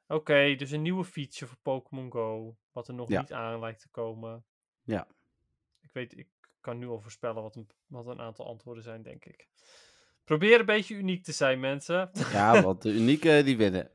[0.09, 2.57] Oké, dus een nieuwe feature voor Pokémon Go.
[2.73, 3.21] Wat er nog Ja.
[3.21, 4.45] niet aan lijkt te komen.
[4.83, 5.07] Ja.
[6.01, 6.29] Ik weet, ik
[6.61, 9.49] kan nu al voorspellen wat een, wat een aantal antwoorden zijn, denk ik.
[10.25, 12.11] Probeer een beetje uniek te zijn, mensen.
[12.33, 13.91] ja, want de unieke die winnen.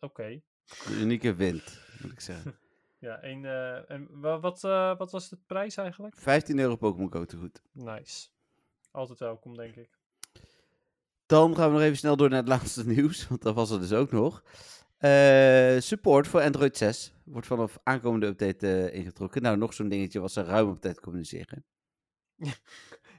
[0.00, 0.42] Oké.
[0.86, 2.56] De unieke wint, moet ik zeggen.
[2.98, 6.16] Ja, en, eh, en wa- wat, eh, wat was de prijs eigenlijk?
[6.16, 7.62] 15 euro Pokémon Go te goed.
[7.72, 8.28] Nice.
[8.90, 9.98] Altijd welkom, denk ik.
[11.26, 13.80] Dan gaan we nog even snel door naar het laatste nieuws, want dat was er
[13.80, 14.42] dus ook nog.
[15.02, 19.42] Eh, support voor Android 6 wordt vanaf aankomende update eh, ingetrokken.
[19.42, 21.64] Nou, nog zo'n dingetje wat ze ruim op tijd communiceren.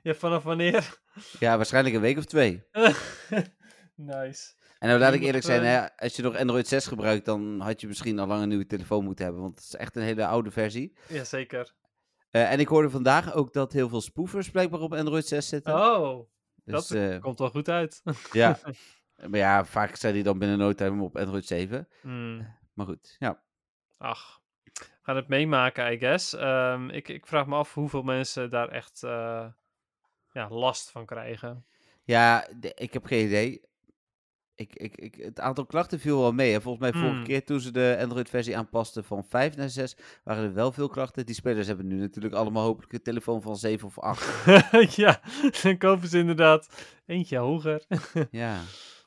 [0.02, 1.00] Ja, vanaf wanneer?
[1.40, 2.64] Ja, waarschijnlijk een week of twee.
[3.96, 4.54] nice.
[4.80, 7.60] En nou laat ik eerlijk zijn, eh, hè, als je nog Android 6 gebruikt, dan
[7.60, 10.04] had je misschien al lang een nieuwe telefoon moeten hebben, want het is echt een
[10.04, 10.98] hele oude versie.
[11.08, 11.74] Jazeker.
[12.30, 15.74] Eh, en ik hoorde vandaag ook dat heel veel spoofers blijkbaar op Android 6 zitten.
[15.74, 16.30] Oh,
[16.64, 18.02] dus, dat komt wel goed uit.
[18.32, 18.60] ja.
[19.30, 21.88] Maar ja, vaak zijn die dan binnen no time op Android 7.
[22.02, 23.42] Hmm, Maar goed, ja.
[23.98, 24.42] Ach,
[24.74, 26.34] we gaan het meemaken, I guess.
[26.36, 29.46] Ehm, ik, ik vraag me af hoeveel mensen daar echt eh,
[30.32, 31.66] ja, last van krijgen.
[32.04, 33.62] Ja, de- ik heb geen idee.
[34.56, 36.60] ik, ik, ik, het aantal klachten viel wel mee.
[36.60, 37.24] Volgens mij vorige Hmm.
[37.24, 41.26] keer toen ze de Android-versie aanpasten van 5 naar 6, waren er wel veel klachten.
[41.26, 44.46] Die spelers hebben nu natuurlijk allemaal hopelijk een telefoon van 7 of 8.
[44.96, 45.22] ja,
[45.64, 47.86] dan kopen ze inderdaad eentje hoger.
[48.32, 48.60] ja.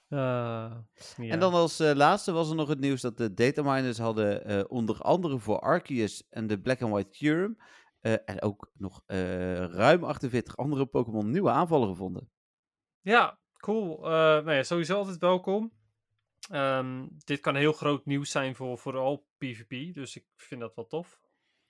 [0.09, 0.76] Ah,
[1.16, 1.32] ja.
[1.32, 4.64] En dan als eh, laatste was er nog het nieuws dat de dataminers hadden eh,
[4.68, 7.57] onder andere voor Arceus en de Black and White Theorem
[8.00, 12.30] eh, en ook nog ruim 48 andere Pokémon nieuwe aanvallen gevonden.
[13.00, 14.00] Ja, cool.
[14.00, 15.72] Nou ja, sowieso altijd welkom.
[16.50, 20.86] Ehm, dit kan heel groot nieuws zijn voor vooral PvP, dus ik vind dat wel
[20.86, 21.20] tof.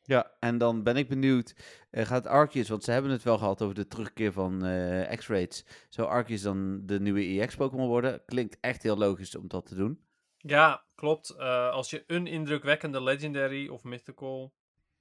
[0.06, 1.54] Ja, en dan ben ik benieuwd,
[1.90, 5.64] eh, gaat Arceus, want ze hebben het wel gehad over de terugkeer van eh X-Raids,
[5.88, 8.24] zou Arceus dan de nieuwe EX-Pokémon worden?
[8.24, 10.00] Klinkt echt heel logisch om dat te doen.
[10.36, 11.30] Ja, klopt.
[11.30, 14.52] Eh, als je een indrukwekkende Legendary of Mythical,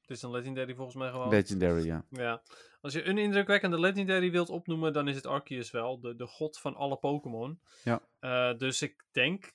[0.01, 1.29] het is een Legendary volgens mij gewoon.
[1.29, 2.05] Legendary, ja.
[2.09, 2.41] Ja.
[2.81, 6.59] Als je een indrukwekkende Legendary wilt opnoemen, dan is het Arceus wel, de, de god
[6.59, 7.59] van alle Pokémon.
[7.83, 8.53] Ja.
[8.53, 9.51] Dus ik denk,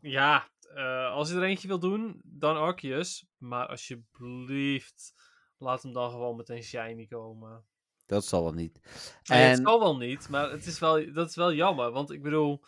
[0.00, 3.26] ja, eh, als je er eentje wil doen, dan Arceus.
[3.38, 5.14] Maar alsjeblieft,
[5.58, 7.64] laat hem dan gewoon met een shiny komen.
[8.06, 8.80] Dat zal wel niet.
[9.24, 11.90] Nee, het En- zal wel niet, maar het is wel, dat is wel jammer.
[11.90, 12.64] Want ik bedoel,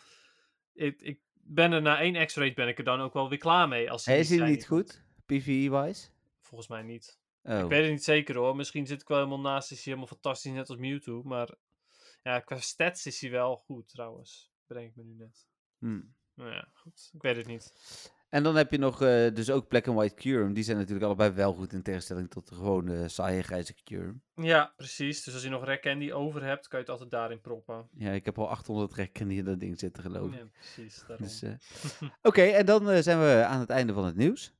[0.73, 3.67] ik, ik ben er na één X-Rate ben ik er dan ook wel weer klaar
[3.67, 3.91] mee.
[3.91, 6.07] Als Is die hij niet goed, PvE-wise?
[6.41, 7.19] Volgens mij niet.
[7.43, 7.59] Oh.
[7.59, 8.55] Ik weet het niet zeker hoor.
[8.55, 9.71] Misschien zit ik wel helemaal naast.
[9.71, 11.21] Is hij helemaal fantastisch, net als Mewtwo.
[11.23, 11.55] Maar
[12.21, 14.51] ja, qua stats is hij wel goed trouwens.
[14.67, 15.47] Bedenk ik me nu net.
[15.77, 16.01] Hm.
[16.35, 17.09] Nou ja, goed.
[17.13, 17.73] Ik weet het niet.
[18.33, 20.53] En dan heb je nog eh, dus ook Black and White Curum.
[20.53, 24.23] Die zijn natuurlijk allebei wel goed in tegenstelling tot de gewone saaie grijze Curum.
[24.35, 25.23] Ja, precies.
[25.23, 27.87] Dus als je nog Rek Candy over hebt, kan je het altijd daarin proppen.
[27.91, 30.39] Ja, ik heb al 800 rekken in dat ding zitten geloof ik.
[30.39, 31.03] Ja, precies.
[31.07, 31.25] Daarom.
[31.25, 31.53] Dus, eh,
[32.21, 34.53] Oké, en dan eh, zijn we aan het einde van het nieuws.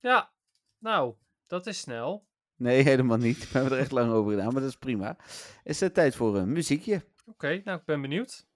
[0.00, 0.32] Ja,
[0.78, 1.14] nou,
[1.46, 2.26] dat is snel.
[2.56, 3.52] Nee, helemaal niet.
[3.52, 5.16] We hebben er echt lang over gedaan, maar dat is prima.
[5.64, 7.04] Is het tijd voor een muziekje?
[7.26, 8.47] Oké, nou, ik ben benieuwd.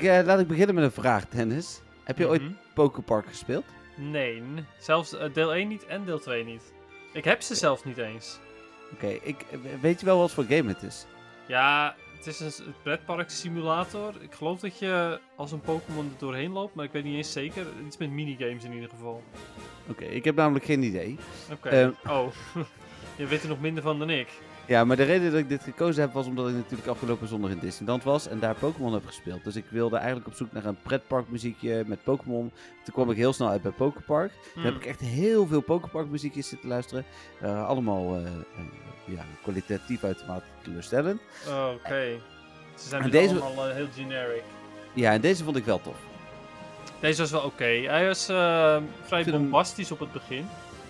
[0.00, 1.80] Ik, eh, laat ik beginnen met een vraag, Dennis.
[2.04, 2.52] Heb je ooit Mhm.
[2.74, 3.64] Poképark gespeeld?
[3.94, 4.42] Nee,
[4.78, 6.72] zelfs eh, deel 1 niet en deel 2 niet.
[7.12, 8.38] Ik heb ze zelf niet eens.
[8.92, 11.06] Oké, ik eh, weet je wel wat voor game het is?
[11.46, 14.14] Ja, het is een pretpark simulator.
[14.20, 17.32] Ik geloof dat je als een Pokémon er doorheen loopt, maar ik weet niet eens
[17.32, 17.66] zeker.
[17.86, 19.22] Iets met minigames in ieder geval.
[19.88, 21.16] Oké, ik heb namelijk geen idee.
[21.52, 21.68] Oké.
[21.68, 21.90] Ehm.
[22.08, 22.26] Oh,
[23.18, 24.28] je weet er nog minder van dan ik.
[24.66, 27.50] Ja, maar de reden dat ik dit gekozen heb was omdat ik natuurlijk afgelopen zondag
[27.50, 29.44] in Disneyland was en daar Pokémon heb gespeeld.
[29.44, 32.52] Dus ik wilde eigenlijk op zoek naar een pretparkmuziekje met Pokémon.
[32.84, 34.32] Toen kwam ik heel snel uit bij Poképark.
[34.54, 34.82] Daar heb Hmm.
[34.82, 37.04] ik echt heel veel Poképark muziekjes zitten luisteren.
[37.40, 38.22] Eh, allemaal eh,
[39.04, 41.20] ja, kwalitatief uitermate teleurstellend.
[41.48, 42.04] Oh, Oké.
[42.74, 44.42] Ze zijn dus deze- allemaal heel generic.
[44.92, 45.96] Ja, en deze vond ik wel tof.
[47.00, 47.64] Deze was wel oké.
[47.64, 50.46] Hij was vrij hem- bombastisch op het begin.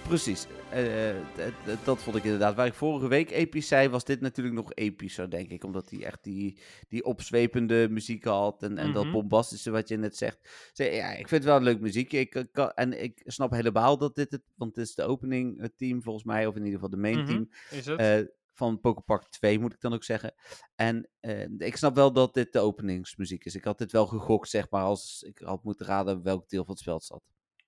[0.08, 0.46] Precies.
[0.70, 2.54] Eh, eh, d- dat vond ik inderdaad.
[2.54, 5.64] Waar ik vorige week episch zei, was dit natuurlijk nog epischer, denk ik.
[5.64, 6.58] Omdat hij echt die,
[6.88, 9.12] die opzwepende muziek had en, en dat Mhm.
[9.12, 10.70] bombastische wat je net zegt.
[10.72, 12.18] Zeg, ja, ik vind het wel een leuk muziekje.
[12.18, 15.60] Ik, eh, kan, en ik snap helemaal dat dit het, want het is de opening
[15.60, 17.26] het team volgens mij, of in ieder geval de main Mhm.
[17.26, 17.98] team Is het?
[17.98, 18.18] eh,
[18.52, 20.34] van Poképark 2, moet ik dan ook zeggen.
[20.74, 23.54] En eh, ik snap wel dat dit de openingsmuziek is.
[23.54, 26.70] Ik had dit wel gegokt, zeg maar, als ik had moeten raden welk deel van
[26.72, 27.22] het spel het zat.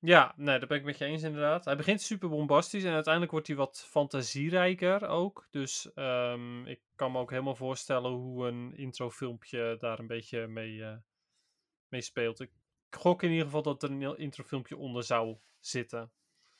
[0.04, 1.64] Ja, nee, daar ben ik met je eens inderdaad.
[1.64, 5.46] Hij begint super bombastisch en uiteindelijk wordt hij wat fantasierijker ook.
[5.50, 10.84] Dus ehm, ik kan me ook helemaal voorstellen hoe een introfilmpje daar een beetje mee,
[10.84, 10.96] eh,
[11.88, 12.40] mee speelt.
[12.40, 12.50] Ik
[12.90, 16.10] gok in ieder geval dat er een heel introfilmpje onder zou zitten.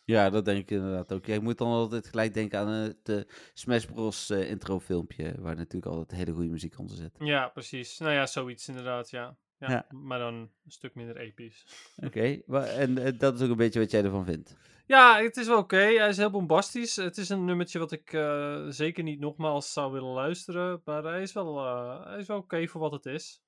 [0.04, 1.26] Ja, dat denk ik inderdaad ook.
[1.26, 3.20] Ik moet dan altijd gelijk denken aan het eh,
[3.54, 4.30] Smash Bros.
[4.30, 7.16] eh, introfilmpje, waar natuurlijk altijd hele goede muziek onder zit.
[7.18, 7.98] Ja, precies.
[7.98, 9.36] Nou ja, zoiets inderdaad, ja.
[9.68, 9.96] Ja, Ja.
[9.96, 11.66] Maar dan een stuk minder episch.
[11.96, 12.40] Oké,
[12.82, 14.56] en eh, dat is ook een beetje wat jij ervan vindt.
[14.86, 15.76] Ja, het is wel oké.
[15.76, 16.96] Hij is heel bombastisch.
[16.96, 20.82] Het is een nummertje wat ik eh, zeker niet nogmaals zou willen luisteren.
[20.84, 23.42] Maar hij is wel, eh, hij is wel oké voor wat het is.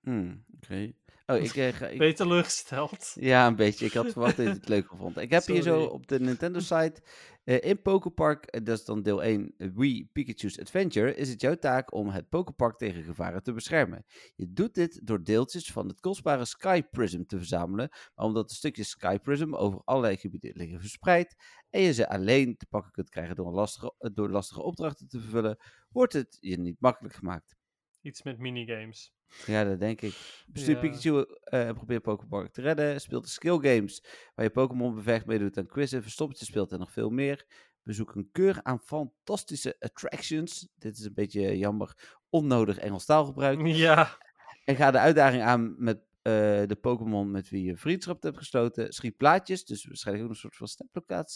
[0.00, 0.92] Hmm, Oké.
[1.26, 3.12] Oh, ik, eh, ga- ik- Ben je teleurgesteld?
[3.20, 3.86] Ja, een beetje.
[3.86, 5.16] Ik had verwacht dat je het leuk vond.
[5.18, 5.86] Ik heb hier zo Sorry.
[5.94, 7.02] op de Nintendo-site
[7.44, 11.40] eh, in Poképark, eh, dat is dan deel 1, eh, Wii Pikachu's Adventure, is het
[11.40, 14.04] jouw taak om het Poképark tegen gevaren te beschermen.
[14.34, 18.54] Je doet dit door deeltjes van het kostbare Sky Prism te verzamelen, maar omdat de
[18.54, 21.34] stukjes Sky Prism over allerlei gebieden liggen verspreid
[21.70, 25.08] en je ze alleen te pakken kunt krijgen door, een lastige, eh, door lastige opdrachten
[25.08, 25.56] te vervullen,
[25.88, 27.54] wordt het je niet makkelijk gemaakt.
[28.02, 29.12] Iets met minigames.
[29.46, 30.44] Ja, dat denk ik.
[30.46, 30.80] Bestuur Ja.
[30.80, 33.00] Pikachu eh, en probeer Pokémon te redden.
[33.00, 36.92] Speelt de skill games waar je Pokémon bevecht, meedoet aan quizzen, verstoppertje speelt en nog
[36.92, 37.46] veel meer.
[37.82, 40.68] Bezoek een keur aan fantastische attractions.
[40.78, 43.66] Dit is een beetje jammer, onnodig Engels taalgebruik.
[43.66, 44.18] Ja,
[44.64, 46.32] En ga de uitdaging aan met eh,
[46.66, 48.92] de Pokémon met wie je vriendschap hebt gesloten.
[48.92, 50.68] Schiet plaatjes, dus waarschijnlijk ook een soort van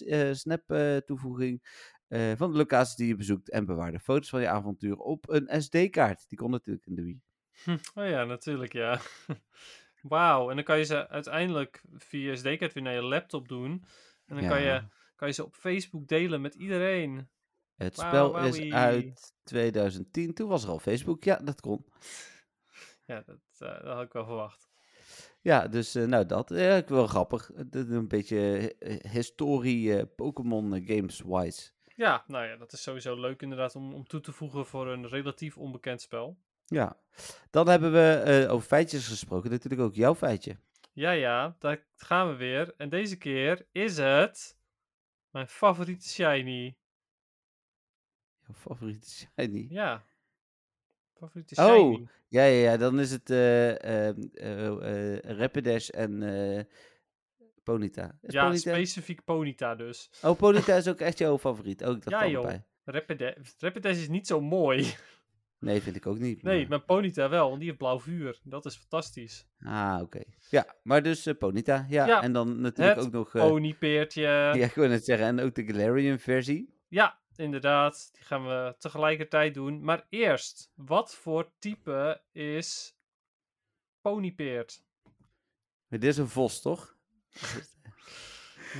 [0.06, 1.62] eh, snap-toevoeging
[2.08, 3.50] eh, van de locaties die je bezoekt.
[3.50, 6.28] En bewaar de foto's van je avontuur op een SD-kaart.
[6.28, 7.20] Die kon natuurlijk in de Wii.
[7.94, 9.00] oh ja, natuurlijk ja.
[10.02, 13.84] Wauw, en dan kan je ze uiteindelijk via SD-kaart weer naar je laptop doen.
[14.26, 14.82] En dan kan, je,
[15.16, 17.28] kan je ze op Facebook delen met iedereen.
[17.76, 20.34] Het spel is uit 2010.
[20.34, 21.24] Toen was er al Facebook.
[21.24, 21.84] Ja, dat kon.
[23.06, 24.68] Ja, dat, eh, dat had ik wel verwacht.
[25.40, 26.48] Ja, dus eh, nou dat.
[26.48, 27.50] Ja, ik wel grappig.
[27.70, 28.74] Een beetje
[29.10, 31.70] historie Pokémon games-wise.
[31.96, 35.08] Ja, nou ja, dat is sowieso leuk inderdaad om, om toe te voegen voor een
[35.08, 36.36] relatief onbekend spel.
[36.66, 36.96] Ja.
[37.50, 39.50] Dan hebben we eh, over feitjes gesproken.
[39.50, 40.56] Natuurlijk ook jouw feitje.
[40.92, 42.74] Ja, ja, daar gaan we weer.
[42.76, 44.56] En deze keer is het
[45.30, 46.76] mijn favoriete shiny.
[48.46, 49.66] Jouw favoriete shiny.
[49.70, 50.04] Ja.
[51.14, 52.08] Favoriete Oh, shiny.
[52.28, 52.76] Ja, ja, ja.
[52.76, 56.22] Dan is het eh, eh, Rapidash en
[57.66, 58.18] Ponyta.
[58.22, 58.70] Is Ja, Ponyta?
[58.74, 60.10] specifiek Ponyta dus.
[60.22, 61.84] Oh, Ponyta is ook echt jouw favoriet.
[61.84, 62.52] Ook dat Ja, joh.
[63.58, 64.94] Rapidash, is niet zo mooi.
[65.58, 66.42] Nee, vind ik ook niet.
[66.42, 68.40] Nee, maar- Ponyta wel, want die heeft blauw vuur.
[68.42, 69.46] Dat is fantastisch.
[69.58, 70.20] Ah, oké.
[70.50, 71.86] Ja, maar dus eh, Ponyta.
[71.88, 73.34] Ja, Ja, en dan natuurlijk ook nog...
[73.34, 74.22] eh, Ponypeertje.
[74.22, 74.64] ja, Ja.
[74.66, 75.26] ik wil net zeggen.
[75.26, 76.74] En ook de Galarian versie.
[77.36, 78.08] inderdaad.
[78.12, 79.84] Die gaan we tegelijkertijd doen.
[79.84, 82.96] Maar eerst, wat voor type is
[84.00, 84.84] Ponypeert?
[85.88, 86.95] Dit is een vos, toch?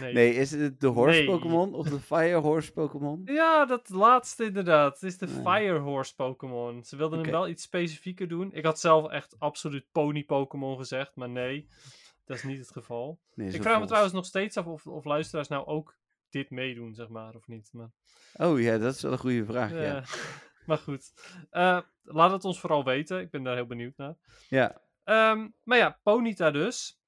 [0.00, 0.12] Nee.
[0.12, 1.26] Nee, is het de horse Nee.
[1.26, 3.22] Pokémon of de fire horse Pokémon?
[3.40, 4.92] Ja, dat laatste inderdaad.
[4.94, 5.34] Het is de Nee.
[5.42, 6.84] Fire Horse Pokémon.
[6.84, 8.52] Ze wilden hem wel iets specifieker doen.
[8.52, 11.68] Ik had zelf echt absoluut Pony Pokémon gezegd, maar nee,
[12.24, 13.18] dat is niet het geval.
[13.34, 15.96] Ik vraag me trouwens nog steeds af of, of luisteraars nou ook
[16.30, 17.68] dit meedoen, zeg maar, of niet.
[17.72, 17.90] Maar,
[18.34, 19.96] Oh ja, dat is wel een goede vraag, ja.
[19.96, 20.06] eh,
[20.66, 21.12] maar goed,
[21.50, 23.20] Eh, laat het ons vooral weten.
[23.20, 24.14] Ik ben daar heel benieuwd naar.
[24.48, 27.00] Ja, Ehm, maar ja, Ponyta dus.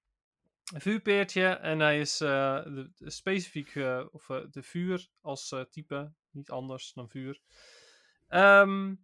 [0.74, 6.12] Vuurpeertje en hij is eh, de, de specifiek, eh, of eh, de vuur als type,
[6.30, 7.40] niet anders dan vuur.
[8.28, 8.94] Ehm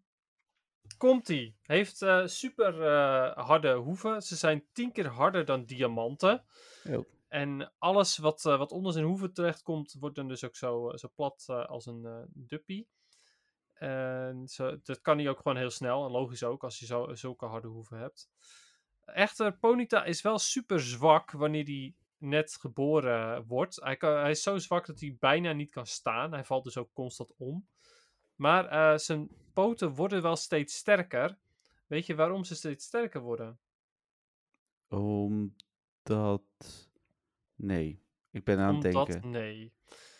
[0.99, 1.57] Komt-ie.
[1.63, 2.85] Heeft eh, super
[3.39, 4.23] harde hoeven.
[4.23, 6.45] Ze zijn tien keer harder dan diamanten.
[6.89, 7.05] Oh.
[7.29, 11.45] En alles wat, wat onder zijn hoeven terechtkomt, wordt dan dus ook zo, zo plat
[11.49, 12.89] als een duppie.
[13.75, 16.05] En zo, dat kan hij ook gewoon heel snel.
[16.05, 18.29] En logisch ook, als je zo, zulke harde hoeven hebt.
[19.05, 23.77] Echter, Ponyta is wel super zwak wanneer hij net geboren wordt.
[23.83, 26.33] Hij, kan, hij is zo zwak dat hij bijna niet kan staan.
[26.33, 27.67] Hij valt dus ook constant om.
[28.35, 31.37] Maar eh, zijn poten worden wel steeds sterker.
[31.87, 33.59] Weet je waarom ze steeds sterker worden?
[34.89, 36.43] omdat...
[37.55, 38.01] Nee,
[38.31, 39.31] ik ben aan het Omdat, denken.
[39.31, 39.73] nee.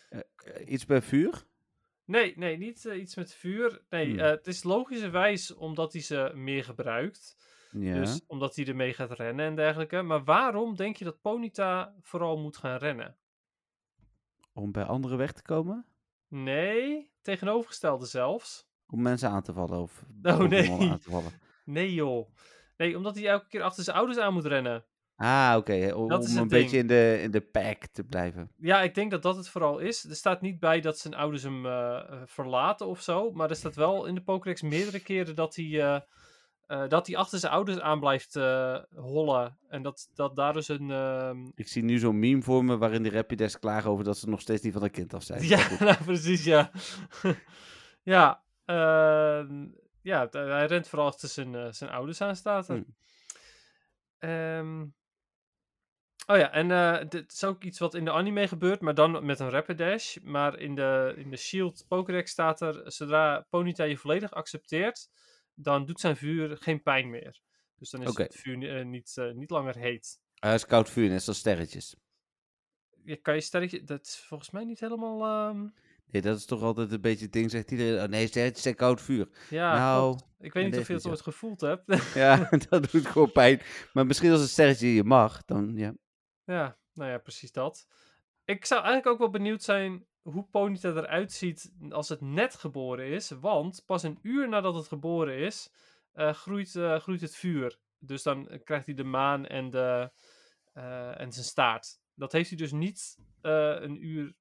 [0.09, 1.45] Eh, eh, iets bij vuur?
[2.05, 3.81] Nee, nee, niet iets met vuur.
[3.89, 4.17] Nee, Hmm.
[4.19, 7.37] het is logischerwijs omdat hij ze meer gebruikt.
[7.79, 7.93] Ja.
[7.93, 10.01] Dus omdat hij ermee gaat rennen en dergelijke.
[10.01, 13.15] Maar waarom denk je dat Ponyta vooral moet gaan rennen?
[14.53, 15.85] Om bij anderen weg te komen?
[16.27, 18.67] Nee, tegenovergestelde zelfs.
[18.87, 20.71] Om mensen aan te vallen of Oh, nee.
[20.71, 21.31] aan te vallen?
[21.65, 22.29] Nee joh.
[22.77, 24.85] Nee, omdat hij elke keer achter zijn ouders aan moet rennen.
[25.15, 25.93] Ah, oké.
[25.93, 28.51] Om, Dat is om een beetje in de, in de pack te blijven.
[28.57, 30.03] Ja, ik denk dat dat het vooral is.
[30.03, 33.31] Er staat niet bij dat zijn ouders hem eh, eh, verlaten of zo.
[33.31, 36.01] Maar er staat wel in de Pokédex meerdere keren dat hij, eh,
[36.67, 39.57] eh, dat hij achter zijn ouders aan blijft eh, hollen.
[39.67, 40.91] En dat, dat daar dus een...
[40.91, 44.29] ehm, Ik zie nu zo'n meme voor me waarin de Rapidash klagen over dat ze
[44.29, 45.47] nog steeds niet van een kind af zijn.
[45.47, 46.71] Ja, nou, precies, ja.
[48.03, 49.67] ja, ehm,
[50.01, 52.75] ja, hij rent vooral achter zijn, eh, zijn ouders aan, staat er.
[52.75, 52.95] Hmm.
[54.17, 54.81] Ehm,
[56.27, 59.39] oh ja, en dit is ook iets wat in de anime gebeurt, maar dan met
[59.39, 60.17] een Rapidash.
[60.23, 65.09] Maar in de, in de Shield Pokédex staat er, zodra Ponyta je volledig accepteert,
[65.55, 67.41] dan doet zijn vuur geen pijn meer.
[67.75, 70.19] Dus dan is het vuur eh, niet, eh, niet langer heet.
[70.35, 71.95] Hij is koud vuur, net zoals sterretjes.
[73.03, 75.23] Je kan je sterretje, dat is volgens mij niet helemaal...
[75.23, 75.67] ehm,
[76.05, 78.03] Nee, dat is toch altijd een beetje het ding, zegt iedereen.
[78.03, 79.29] Oh nee, sterretjes zijn koud vuur.
[79.49, 80.33] ja, nou, klopt.
[80.39, 81.83] ik weet niet of je niet ooit gevoeld hebt.
[82.13, 83.61] Ja, dat doet gewoon pijn.
[83.93, 85.93] Maar misschien als een sterretje je mag, dan ja.
[86.43, 87.87] Ja, nou ja, precies dat.
[88.45, 93.07] Ik zou eigenlijk ook wel benieuwd zijn hoe Ponyta eruit ziet als het net geboren
[93.07, 93.29] is.
[93.29, 95.71] Want pas een uur nadat het geboren is,
[96.11, 97.79] eh, groeit, eh, groeit het vuur.
[97.99, 100.11] Dus dan krijgt hij de maan en, de,
[100.73, 101.99] eh, en zijn staart.
[102.13, 104.33] Dat heeft hij dus niet een uur,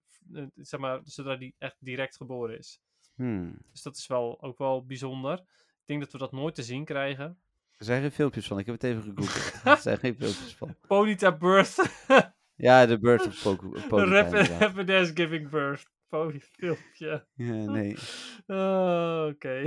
[0.55, 2.81] zeg maar, zodra hij echt direct geboren is.
[3.15, 3.59] Hmm.
[3.73, 5.39] Dus dat is wel, ook wel bijzonder.
[5.39, 7.39] Ik denk dat we dat nooit te zien krijgen.
[7.77, 9.65] Er zijn geen filmpjes van, ik heb het even gegoogeld.
[9.65, 10.77] er zijn geen filmpjes van.
[10.87, 12.05] Ponyta birth.
[12.57, 13.43] Ja, de Birds of
[13.89, 14.49] Ponyta, Rapid.
[14.49, 15.93] Rapidash giving birth.
[16.09, 17.27] Pony filmpje.
[17.35, 17.97] Ja, nee.
[18.47, 19.65] Oh, Oké.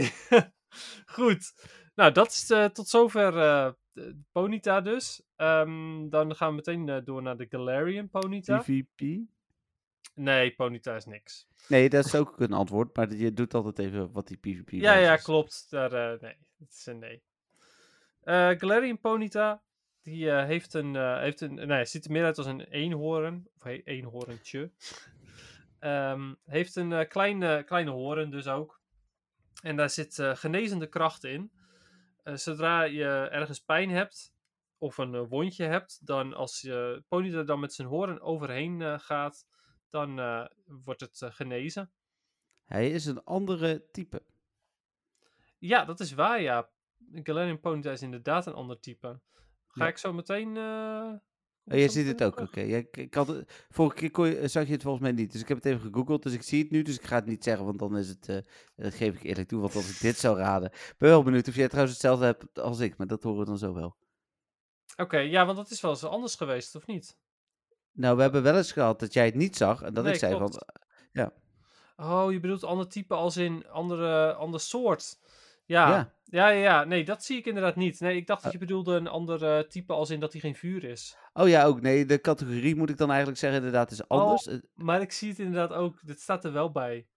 [1.16, 1.54] Goed.
[1.96, 5.24] Nou, dat is eh, tot zover eh, de Ponyta dus.
[5.36, 8.58] Ehm, dan gaan we meteen eh, door naar de Galarian Ponyta.
[8.58, 9.20] PvP?
[10.16, 11.48] Nee, Ponyta is niks.
[11.68, 14.94] Nee, dat is ook een antwoord, maar je doet altijd even wat die PvP Ja,
[14.94, 15.24] wijs ja, is.
[15.24, 15.68] klopt.
[15.70, 17.24] Daar, nee, het is een nee.
[18.58, 19.64] Galarian Ponyta,
[20.08, 23.48] die eh, heeft een, eh, heeft een, nee, ziet er meer uit als een eenhoorn,
[23.56, 24.72] of he- eenhoorntje.
[25.80, 28.82] Ehm, heeft een eh, kleine, kleine hoorn dus ook.
[29.62, 31.52] En daar zit genezende kracht in.
[32.24, 34.34] Zodra je ergens pijn hebt,
[34.78, 39.48] of een wondje hebt, dan als je Ponyta dan met zijn hoorn overheen gaat,
[39.90, 40.16] dan
[40.66, 41.92] wordt het genezen.
[42.66, 44.24] Hij is een andere type.
[45.58, 46.70] Ja, dat is waar, ja.
[47.14, 49.20] Galarian Ponyta is inderdaad een ander type.
[49.78, 49.90] Ga Ja.
[49.90, 50.58] ik zo meteen...
[50.58, 51.12] eh,
[51.70, 52.50] Oh, ik jij ziet het ook, oké.
[52.52, 52.70] terug?
[52.70, 55.32] Ja, ik, ik had het, vorige keer kon je- zag je het volgens mij niet,
[55.32, 57.26] dus ik heb het even gegoogeld, dus ik zie het nu, dus ik ga het
[57.26, 58.38] niet zeggen, want dan is het, eh,
[58.76, 61.56] dat geef ik eerlijk toe, want als ik dit zou raden, ben wel benieuwd of
[61.56, 63.98] jij trouwens hetzelfde hebt als ik, maar dat horen we dan zo wel.
[64.98, 67.18] Oké, ja, want dat is wel eens anders geweest, of niet?
[67.92, 70.20] Nou, we hebben wel eens gehad dat jij het niet zag en dat Nee, ik
[70.20, 70.54] zei klopt.
[71.14, 71.32] van,
[72.00, 75.20] Oh, je bedoelt ander type als in andere, ander soort.
[75.68, 75.90] Ja.
[75.90, 76.12] Ja.
[76.24, 76.48] ja.
[76.50, 78.00] Ja, Nee, dat zie ik inderdaad niet.
[78.00, 78.60] Nee, ik dacht dat Oh.
[78.60, 81.18] je bedoelde een ander eh, type als in dat hij geen vuur is.
[81.34, 84.48] oh ja, ook, nee, de categorie moet ik dan eigenlijk zeggen inderdaad is anders.
[84.48, 86.00] Eh, Maar ik zie het inderdaad ook.
[86.06, 87.08] Dit staat er wel bij.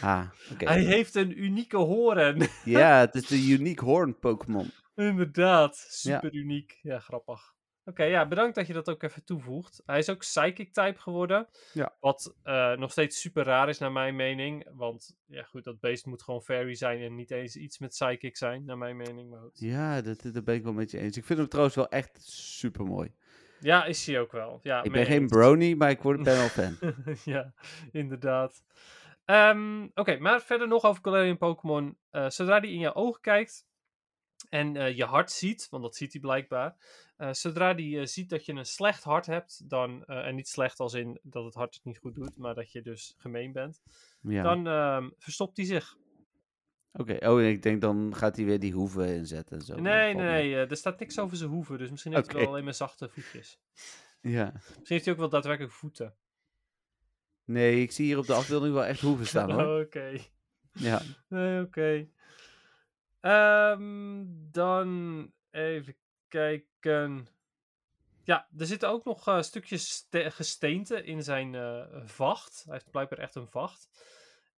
[0.00, 0.64] Ah, oké.
[0.66, 2.48] Hij heeft een unieke hoorn.
[2.64, 4.70] Ja, het is de unique horn Pokémon.
[4.94, 6.14] Inderdaad, Ja.
[6.18, 6.78] super uniek.
[6.82, 7.54] Ja, grappig.
[7.88, 9.82] Oké, ja, bedankt dat je dat ook even toevoegt.
[9.86, 11.48] Hij is ook Psychic type geworden.
[11.72, 11.94] Ja.
[12.00, 14.66] Wat eh, nog steeds super raar is naar mijn mening.
[14.72, 18.36] Want ja, goed, dat beest moet gewoon fairy zijn en niet eens iets met Psychic
[18.36, 19.30] zijn, naar mijn mening.
[19.30, 19.58] Maar goed.
[19.60, 21.16] Ja, dat, dat ben ik wel met je eens.
[21.16, 23.14] Ik vind hem trouwens wel echt super mooi.
[23.60, 24.60] Ja, is hij ook wel.
[24.62, 25.32] Ja, Ik ben geen eens.
[25.32, 26.76] brony, maar ik word, ben wel fan.
[27.34, 27.52] ja,
[27.92, 28.62] inderdaad.
[29.24, 31.98] Ehm, Oké, maar verder nog over Galarian Pokémon.
[32.10, 33.66] Eh, zodra die in je ogen kijkt
[34.48, 36.76] en eh, je hart ziet, want dat ziet hij blijkbaar.
[37.18, 40.48] Eh, zodra die eh, ziet dat je een slecht hart hebt, dan, eh, en niet
[40.48, 43.52] slecht als in dat het hart het niet goed doet, maar dat je dus gemeen
[43.52, 43.80] bent,
[44.20, 44.42] Ja.
[44.42, 45.96] dan ehm, verstopt hij zich.
[46.92, 49.80] Oké, oh, ik denk dan gaat hij weer die hoeven inzetten en zo.
[49.80, 52.74] Nee, nee, er staat niks over zijn hoeven, dus misschien heeft hij wel alleen maar
[52.74, 53.60] zachte voetjes.
[54.20, 54.52] Ja.
[54.54, 56.14] Misschien heeft hij ook wel daadwerkelijk voeten.
[57.44, 59.80] Nee, ik zie hier op de afbeelding wel echt hoeven staan hoor.
[59.84, 60.18] Oké.
[60.72, 61.02] Ja.
[61.28, 62.08] Nee, oké.
[63.20, 65.96] Ehm, dan even
[66.28, 67.28] kijken.
[68.22, 72.62] Ja, er zitten ook nog eh, stukjes ste- gesteente in zijn eh, vacht.
[72.64, 73.88] Hij heeft blijkbaar echt een vacht.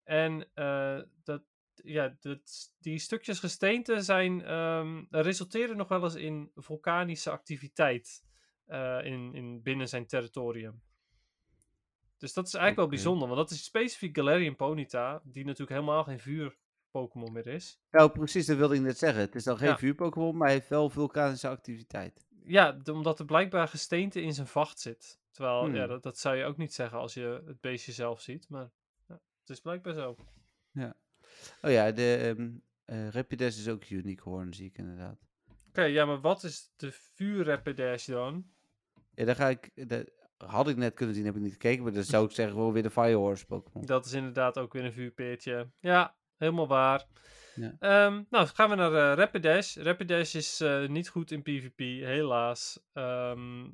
[0.05, 1.43] En eh, dat,
[1.75, 8.29] ja, dat, die stukjes gesteente zijn, ehm, resulteren nog wel eens in vulkanische activiteit
[9.03, 10.83] in, in, binnen zijn territorium.
[12.18, 16.05] Dus dat is eigenlijk wel bijzonder, want dat is specifiek Galarian Ponyta, die natuurlijk helemaal
[16.05, 16.18] geen
[16.91, 17.80] vuur-Pokémon meer is.
[17.91, 19.20] Nou, precies, dat wilde ik net zeggen.
[19.20, 19.78] Het is dan geen Ja.
[19.78, 22.26] vuur-Pokémon, maar hij heeft wel vulkanische activiteit.
[22.45, 25.18] Ja, omdat er blijkbaar gesteente in zijn vacht zit.
[25.30, 25.88] Terwijl, ja, Hmm.
[25.88, 28.70] dat, dat zou je ook niet zeggen als je het beestje zelf ziet, maar
[29.09, 30.16] ja, het is blijkbaar zo.
[31.62, 32.51] Oh ja, de ehm
[32.84, 35.18] eh, Rapidash is ook unique horn, zie ik inderdaad.
[35.68, 38.45] Oké, ja, maar wat is de vuur-Rapidash dan?
[39.14, 39.88] Ja, daar ga ik...
[39.88, 41.82] Dat had ik net kunnen zien, heb ik niet gekeken.
[41.82, 43.86] Maar dan zou ik zeggen gewoon weer de Fire Horse Pokémon.
[43.86, 45.70] Dat is inderdaad ook weer een vuurpeertje.
[45.80, 47.07] Ja, helemaal waar.
[47.55, 47.76] Ja.
[47.78, 49.76] Ehm, nou, gaan we naar eh Rapidash.
[49.76, 52.80] Rapidash is eh, niet goed in PvP, helaas.
[52.93, 53.68] Ehm,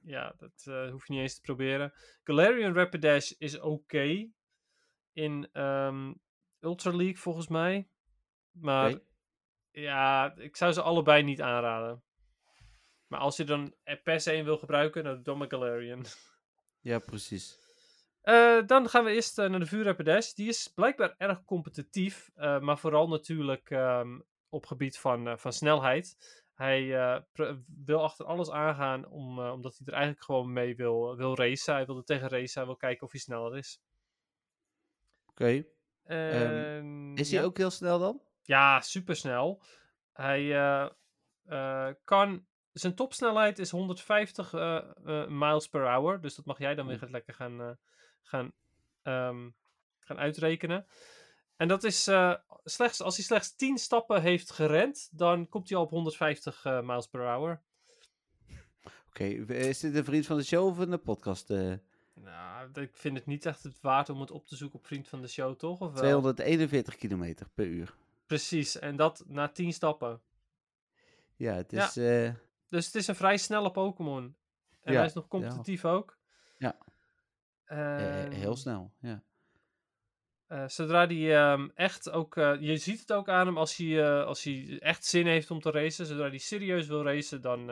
[0.00, 1.92] ja, dat eh, hoef je niet eens te proberen.
[2.24, 4.30] Galarian Rapidash is oké
[5.12, 6.12] in ehm,
[6.60, 7.88] Ultra League, volgens mij.
[8.50, 8.98] Maar
[9.70, 12.02] ja, ik zou ze allebei niet aanraden.
[13.06, 16.04] Maar als je dan er per se een wil gebruiken, dan doe maar Galarian.
[16.80, 17.61] Ja, precies.
[18.22, 20.32] Eh, dan gaan we eerst eh, naar de vuurrapidash.
[20.32, 26.16] Die is blijkbaar erg competitief, eh, maar vooral natuurlijk ehm, op gebied van, van snelheid.
[26.54, 26.86] Hij
[27.84, 31.74] wil achter alles aangaan, om, omdat hij er eigenlijk gewoon mee wil, wil racen.
[31.74, 33.80] Hij wil er tegen racen, hij wil kijken of hij sneller is.
[35.26, 35.64] Oké.
[36.04, 37.36] En, Is ja.
[37.36, 38.20] hij ook heel snel dan?
[38.42, 39.62] Ja, supersnel.
[40.12, 40.52] Hij
[42.04, 42.46] kan.
[42.72, 46.20] Zijn topsnelheid is 150 eh, eh, miles per hour.
[46.20, 47.10] Dus dat mag jij dan weer Oeh.
[47.10, 47.78] lekker gaan,
[48.22, 48.52] gaan,
[49.02, 49.48] ehm,
[50.00, 50.86] gaan uitrekenen.
[51.56, 52.34] En dat is eh,
[52.64, 56.80] slechts als hij slechts 10 stappen heeft gerend, dan komt hij al op 150 eh,
[56.80, 57.62] miles per hour.
[59.08, 59.24] Oké,
[59.54, 61.50] is dit een vriend van de show of een podcast?
[61.50, 61.72] eh
[62.14, 65.08] Nou, ik vind het niet echt het waard om het op te zoeken op Vriend
[65.08, 65.80] van de Show, toch?
[65.80, 66.20] Of wel?
[66.20, 67.94] 241 kilometer per uur.
[68.26, 70.20] Precies, en dat na 10 stappen.
[71.36, 71.86] Ja, het Ja.
[71.86, 71.96] is...
[71.96, 72.32] eh,
[72.68, 74.36] Dus het is een vrij snelle Pokémon.
[74.82, 75.28] En Ja, hij is nog ja.
[75.30, 76.18] competitief ook.
[76.58, 76.78] Ja.
[77.76, 79.22] Eh, heel Ehm, snel, ja.
[80.52, 84.04] Eh, zodra hij ehm, echt ook, eh, je ziet het ook aan hem als hij,
[84.04, 86.06] eh, als hij echt zin heeft om te racen.
[86.06, 87.70] Zodra hij serieus wil racen, dan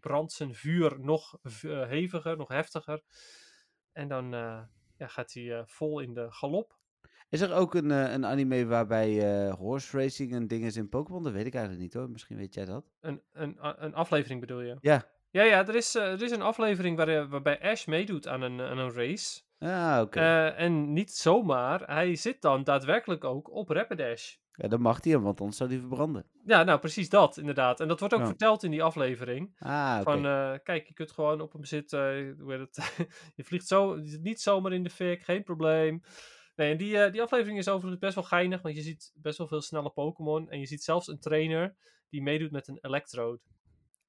[0.00, 1.38] brandt zijn vuur nog
[1.68, 3.02] heviger, nog heftiger.
[3.92, 4.30] En dan
[4.96, 6.78] ja, gaat hij vol in de galop.
[7.28, 11.22] Is er ook een, een anime waarbij horse racing een ding is in Pokémon?
[11.22, 12.10] Dat weet ik eigenlijk niet hoor.
[12.10, 12.90] Misschien weet jij dat.
[13.00, 14.76] Een, een, een aflevering bedoel je?
[14.80, 15.08] Ja.
[15.30, 18.42] Ja, ja, er is, eh, er is een aflevering waar, eh, waarbij Ash meedoet aan
[18.42, 19.40] een, aan een race.
[19.58, 20.18] Ah, oké.
[20.18, 24.34] Eh, en niet zomaar, hij zit dan daadwerkelijk ook op Rapidash.
[24.52, 26.26] ja, dan mag hij, want anders zou hij verbranden.
[26.44, 27.80] Ja, nou precies dat, inderdaad.
[27.80, 29.54] En dat wordt ook verteld in die aflevering.
[29.58, 30.00] Ah.
[30.02, 32.36] Van, eh, kijk, je kunt gewoon op hem zitten.
[32.38, 32.96] hoe heet het?
[33.36, 36.02] je vliegt zo, niet zomaar in de fik, geen probleem.
[36.56, 39.38] Nee, en die, eh, die aflevering is overigens best wel geinig, want je ziet best
[39.38, 40.50] wel veel snelle Pokémon.
[40.50, 41.76] En je ziet zelfs een trainer
[42.08, 43.40] die meedoet met een Electrode.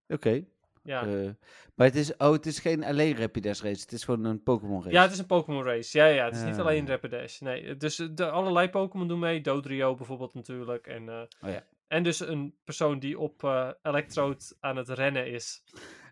[0.07, 0.45] Oké.
[0.87, 1.05] Ja.
[1.05, 1.29] eh,
[1.75, 3.81] maar het is, oh, het is geen alleen Rapidash race.
[3.81, 4.93] Het is gewoon een Pokémon race.
[4.95, 5.97] ja, het is een Pokémon race.
[5.97, 6.89] Ja, ja, het is niet alleen ja.
[6.89, 7.39] Rapidash.
[7.39, 9.41] Nee, dus de, allerlei Pokémon doen mee.
[9.41, 10.87] Dodrio bijvoorbeeld natuurlijk.
[10.87, 11.63] En, eh, Oh ja.
[11.87, 15.63] en dus een persoon die op eh Electrode aan het rennen is.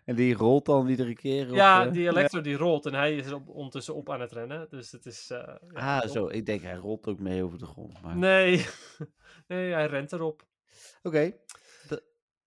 [0.04, 1.54] En die rolt dan iedere keer?
[1.54, 4.32] ja, of, die Electro die rolt en hij is er op, ondertussen op aan het
[4.32, 4.66] rennen.
[4.70, 5.26] Dus het is...
[5.28, 6.28] ja, Ah, zo.
[6.28, 8.02] Ik denk, hij rolt ook mee over de grond.
[8.02, 8.16] Maar...
[8.16, 8.66] Nee.
[9.48, 10.44] nee, hij rent erop.
[11.02, 11.32] Oké.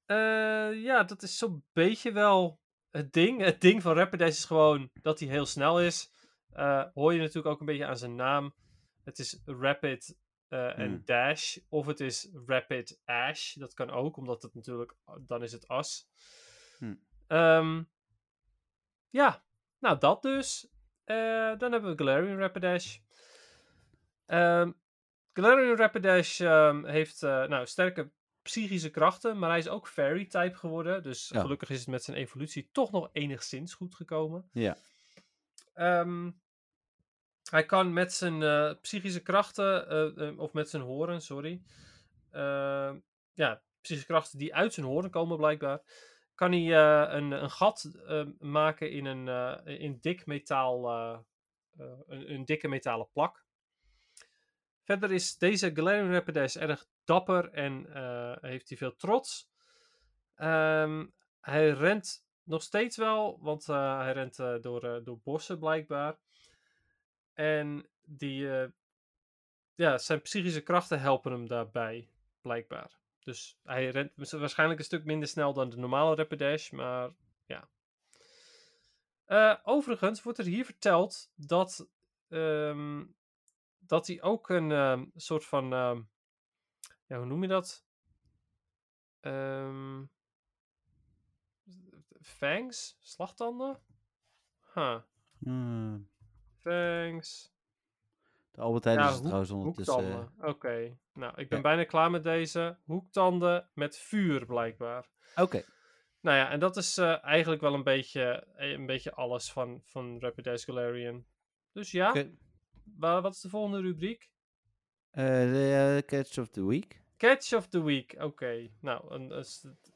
[0.09, 2.59] Eh, ja, dat is zo'n beetje wel
[2.89, 3.41] het ding.
[3.41, 6.11] Het ding van Rapidash is gewoon dat hij heel snel is.
[6.49, 8.53] Eh, hoor je natuurlijk ook een beetje aan zijn naam.
[9.03, 10.17] Het is Rapid
[10.47, 11.01] eh, en Hmm.
[11.05, 11.57] Dash.
[11.69, 13.53] Of het is Rapid Ash.
[13.53, 14.95] Dat kan ook, omdat het natuurlijk...
[15.19, 16.09] Dan is het as.
[16.77, 17.03] Hmm.
[17.27, 17.83] Ehm,
[19.09, 19.43] ja,
[19.79, 20.69] nou dat dus.
[21.57, 22.97] Dan hebben we Galarian Rapidash.
[24.25, 24.71] Ehm
[25.33, 28.11] Galarian Rapidash ehm, heeft nou, sterke
[28.41, 31.03] psychische krachten, maar hij is ook fairy-type geworden.
[31.03, 31.41] Dus Ja.
[31.41, 34.49] gelukkig is het met zijn evolutie toch nog enigszins goed gekomen.
[34.51, 34.77] Ja.
[35.73, 36.31] Ehm,
[37.49, 41.61] hij kan met zijn eh, psychische krachten, eh, eh, of met zijn horen, sorry.
[42.31, 42.93] eh,
[43.33, 45.81] ja, psychische krachten die uit zijn horen komen blijkbaar.
[46.35, 46.77] Kan hij
[47.13, 47.91] een, een gat
[48.39, 49.27] maken in een
[49.65, 50.89] in dik metaal,
[52.07, 53.45] een, een dikke metalen plak.
[54.89, 59.49] Verder is deze Galarian Rapidash erg dapper en eh, heeft hij veel trots.
[60.35, 61.05] Ehm,
[61.41, 66.17] hij rent nog steeds wel, want eh, hij rent eh, door, door bossen blijkbaar.
[67.33, 68.47] En die,
[69.75, 72.09] ja, zijn psychische krachten helpen hem daarbij,
[72.41, 72.99] blijkbaar.
[73.19, 77.09] Dus hij rent waarschijnlijk een stuk minder snel dan de normale Rapidash, maar
[77.45, 77.69] ja.
[79.63, 81.89] Overigens wordt er hier verteld dat,
[82.29, 83.03] ehm,
[83.89, 86.01] dat hij ook een ehm, soort van, ehm,
[87.05, 87.85] ja, hoe noem je dat?
[89.19, 90.03] Ehm
[92.21, 92.97] fangs?
[92.99, 93.79] Slagtanden?
[94.73, 94.99] Huh.
[95.39, 96.09] Hmm.
[96.57, 97.53] Fangs.
[98.51, 99.93] De Albert Heijn Ja, is trouwens ondertussen...
[99.97, 100.49] eh, Hoektanden.
[100.49, 100.97] Oké.
[101.13, 101.63] Nou, ik ben ja.
[101.63, 102.77] bijna klaar met deze.
[102.83, 105.09] Hoektanden met vuur, blijkbaar.
[105.35, 105.63] Oké.
[106.21, 109.81] Nou ja, en dat is eh, eigenlijk wel een beetje, eh, een beetje alles van,
[109.83, 111.25] van Rapidash Galarian.
[111.71, 112.13] Dus ja.
[112.97, 114.29] Wa- wat is de volgende rubriek?
[115.11, 117.01] Eh, de eh, Catch of the Week.
[117.17, 118.15] Catch of the Week.
[118.19, 119.19] Oké, nou,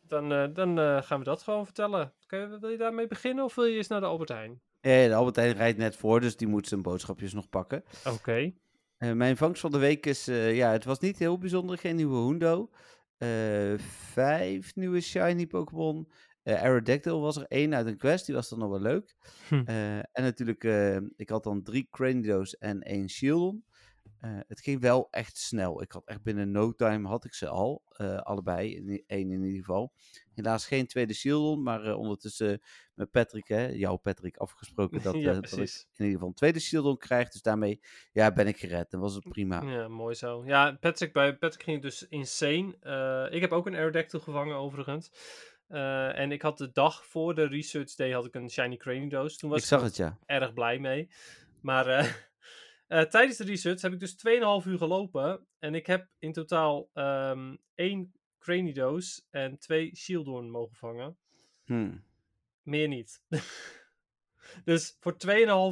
[0.02, 2.14] dan, dan eh, gaan we dat gewoon vertellen.
[2.28, 4.62] Je- wil je daarmee beginnen of wil je eerst naar de Albert Heijn?
[4.82, 7.84] De Albert Heijn rijdt net voor, dus die moet zijn boodschapjes nog pakken.
[8.06, 8.54] Oké.
[8.98, 12.70] Mijn vangst van de week is, ja, het was niet heel bijzonder, geen nieuwe Hundo.
[14.12, 16.12] Vijf nieuwe shiny Pokémon.
[16.44, 19.16] Eh Aerodactyl was er één uit een quest, die was dan nog wel leuk.
[19.48, 19.64] Hm.
[19.66, 23.66] Eh, en natuurlijk, eh, ik had dan drie Cranidos en één Shieldon.
[24.48, 25.82] Het ging wel echt snel.
[25.82, 27.84] Ik had echt binnen no time had ik ze al.
[28.24, 29.94] allebei, in één in ieder geval.
[30.34, 32.62] Helaas geen tweede Shieldon, maar ondertussen
[32.94, 35.66] met Patrick, hè, jouw Patrick, afgesproken dat, Ja, dat ik in
[35.98, 37.30] ieder geval een tweede Shieldon krijg.
[37.30, 37.80] Dus daarmee
[38.12, 39.62] ja, ben ik gered en was het prima.
[39.62, 40.46] Ja, mooi zo.
[40.46, 43.30] Ja, Patrick, bij Patrick ging het dus insane.
[43.32, 45.12] Ik heb ook een Aerodactyl gevangen overigens.
[45.74, 49.38] Eh, en ik had de dag voor de research day had ik een shiny Cranidos.
[49.38, 50.18] Toen was Ik zag het, ja.
[50.26, 51.10] erg blij mee.
[51.62, 52.06] Maar eh,
[52.88, 54.16] eh, tijdens de research heb ik dus
[54.64, 55.48] 2,5 uur gelopen.
[55.60, 61.18] En ik heb in totaal ehm één Cranidos en twee Shieldorn mogen vangen.
[61.66, 62.04] Hmm.
[62.62, 63.24] Meer niet.
[64.66, 65.16] dus voor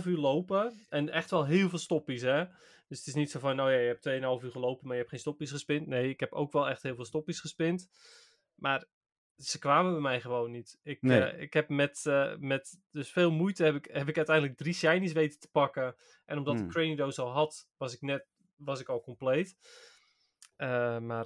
[0.02, 0.73] 2,5 uur lopen.
[0.90, 2.45] En echt wel heel veel stoppies, hè.
[2.88, 4.99] Dus het is niet zo van, oh ja, je hebt 2,5 uur gelopen, maar je
[4.99, 5.88] hebt geen stoppies gespind.
[5.88, 7.90] Nee, ik heb ook wel echt heel veel stoppies gespind.
[8.56, 8.86] Maar
[9.43, 10.80] ze kwamen bij mij gewoon niet.
[10.84, 11.22] Ik, Nee.
[11.22, 14.73] eh, ik heb met, eh, met dus veel moeite heb ik, heb ik uiteindelijk drie
[14.73, 15.95] shinies weten te pakken.
[16.26, 16.63] En omdat Hmm.
[16.65, 19.55] ik Cranidos al had, was ik net was ik al compleet.
[20.55, 21.26] Eh, maar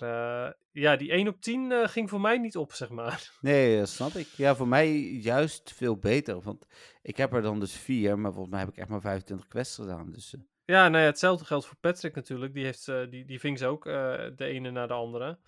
[0.72, 3.32] ja, die 1 op 10 eh, ging voor mij niet op, zeg maar.
[3.42, 4.28] Nee, dat snap ik.
[4.28, 6.42] Ja, voor mij juist veel beter.
[6.42, 6.66] Want
[7.02, 9.76] ik heb er dan dus vier, maar volgens mij heb ik echt maar 25 quests
[9.76, 10.12] gedaan.
[10.12, 10.36] Dus
[10.66, 12.54] Ja, nou ja, hetzelfde geldt voor Patrick natuurlijk.
[12.54, 15.40] Die, heeft, die, die ving ze ook de ene na de andere.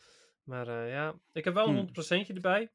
[0.47, 1.87] Maar eh, ja, ik heb wel een Hmm.
[1.87, 2.71] 100% erbij.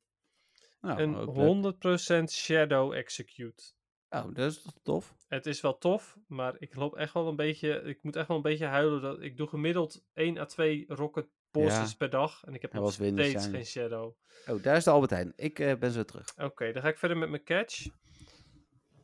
[0.81, 2.24] nou, een ook leuk.
[2.24, 3.62] 100% Shadow Execute.
[4.11, 5.15] Oh, dat is toch tof?
[5.28, 7.82] Het is wel tof, maar ik loop echt wel een beetje.
[7.82, 9.03] Ik moet echt wel een beetje huilen.
[9.03, 11.86] Dat ik doe gemiddeld 1 à 2 rocket Ja.
[11.99, 12.44] per dag.
[12.44, 14.15] En ik heb Hij nog steeds geen shadow.
[14.47, 15.32] Oh, daar is de Albert Heijn.
[15.36, 16.35] Ik eh, ben zo terug.
[16.36, 17.86] Oké, dan ga ik verder met mijn catch.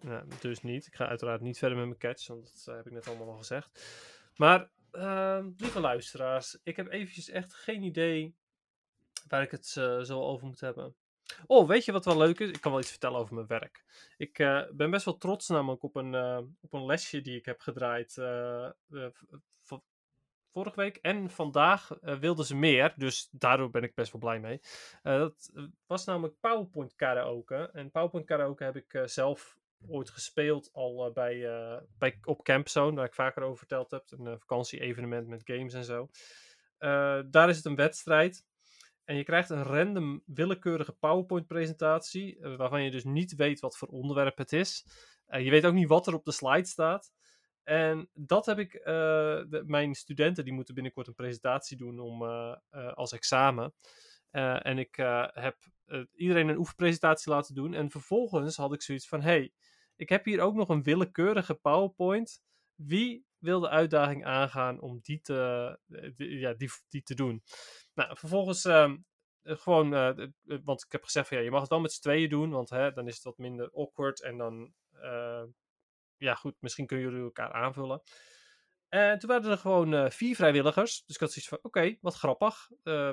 [0.00, 0.86] Nou, dus niet.
[0.86, 3.28] Ik ga uiteraard niet verder met mijn catch, want dat eh, heb ik net allemaal
[3.28, 3.84] al gezegd.
[4.36, 8.36] Maar, ehm, lieve luisteraars, ik heb eventjes echt geen idee
[9.28, 10.94] waar ik het eh, zo over moet hebben.
[11.46, 12.48] Oh, weet je wat wel leuk is?
[12.48, 13.84] Ik kan wel iets vertellen over mijn werk.
[14.16, 17.44] Ik eh, ben best wel trots namelijk op een, eh, op een lesje die ik
[17.44, 18.12] heb gedraaid
[19.62, 19.78] v-
[20.52, 20.96] vorige week.
[20.96, 24.60] En vandaag wilden ze meer, dus daardoor ben ik best wel blij mee.
[25.02, 25.52] Dat
[25.86, 27.70] was namelijk PowerPoint karaoke.
[27.72, 31.40] En PowerPoint karaoke heb ik zelf ooit gespeeld al bij,
[31.98, 34.04] bij, op Campzone, waar ik vaker over verteld heb.
[34.10, 36.08] Een vakantie-evenement met games en zo.
[37.30, 38.46] Daar is het een wedstrijd.
[39.08, 43.88] En je krijgt een random willekeurige PowerPoint-presentatie, eh, waarvan je dus niet weet wat voor
[43.88, 44.86] onderwerp het is.
[45.26, 47.12] Je weet ook niet wat er op de slide staat.
[47.62, 48.84] En dat heb ik, eh,
[49.48, 52.56] de- mijn studenten die moeten binnenkort een presentatie doen om, eh,
[52.94, 53.74] als examen.
[54.30, 54.96] En ik
[55.32, 55.56] heb
[56.14, 57.74] iedereen een oefenpresentatie laten doen.
[57.74, 59.52] En vervolgens had ik zoiets van: hey,
[59.96, 62.42] ik heb hier ook nog een willekeurige PowerPoint.
[62.74, 65.78] Wie wil de uitdaging aangaan om die te,
[66.16, 66.54] ja,
[66.88, 67.42] die te doen?
[67.98, 68.96] Nou, vervolgens ehm,
[69.42, 70.26] eh, gewoon, eh,
[70.64, 72.70] want ik heb gezegd van ja, je mag het wel met z'n tweeën doen, want
[72.70, 75.44] hè, dan is het wat minder awkward en dan, eh,
[76.16, 78.02] ja goed, misschien kunnen jullie elkaar aanvullen.
[78.88, 81.04] En toen waren er gewoon vier vrijwilligers.
[81.06, 82.68] Dus ik had zoiets van, oké, wat grappig.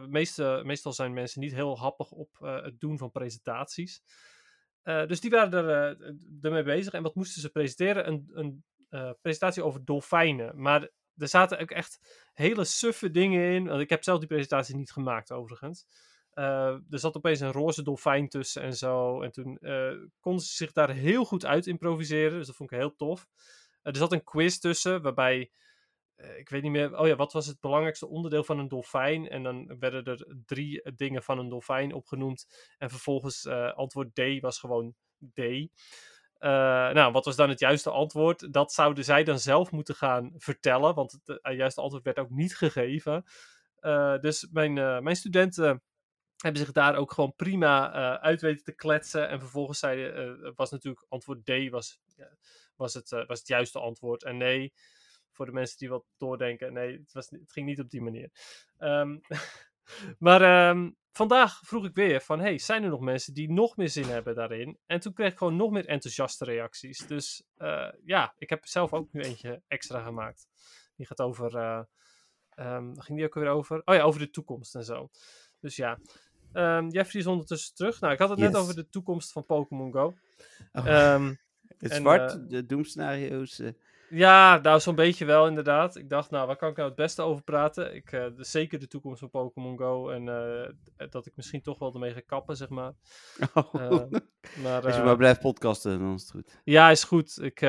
[0.08, 4.02] Meeste, meestal zijn mensen niet heel happig op het doen van presentaties.
[4.84, 5.98] Dus die waren er,
[6.42, 6.94] ermee bezig.
[6.94, 8.08] En wat moesten ze presenteren?
[8.08, 8.64] Een, een
[9.22, 10.62] presentatie over dolfijnen.
[10.62, 12.00] Maar er zaten ook echt
[12.34, 13.68] hele suffe dingen in.
[13.68, 15.86] Want ik heb zelf die presentatie niet gemaakt, overigens.
[16.36, 19.22] Eh, er zat opeens een roze dolfijn tussen en zo.
[19.22, 22.38] En toen eh, konden ze zich daar heel goed uit improviseren.
[22.38, 23.28] Dus dat vond ik heel tof.
[23.82, 25.52] Eh, er zat een quiz tussen, waarbij
[26.38, 26.98] ik weet niet meer.
[26.98, 29.30] Oh ja, wat was het belangrijkste onderdeel van een dolfijn?
[29.30, 32.74] En dan werden er drie dingen van een dolfijn opgenoemd.
[32.78, 34.96] En vervolgens antwoord D was gewoon
[35.34, 35.40] D.
[36.38, 36.50] Eh,
[36.94, 38.54] nou, wat was dan het juiste antwoord?
[38.54, 42.30] Dat zouden zij dan zelf moeten gaan vertellen, want het eh, juiste antwoord werd ook
[42.30, 43.26] niet gegeven.
[43.80, 45.84] Eh, dus mijn, mijn studenten
[46.38, 49.30] hebben zich daar ook gewoon prima uit weten te kletsen.
[49.30, 52.00] En vervolgens zeiden, was natuurlijk antwoord D was,
[52.76, 54.24] was, het, was het juiste antwoord.
[54.24, 54.74] En nee,
[55.32, 58.30] voor de mensen die wat doordenken, nee, het, was, het ging niet op die manier.
[58.78, 59.18] Ehm,
[60.20, 63.90] maar ehm, vandaag vroeg ik weer van, hey, zijn er nog mensen die nog meer
[63.90, 64.78] zin hebben daarin?
[64.86, 67.08] En toen kreeg ik gewoon nog meer enthousiaste reacties.
[67.08, 70.48] Dus eh, ja, ik heb zelf ook nu eentje extra gemaakt.
[70.96, 71.82] Die gaat over, eh,
[72.50, 73.82] ehm, ging die ook weer over?
[73.86, 75.10] Oh ja, over de toekomst en zo.
[75.60, 76.00] Dus ja,
[76.56, 78.00] Ehm, Jeffrey is ondertussen terug.
[78.00, 80.14] Nou, ik had het net over de toekomst van Pokémon Go.
[80.74, 81.34] Oh, Ehm,
[81.78, 83.62] het en, zwart, eh, de doemscenario's.
[84.18, 85.96] Ja, nou, zo'n beetje wel inderdaad.
[85.96, 87.96] Ik dacht, nou, waar kan ik nou het beste over praten?
[87.96, 90.10] Ik, eh, de, zeker de toekomst van Pokémon Go.
[90.10, 90.30] En
[90.98, 92.94] eh, dat ik misschien toch wel ermee ga kappen, zeg maar.
[93.54, 93.74] oh.
[93.74, 94.02] Eh,
[94.64, 96.62] Maar, Als je maar blijft podcasten, dan is het goed.
[96.64, 97.42] ja, is goed.
[97.42, 97.60] Ik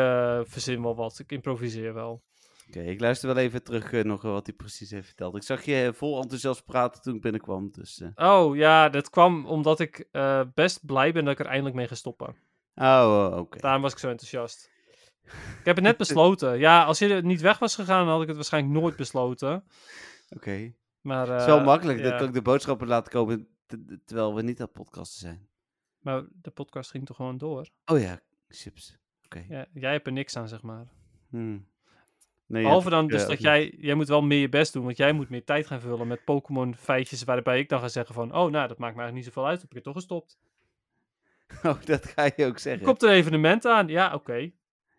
[0.48, 1.18] verzin wel wat.
[1.18, 2.22] Ik improviseer wel.
[2.68, 5.36] Oké, ik luister wel even terug nog wat hij precies heeft verteld.
[5.36, 7.70] Ik zag je vol enthousiast praten toen ik binnenkwam.
[7.72, 8.02] Dus.
[8.14, 10.08] Oh, ja, dat kwam omdat ik
[10.54, 12.36] best blij ben dat ik er eindelijk mee ga stoppen.
[12.74, 13.58] Oh, eh, oké.
[13.60, 14.70] Daarom was ik zo enthousiast.
[15.58, 16.58] Ik heb het net besloten.
[16.58, 19.64] Ja, als je er niet weg was gegaan, dan had ik het waarschijnlijk nooit besloten.
[20.30, 20.72] Oké.
[21.00, 21.98] Maar, Het is wel eh, makkelijk.
[21.98, 22.08] ja.
[22.08, 25.48] Dan kan ik de boodschappen laten komen te- terwijl we niet aan podcasten zijn.
[26.00, 27.68] Maar de podcast ging toch gewoon door?
[27.86, 28.96] Oh ja, chips.
[29.24, 29.44] Oké.
[29.48, 30.86] Ja, jij hebt er niks aan, zeg maar.
[31.30, 31.66] Hmm.
[32.46, 34.96] Nee, Behalve dan dus eh, dat jij, jij moet wel meer je best doen, want
[34.96, 38.34] jij moet meer tijd gaan vullen met Pokémon feitjes, waarbij ik dan ga zeggen van,
[38.34, 40.38] oh, nou, dat maakt me eigenlijk niet zoveel uit, heb ik het toch gestopt.
[41.62, 42.84] Oh, dat ga je ook Er zeggen.
[42.86, 44.50] komt een evenement aan, ja, oké.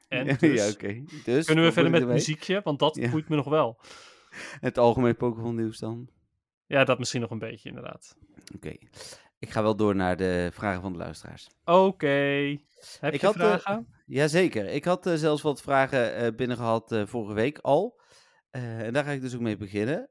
[0.08, 0.76] En ja, dus.
[1.24, 2.16] Dus, kunnen we verder met ermee?
[2.16, 3.10] muziekje, want dat Ja.
[3.10, 3.80] boeit me nog wel.
[4.68, 6.10] Het algemeen Pokémon nieuws dan.
[6.66, 8.16] Ja, dat misschien nog een beetje, inderdaad.
[8.56, 8.74] Oké.
[9.40, 11.48] Ik ga wel door naar de vragen van de luisteraars.
[11.66, 12.08] Oké.
[13.00, 13.88] Heb Ik je had, eh, vragen?
[14.06, 14.66] Jazeker.
[14.66, 18.02] Ik had eh, zelfs wat vragen binnen gehad eh, vorige week al.
[18.52, 20.10] En daar ga ik dus ook mee beginnen.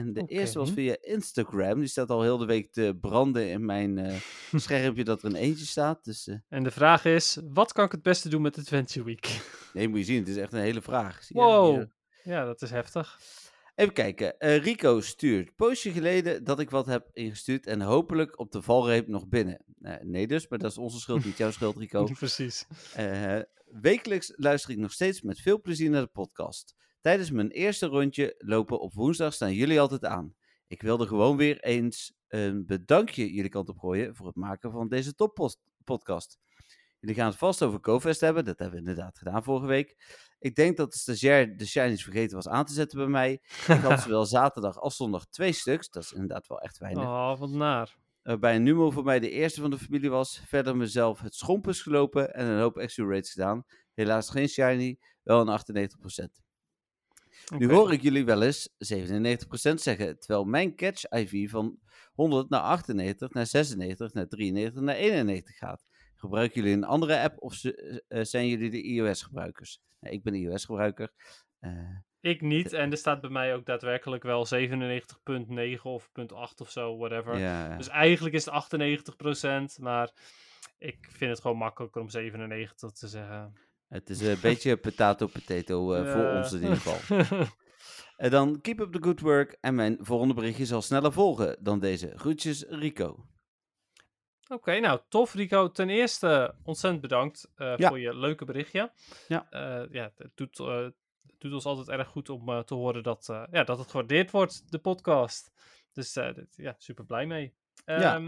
[0.00, 1.78] En de eerste was via Instagram.
[1.78, 4.14] Die staat al heel de week te branden in mijn eh,
[4.60, 6.04] schermpje dat er een eentje staat.
[6.04, 9.40] Dus eh, En de vraag is, wat kan ik het beste doen met Adventure Week?
[9.74, 10.18] nee, moet je zien.
[10.18, 11.22] Het is echt een hele vraag.
[11.22, 11.36] Zie?
[11.36, 11.74] Wow.
[11.74, 11.90] Hier.
[12.22, 13.18] Ja, dat is heftig.
[13.74, 14.38] Even kijken.
[14.38, 15.56] Eh, Rico stuurt.
[15.56, 19.64] Poosje geleden dat ik wat heb ingestuurd en hopelijk op de valreep nog binnen.
[19.80, 22.04] Eh, nee dus, maar dat is onze schuld, niet jouw schuld, Rico.
[22.18, 22.66] Precies.
[23.70, 26.74] Wekelijks luister ik nog steeds met veel plezier naar de podcast.
[27.00, 30.34] Tijdens mijn eerste rondje lopen op woensdag staan jullie altijd aan.
[30.66, 34.88] Ik wilde gewoon weer eens een bedankje jullie kant op gooien voor het maken van
[34.88, 36.38] deze toppodcast.
[37.00, 39.96] Jullie gaan het vast over CoFest hebben, dat hebben we inderdaad gedaan vorige week.
[40.38, 43.32] Ik denk dat de stagiair de shinies vergeten was aan te zetten bij mij.
[43.68, 47.02] Ik had zowel zaterdag als zondag twee stuks, dat is inderdaad wel echt weinig.
[47.04, 47.96] Oh, wat naar.
[48.22, 50.42] Waarbij een Numo voor mij de eerste van de familie was.
[50.46, 53.64] Verder mezelf het schompus gelopen en een hoop extra rates gedaan.
[53.94, 56.49] Helaas geen shiny, wel een 98%.
[57.58, 61.78] Nu hoor ik jullie wel eens 97% zeggen, terwijl mijn catch IV van
[62.12, 65.84] 100 naar 98, naar 96, naar 93, naar 91 gaat.
[66.16, 69.80] Gebruiken jullie een andere app of ze- eh, zijn jullie de iOS-gebruikers?
[70.00, 71.12] Nou, ik ben iOS-gebruiker.
[71.60, 71.72] Eh,
[72.22, 72.72] Ik niet.
[72.72, 77.38] En er staat bij mij ook daadwerkelijk wel 97.9 of .8 of zo, whatever.
[77.38, 80.10] ja, Dus eigenlijk is het 98%, maar
[80.78, 83.54] ik vind het gewoon makkelijker om 97 te zeggen.
[83.90, 87.48] Het is een beetje potato-potato eh, voor ons in ieder geval.
[88.16, 91.78] En dan keep up the good work en mijn volgende berichtje zal sneller volgen dan
[91.78, 92.12] deze.
[92.16, 93.26] Groetjes, Rico.
[94.48, 95.70] Oké, nou tof Rico.
[95.70, 97.88] Ten eerste ontzettend bedankt eh, Ja.
[97.88, 98.92] voor je leuke berichtje.
[99.28, 99.46] Ja.
[99.50, 100.94] Eh, ja, het doet, eh, het
[101.38, 104.30] doet ons altijd erg goed om eh, te horen dat, eh, ja, dat het gewaardeerd
[104.30, 105.50] wordt, de podcast.
[105.92, 107.54] Dus eh, dit- ja, super blij mee.
[107.84, 108.20] Ja.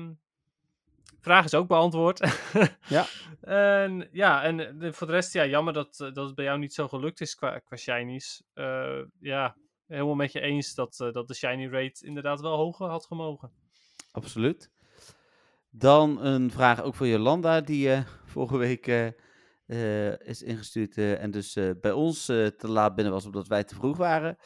[1.21, 2.19] Vraag is ook beantwoord.
[2.89, 3.07] Ja.
[3.43, 6.45] En ja, en eh, de- voor de rest, ja, jammer dat, eh, dat het bij
[6.45, 8.43] jou niet zo gelukt is qua, qua shinies.
[8.55, 9.57] Eh, ja,
[9.87, 13.51] helemaal met je eens dat, dat de shiny rate inderdaad wel hoger had gemogen.
[14.13, 14.71] Absoluut.
[15.71, 18.87] Dan een vraag ook voor Jolanda, die vorige week
[20.19, 24.37] is ingestuurd en dus bij ons te laat binnen was omdat wij te vroeg waren.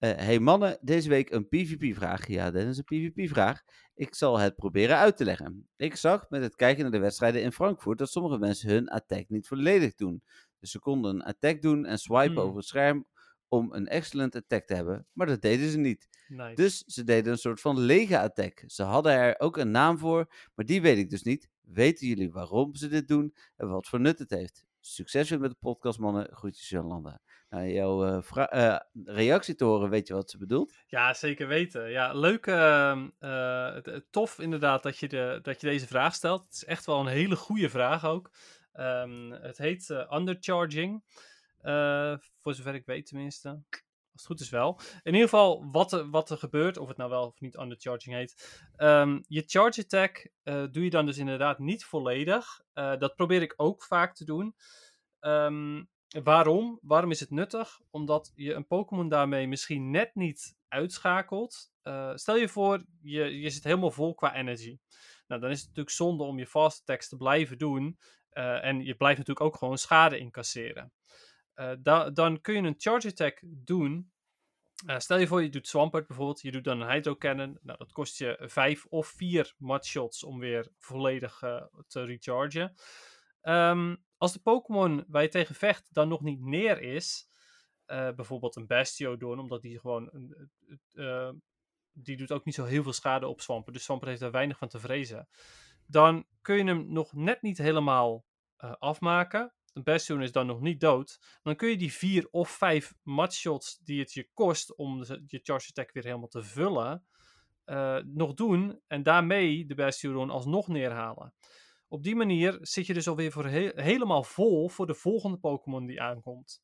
[0.00, 2.26] Eh, hey mannen, deze week een PvP-vraag.
[2.28, 3.62] Ja, dit is een PvP-vraag.
[3.94, 5.68] Ik zal het proberen uit te leggen.
[5.76, 9.28] Ik zag met het kijken naar de wedstrijden in Frankfurt dat sommige mensen hun attack
[9.28, 10.22] niet volledig doen.
[10.58, 12.38] Dus ze konden een attack doen en swipen Hmm.
[12.38, 13.06] over het scherm
[13.48, 16.08] om een excellent attack te hebben, maar dat deden ze niet.
[16.28, 16.54] Nice.
[16.54, 18.62] Dus ze deden een soort van lege attack.
[18.66, 21.48] Ze hadden er ook een naam voor, maar die weet ik dus niet.
[21.60, 24.64] Weten jullie waarom ze dit doen en wat voor nut het heeft?
[24.80, 26.28] Succes weer met de podcast, mannen.
[26.32, 27.20] Groetjes, Jolanda.
[27.50, 30.72] Nou, jouw eh, eh, reactie te horen, weet je wat ze bedoelt?
[30.86, 31.90] Ja, zeker weten.
[31.90, 32.46] Ja, leuk.
[32.46, 33.76] ehm, eh,
[34.10, 36.44] tof inderdaad dat je, de, dat je deze vraag stelt.
[36.44, 38.30] Het is echt wel een hele goede vraag ook.
[38.72, 41.04] Ehm, het heet undercharging.
[42.40, 43.48] Voor zover ik weet tenminste.
[43.48, 44.80] Als het goed is wel.
[45.02, 48.14] In ieder geval, wat er, wat er gebeurt, of het nou wel of niet undercharging
[48.14, 48.62] heet.
[48.76, 50.30] Ehm, je charge attack
[50.72, 52.60] doe je dan dus inderdaad niet volledig.
[52.72, 54.54] Dat probeer ik ook vaak te doen.
[55.20, 55.82] Ehm,
[56.22, 56.78] waarom?
[56.82, 57.80] Waarom is het nuttig?
[57.90, 61.72] Omdat je een Pokémon daarmee misschien net niet uitschakelt.
[61.82, 64.78] Eh, stel je voor, je, je zit helemaal vol qua energy.
[65.26, 67.98] Nou, dan is het natuurlijk zonde om je fast attacks te blijven doen.
[68.30, 70.92] eh, en je blijft natuurlijk ook gewoon schade incasseren.
[71.54, 74.12] Eh, da- dan kun je een charge attack doen.
[74.96, 76.40] Stel je voor, je doet Swampert bijvoorbeeld.
[76.40, 77.58] Je doet dan een Hydro Cannon.
[77.62, 79.54] Nou, dat kost je vijf of vier
[79.84, 81.38] shots om weer volledig
[81.86, 82.74] te rechargen.
[83.40, 87.28] Ehm, als de Pokémon waar je tegen vecht dan nog niet neer is,
[87.84, 90.10] eh, bijvoorbeeld een Bastiodon, omdat die gewoon,
[90.92, 91.30] eh,
[91.92, 94.58] die doet ook niet zo heel veel schade op Swampert, dus Swampert heeft daar weinig
[94.58, 95.28] van te vrezen.
[95.86, 98.24] Dan kun je hem nog net niet helemaal
[98.56, 99.54] eh, afmaken.
[99.72, 101.38] De Bastion is dan nog niet dood.
[101.42, 102.94] Dan kun je die vier of vijf
[103.30, 107.04] shots die het je kost om je Charge Attack weer helemaal te vullen,
[108.04, 108.80] nog doen.
[108.86, 111.34] En daarmee de Bastiodon alsnog neerhalen.
[111.92, 115.86] Op die manier zit je dus alweer voor he- helemaal vol voor de volgende Pokémon
[115.86, 116.62] die aankomt.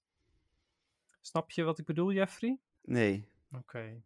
[1.21, 2.59] Snap je wat ik bedoel, Jeffrey?
[2.83, 3.29] Nee.
[3.53, 4.03] Oké.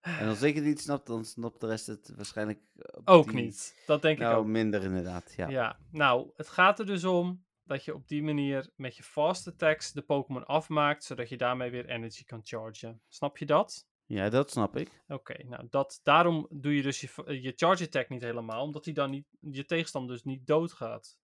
[0.00, 3.34] En als ik het niet snap, dan snapt de rest het waarschijnlijk op Ook die-
[3.42, 3.82] niet.
[3.86, 4.46] Dat denk ik Nou, ook.
[4.46, 5.48] minder inderdaad, ja.
[5.48, 5.78] Ja.
[5.90, 9.92] nou, het gaat er dus om dat je op die manier met je fast attacks
[9.92, 13.00] de Pokémon afmaakt, zodat je daarmee weer energy kan chargen.
[13.08, 13.86] Snap je dat?
[14.06, 15.02] Ja, dat snap ik.
[15.08, 18.94] Oké, nou dat, daarom doe je dus je, je charge attack niet helemaal, omdat hij
[18.94, 21.18] dan niet, je tegenstander dus niet doodgaat.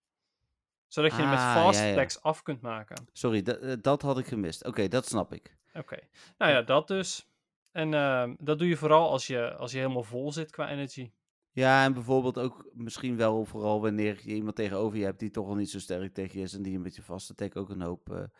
[0.86, 1.92] Zodat je hem met Ah, fast ja, ja.
[1.92, 3.06] attacks af kunt maken.
[3.12, 4.64] Sorry, dat, eh, dat had ik gemist.
[4.64, 5.56] Oké, dat snap ik.
[5.74, 5.98] Oké,
[6.38, 7.28] nou ja, dat dus.
[7.70, 11.12] En ehm, dat doe je vooral als je, als je helemaal vol zit qua energy.
[11.50, 15.48] Ja, en bijvoorbeeld ook misschien wel vooral wanneer je iemand tegenover je hebt die toch
[15.48, 17.80] al niet zo sterk tegen je is en die een beetje vaste attack ook een
[17.82, 18.30] hoop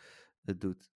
[0.45, 0.91] het doet.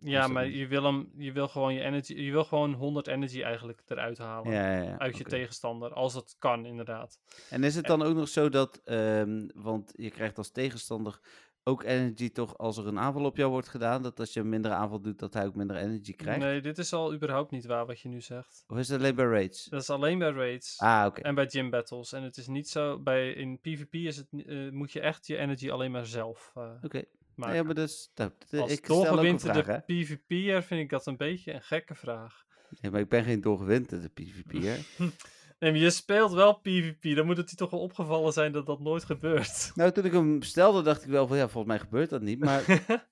[0.00, 0.56] Ja, maar niet?
[0.56, 4.18] je wil, hem, je wil gewoon je energy, je wil gewoon 100 energy eigenlijk eruit
[4.18, 4.52] halen.
[4.52, 4.98] Ja, ja, ja.
[4.98, 7.18] uit je tegenstander, als dat kan inderdaad.
[7.50, 11.20] En is het dan ook nog zo dat, ehm, want je krijgt als tegenstander
[11.68, 14.02] ook energy toch als er een aanval op jou wordt gedaan?
[14.02, 16.40] Dat als je een mindere aanval doet, dat hij ook minder energy krijgt?
[16.40, 18.64] Nee, dit is al überhaupt niet waar wat je nu zegt.
[18.66, 19.64] Of is het alleen bij raids?
[19.64, 21.20] Dat is alleen bij raids Ah, oké.
[21.20, 22.12] en bij gym battles.
[22.12, 25.36] En het is niet zo, bij, in PvP is het, eh, moet je echt je
[25.36, 26.52] energy alleen maar zelf
[26.82, 27.02] Oké.
[27.38, 27.56] Maken.
[27.56, 29.84] Ja, maar dus, dat, Als ik doorgewinterde vraag?
[29.84, 32.44] PvP'er vind ik dat een beetje een gekke vraag.
[32.80, 34.78] Nee, maar ik ben geen doorgewinterde PvP'er.
[35.58, 38.66] Nee, maar je speelt wel PvP, dan moet het je toch wel opgevallen zijn dat
[38.66, 39.70] dat nooit gebeurt.
[39.74, 42.38] nou, toen ik hem stelde, dacht ik wel van, ja, volgens mij gebeurt dat niet.
[42.38, 42.64] Maar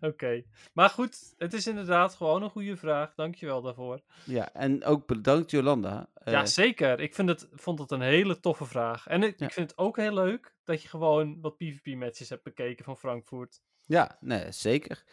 [0.00, 0.42] Oké,
[0.72, 3.14] maar goed, het is inderdaad gewoon een goede vraag.
[3.14, 4.00] Dankjewel daarvoor.
[4.24, 6.10] ja, en ook bedankt Jolanda.
[6.14, 7.00] Eh, ja, zeker.
[7.00, 9.06] Ik vind het, vond het een hele toffe vraag.
[9.06, 9.46] En ik, Ja.
[9.46, 13.60] ik vind het ook heel leuk dat je gewoon wat PvP-matches hebt bekeken van Frankfurt.
[13.86, 15.04] Ja, nee, zeker.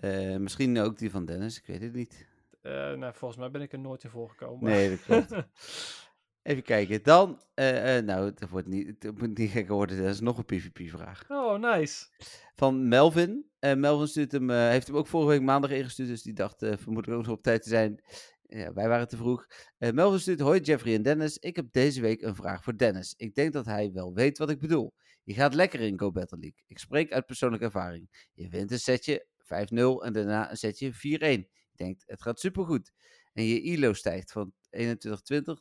[0.00, 2.28] Eh, misschien ook die van Dennis, ik weet het niet.
[2.62, 4.70] Eh, nou, volgens mij ben ik er nooit in voorgekomen.
[4.70, 5.32] Nee, dat klopt.
[6.42, 7.02] Even kijken.
[7.02, 9.96] Dan, eh, nou, het, wordt niet, het moet niet gekker worden.
[10.02, 11.24] Dat is nog een PvP-vraag.
[11.28, 12.06] oh, nice.
[12.54, 13.50] Van Melvin.
[13.60, 16.08] Melvin stuurt hem, heeft hem ook vorige week maandag ingestuurd.
[16.08, 18.02] Dus die dacht vermoedelijk ook nog op tijd te zijn.
[18.46, 19.46] Ja, wij waren te vroeg.
[19.78, 21.38] Melvin stuurt, hoi Jeffrey en Dennis.
[21.38, 23.14] Ik heb deze week een vraag voor Dennis.
[23.16, 24.94] Ik denk dat hij wel weet wat ik bedoel.
[25.30, 26.64] Je gaat lekker in Go Battle League.
[26.66, 28.28] Ik spreek uit persoonlijke ervaring.
[28.32, 29.46] Je wint een setje 5-0
[30.04, 30.98] en daarna een setje 4-1.
[30.98, 32.92] Je denkt, het gaat supergoed.
[33.32, 34.52] En je ILO stijgt van 21-20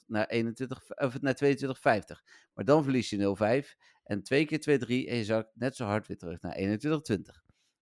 [0.08, 2.24] naar, 21, of naar 22-50.
[2.54, 6.08] Maar dan verlies je 0-5 en twee keer 2-3 en je zakt net zo hard
[6.08, 7.22] weer terug naar 21-20.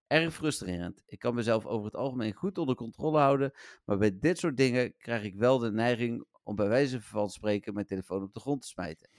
[0.07, 1.03] Erg frustrerend.
[1.05, 3.51] Ik kan mezelf over het algemeen goed onder controle houden,
[3.85, 7.73] maar bij dit soort dingen krijg ik wel de neiging om bij wijze van spreken
[7.73, 9.09] mijn telefoon op de grond te smijten.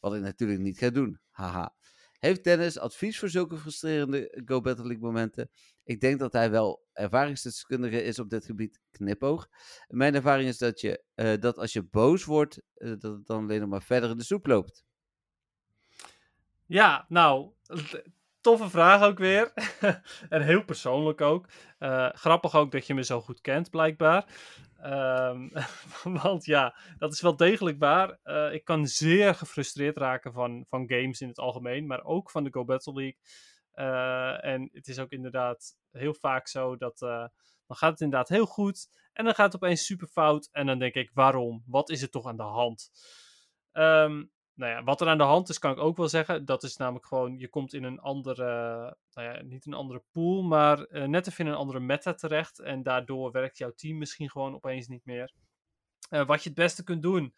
[0.00, 1.20] Wat ik natuurlijk niet ga doen.
[1.30, 1.76] Haha.
[2.18, 5.50] Heeft Dennis advies voor zulke frustrerende Go Battle League momenten?
[5.84, 8.80] Ik denk dat hij wel ervaringsdeskundige is op dit gebied.
[8.90, 9.48] Knipoog.
[9.88, 13.42] Mijn ervaring is dat, je, eh, dat als je boos wordt, eh, dat het dan
[13.42, 14.84] alleen nog maar verder in de soep loopt.
[16.66, 17.52] Ja, nou,
[18.40, 19.52] toffe vraag ook weer.
[20.28, 21.48] en heel persoonlijk ook.
[21.78, 24.26] Eh, grappig ook dat je me zo goed kent, blijkbaar.
[24.78, 25.48] Ehm,
[26.22, 28.18] want ja, dat is wel degelijk waar.
[28.22, 32.44] Eh, ik kan zeer gefrustreerd raken van, van games in het algemeen, maar ook van
[32.44, 33.18] de Go Battle League.
[33.72, 37.26] Eh, en het is ook inderdaad heel vaak zo dat eh,
[37.66, 40.48] dan gaat het inderdaad heel goed en dan gaat het opeens super fout.
[40.52, 41.62] En dan denk ik, waarom?
[41.66, 42.90] Wat is er toch aan de hand?
[43.72, 44.24] Ehm,
[44.58, 46.44] nou ja, wat er aan de hand is, kan ik ook wel zeggen.
[46.44, 48.44] Dat is namelijk gewoon, je komt in een andere,
[49.12, 52.58] nou ja, niet een andere pool, maar eh, net even in een andere meta terecht.
[52.58, 55.32] En daardoor werkt jouw team misschien gewoon opeens niet meer.
[56.10, 57.34] Eh, wat je het beste kunt doen,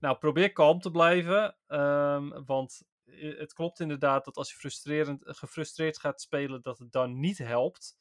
[0.00, 1.56] nou, probeer kalm te blijven.
[1.66, 6.92] ehm, want eh, het klopt inderdaad dat als je frustrerend, gefrustreerd gaat spelen, dat het
[6.92, 7.96] dan niet helpt.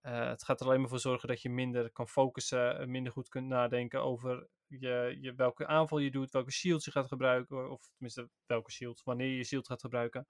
[0.00, 3.28] Het gaat er alleen maar voor zorgen dat je minder kan focussen, en minder goed
[3.28, 4.48] kunt nadenken over
[4.80, 9.28] je, welke aanval je doet, welke shields je gaat gebruiken, of tenminste welke shield, wanneer
[9.28, 10.26] je je shield gaat gebruiken.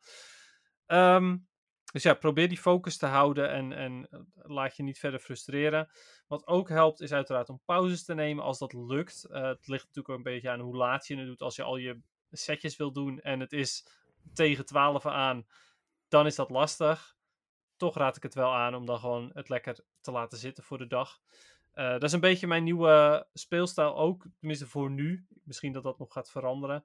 [0.87, 1.37] Ehm,
[1.93, 5.91] dus ja, probeer die focus te houden en, en eh, laat je niet verder frustreren.
[6.27, 9.25] Wat ook helpt is uiteraard om pauzes te nemen als dat lukt.
[9.25, 11.43] Eh, het ligt natuurlijk ook een beetje aan hoe laat je het doet.
[11.43, 12.01] Als je al je
[12.31, 13.87] setjes wil doen en het is
[14.35, 15.47] tegen 12 aan,
[16.09, 17.15] dan is dat lastig.
[17.77, 20.79] Toch raad ik het wel aan om dan gewoon het lekker te laten zitten voor
[20.79, 21.21] de dag.
[21.73, 25.27] Eh, dat is een beetje mijn nieuwe speelstijl ook, tenminste voor nu.
[25.45, 26.85] Misschien dat dat nog gaat veranderen.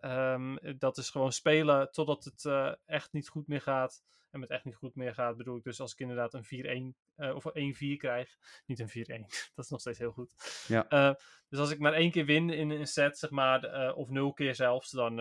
[0.00, 4.04] Ehm, dat is gewoon spelen totdat het eh, echt niet goed meer gaat.
[4.30, 6.96] En met echt niet goed meer gaat bedoel ik dus als ik inderdaad een 4-1
[7.16, 8.36] eh, of een 1-4 krijg.
[8.66, 10.34] Niet een 4-1, dat is nog steeds heel goed.
[10.68, 11.16] Ja.
[11.48, 14.54] Dus als ik maar één keer win in een set, zeg maar, of nul keer
[14.54, 15.16] zelfs, dan,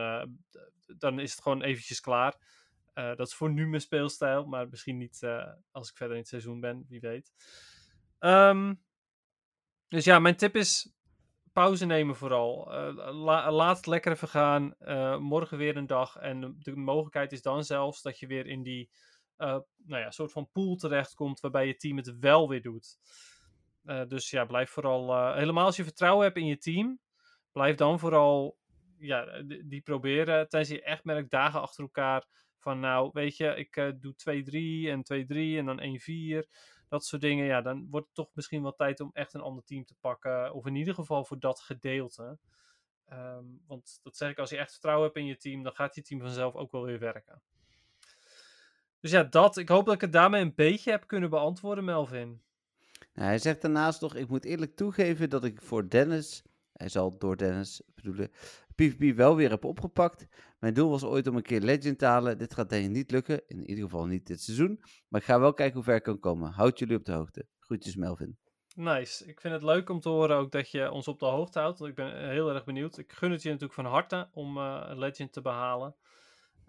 [0.98, 2.36] dan is het gewoon eventjes klaar.
[2.94, 5.24] Dat is voor nu mijn speelstijl, maar misschien niet
[5.72, 7.32] als ik verder in het seizoen ben, wie weet.
[8.20, 8.74] Ehm,
[9.88, 10.98] dus ja, mijn tip is
[11.54, 12.72] pauze nemen vooral.
[13.14, 14.76] La- laat het lekker even gaan.
[14.78, 16.16] Eh, morgen weer een dag.
[16.16, 18.90] En de, mogelijkheid is dan zelfs dat je weer in die
[19.38, 22.98] eh, nou ja, soort van pool terechtkomt waarbij je team het wel weer doet.
[24.08, 27.00] Dus ja, blijf vooral, helemaal als je vertrouwen hebt in je team,
[27.52, 28.58] blijf dan vooral
[28.98, 30.50] ja, die, proberen.
[30.50, 32.26] Tenzij je echt merkt dagen achter elkaar
[32.58, 36.00] van nou, weet je, ik doe 2-3 en 2-3 en dan
[36.44, 36.48] 1-4
[36.88, 39.64] dat soort dingen, ja, dan wordt het toch misschien wel tijd om echt een ander
[39.64, 40.54] team te pakken.
[40.54, 42.38] Of in ieder geval voor dat gedeelte.
[43.06, 45.96] Ehm, want dat zeg ik, als je echt vertrouwen hebt in je team, dan gaat
[45.96, 47.42] je team vanzelf ook wel weer werken.
[49.00, 49.58] Dus ja, dat.
[49.58, 52.42] Ik hoop dat ik het daarmee een beetje heb kunnen beantwoorden, Melvin.
[53.14, 56.44] Nou, hij zegt daarnaast nog, ik moet eerlijk toegeven dat ik voor Dennis,
[56.74, 58.32] hij zal door Dennis bedoelen,
[58.78, 60.28] PvP wel weer heb opgepakt.
[60.60, 62.38] Mijn doel was ooit om een keer Legend te halen.
[62.38, 64.80] Dit gaat denk ik niet lukken, in ieder geval niet dit seizoen.
[65.08, 66.52] Maar ik ga wel kijken hoe ver ik kan komen.
[66.52, 67.48] Houd jullie op de hoogte.
[67.60, 68.38] Groetjes Melvin.
[68.76, 69.26] Nice.
[69.26, 71.80] Ik vind het leuk om te horen ook dat je ons op de hoogte houdt.
[71.80, 72.98] Want ik ben heel erg benieuwd.
[72.98, 75.96] Ik gun het je natuurlijk van harte om eh, een Legend te behalen.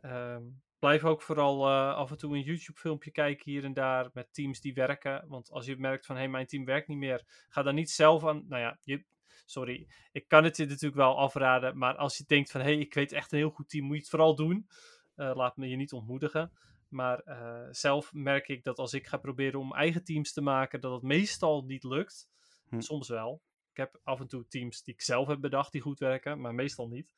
[0.00, 0.42] Ehm,
[0.78, 4.60] blijf ook vooral eh, af en toe een YouTube-filmpje kijken hier en daar met teams
[4.60, 5.24] die werken.
[5.28, 7.90] Want als je merkt van, hé, hey, mijn team werkt niet meer, ga dan niet
[7.90, 9.04] zelf aan, nou ja, je,
[9.50, 12.78] sorry, ik kan het je natuurlijk wel afraden, maar als je denkt van, hé, hey,
[12.78, 14.68] ik weet echt een heel goed team, moet je het vooral doen.
[15.14, 16.52] Eh, laat me je niet ontmoedigen.
[16.88, 20.80] Maar eh, zelf merk ik dat als ik ga proberen om eigen teams te maken,
[20.80, 22.28] dat het meestal niet lukt.
[22.68, 22.80] Hm.
[22.80, 23.42] Soms wel.
[23.70, 26.54] Ik heb af en toe teams die ik zelf heb bedacht die goed werken, maar
[26.54, 27.14] meestal niet.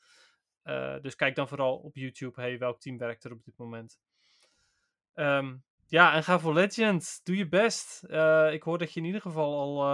[0.64, 4.00] Uh, dus kijk dan vooral op YouTube, hey, welk team werkt er op dit moment.
[5.14, 7.20] Um, ja, en ga voor Legend.
[7.24, 8.02] Doe je best.
[8.06, 9.84] Uh, ik hoor dat je in ieder geval al,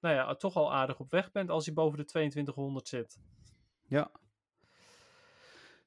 [0.00, 3.18] nou ja, toch al aardig op weg bent als je boven de 2200 zit.
[3.86, 4.10] Ja.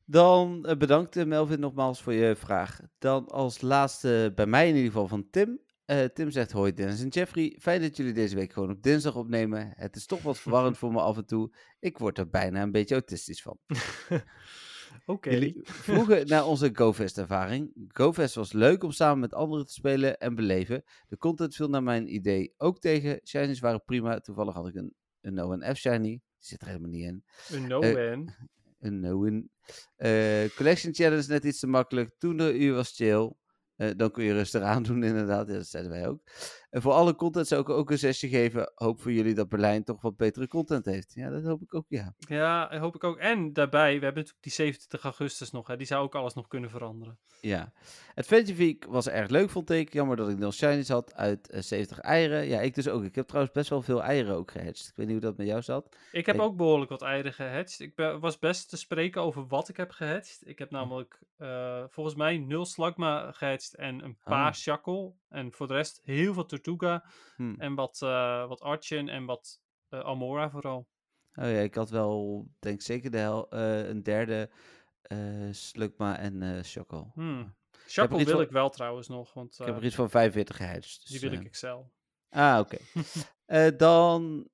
[0.05, 2.79] Dan bedankt Melvin nogmaals voor je vraag.
[2.99, 5.61] Dan als laatste bij mij in ieder geval van Tim.
[5.85, 7.57] Uh, Tim zegt: Hoi Dennis en Jeffrey.
[7.59, 9.73] Fijn dat jullie deze week gewoon op dinsdag opnemen.
[9.75, 11.55] Het is toch wat verwarrend voor me af en toe.
[11.79, 13.57] Ik word er bijna een beetje autistisch van.
[15.05, 15.29] Oké.
[15.29, 15.55] Okay.
[15.63, 17.87] Vroegen naar onze GoFest-ervaring.
[17.87, 20.83] GoFest was leuk om samen met anderen te spelen en beleven.
[21.07, 23.19] De content viel naar mijn idee ook tegen.
[23.23, 24.19] Shinies waren prima.
[24.19, 25.99] Toevallig had ik een, een No-F Shiny.
[26.01, 27.23] Die zit er helemaal niet in.
[27.49, 27.85] Een No-N?
[27.85, 28.17] Uh,
[28.87, 29.49] een No-Win.
[29.97, 32.11] Uh, collection Challenge net iets te makkelijk.
[32.17, 33.33] Toen de uur was chill.
[33.77, 35.47] Uh, dan kun je rustig aandoen, inderdaad.
[35.47, 36.21] Ja, dat zeiden wij ook.
[36.71, 38.71] En voor alle content zou ik ook een zesje geven.
[38.75, 41.13] Hoop voor jullie dat Berlijn toch wat betere content heeft.
[41.13, 42.15] Ja, dat hoop ik ook, ja.
[42.17, 43.17] Ja, hoop ik ook.
[43.17, 45.67] En daarbij, we hebben natuurlijk die 27 augustus nog.
[45.67, 45.77] Hè.
[45.77, 47.17] Die zou ook alles nog kunnen veranderen.
[47.41, 47.71] Ja.
[48.15, 49.93] Adventure Week was erg leuk, vond ik.
[49.93, 52.47] Jammer dat ik nul shinies had uit uh, 70 eieren.
[52.47, 53.03] Ja, ik dus ook.
[53.03, 54.87] Ik heb trouwens best wel veel eieren ook gehatcht.
[54.87, 55.95] Ik weet niet hoe dat met jou zat.
[56.11, 56.41] Ik heb ik...
[56.41, 57.79] ook behoorlijk wat eieren gehatcht.
[57.79, 60.47] Ik ben, was best te spreken over wat ik heb gehatcht.
[60.47, 64.53] Ik heb namelijk uh, volgens mij nul slagma gehatcht en een paar oh.
[64.53, 65.11] shackle.
[65.29, 67.05] En voor de rest heel veel Tortuga.
[67.35, 67.55] Hmm.
[67.57, 70.87] En wat, uh, wat Archin en wat uh, Almora vooral.
[71.35, 74.49] Oh ja, ik had wel, denk zeker de hel, uh, een derde
[75.51, 77.11] Slugma en uh, Shackle.
[77.13, 77.55] Hmm.
[77.95, 79.33] Wil van, ik wel trouwens nog.
[79.33, 81.01] Want, ik heb er iets van 45 gehatcht.
[81.01, 81.91] Dus, die wil ik Excel.
[82.31, 82.77] Ah, oké.
[83.47, 83.75] Okay.
[83.77, 84.47] dan,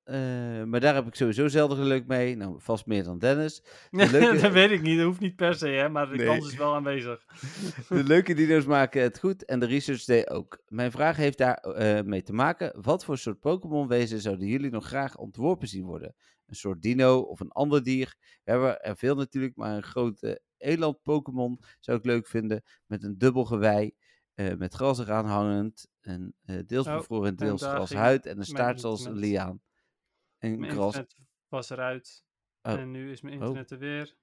[0.68, 2.36] maar daar heb ik sowieso zelden geluk mee.
[2.36, 3.62] Nou, vast meer dan Dennis.
[3.90, 4.40] Leuke...
[4.40, 6.26] dat weet ik niet, dat hoeft niet per se, hè, maar de nee.
[6.26, 7.24] kans is wel aanwezig.
[7.88, 10.62] de leuke dino's maken het goed en de research deed ook.
[10.66, 12.82] Mijn vraag heeft daar uh, mee te maken.
[12.82, 16.14] Wat voor soort Pokémon wezen zouden jullie nog graag ontworpen zien worden?
[16.46, 18.16] Een soort dino of een ander dier?
[18.44, 22.62] We hebben er veel natuurlijk, maar een grote eland Pokémon zou ik leuk vinden.
[22.86, 23.92] Met een dubbel gewei.
[24.56, 25.88] Met gras eraan hangend.
[26.08, 28.26] En uh, deels Oh, bevroren en deels daar grashuid.
[28.26, 29.60] En een staart zoals een liaan.
[30.38, 30.84] En Mijn gras.
[30.96, 31.16] internet
[31.48, 32.24] was eruit.
[32.62, 32.72] Oh.
[32.72, 33.40] En nu is mijn Oh.
[33.42, 34.16] internet er weer.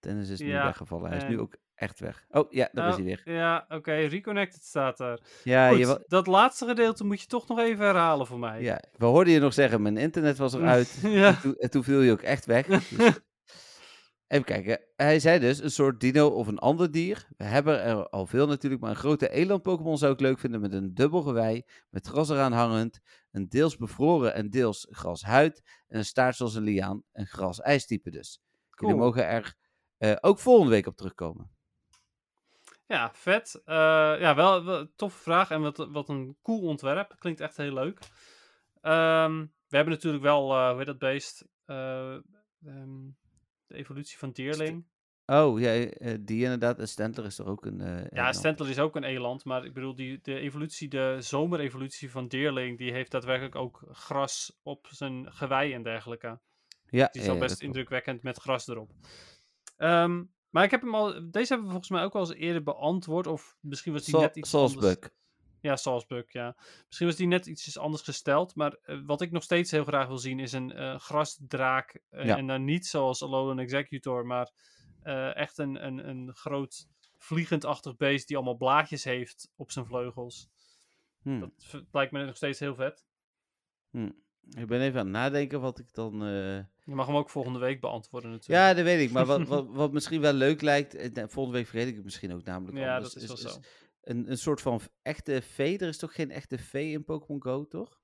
[0.00, 1.08] Dennis is nu Ja, weggevallen.
[1.08, 2.24] Hij is nu ook echt weg.
[2.28, 3.34] Oh ja, daar is Oh, hij weer.
[3.34, 5.20] Ja, oké, reconnected staat er.
[5.44, 8.62] Ja, Goed, je, wa- dat laatste gedeelte moet je toch nog even herhalen voor mij.
[8.62, 10.98] ja, we hoorden je nog zeggen, mijn internet was eruit.
[11.02, 11.26] Ja.
[11.28, 12.66] En, toen, en toen viel je ook echt weg.
[12.66, 12.90] Dus-
[14.28, 14.80] Even kijken.
[14.96, 17.28] Hij zei dus een soort dino of een ander dier.
[17.36, 20.72] We hebben er al veel natuurlijk, maar een grote eland-Pokémon zou ik leuk vinden met
[20.72, 23.00] een dubbel gewei, met gras eraan hangend,
[23.30, 28.40] een deels bevroren en deels grashuid en een staart zoals een liaan, een gras-ijstype dus.
[28.70, 29.06] Jullie Cool.
[29.06, 29.54] mogen er
[29.98, 31.50] eh, ook volgende week op terugkomen.
[32.86, 33.62] Ja, vet.
[33.64, 33.74] Eh,
[34.20, 37.14] ja, wel, wel een toffe vraag en wat, wat een cool ontwerp.
[37.18, 37.98] Klinkt echt heel leuk.
[38.80, 41.44] Ehm, we hebben natuurlijk wel, eh hoe heet dat beest?
[41.66, 42.20] Ehm,
[43.68, 44.86] de evolutie van Dierling.
[45.26, 46.78] Oh, ja, eh, die inderdaad.
[46.78, 47.80] En Stentler is er ook een...
[47.80, 48.32] eh, Ja.
[48.32, 52.78] Stentler is ook een eland, maar ik bedoel, die, de evolutie, de zomerevolutie van Deerling,
[52.78, 56.40] die heeft daadwerkelijk ook gras op zijn gewei en dergelijke.
[56.90, 58.92] Ja, Die is ja, al best indrukwekkend met gras erop.
[59.76, 62.62] Ehm, maar ik heb hem al, deze hebben we volgens mij ook al eens eerder
[62.62, 64.96] beantwoord, of misschien was die net iets anders.
[65.60, 66.56] Ja, Salzburg, ja.
[66.86, 70.06] Misschien was die net iets anders gesteld, maar eh, wat ik nog steeds heel graag
[70.06, 72.00] wil zien is een eh, grasdraak.
[72.10, 72.36] eh, Ja.
[72.36, 74.50] En dan niet zoals Alolan Executor, maar
[75.34, 76.86] echt een, een, een groot
[77.18, 80.48] vliegendachtig beest die allemaal blaadjes heeft op zijn vleugels.
[81.22, 81.40] Hm.
[81.40, 83.06] Dat lijkt me nog steeds heel vet.
[83.90, 84.10] Hm.
[84.56, 86.20] Ik ben even aan het nadenken wat ik dan...
[86.84, 88.60] Je mag hem ook volgende week beantwoorden natuurlijk.
[88.60, 89.10] Ja, dat weet ik.
[89.10, 90.96] Maar wat, wat, wat misschien wel leuk lijkt...
[91.14, 93.60] Volgende week vergeet ik het misschien ook namelijk Ja, anders, dat is wel zo.
[94.08, 95.78] Een, een soort van echte vee.
[95.78, 98.00] Er is toch geen echte vee in Pokémon Go, toch?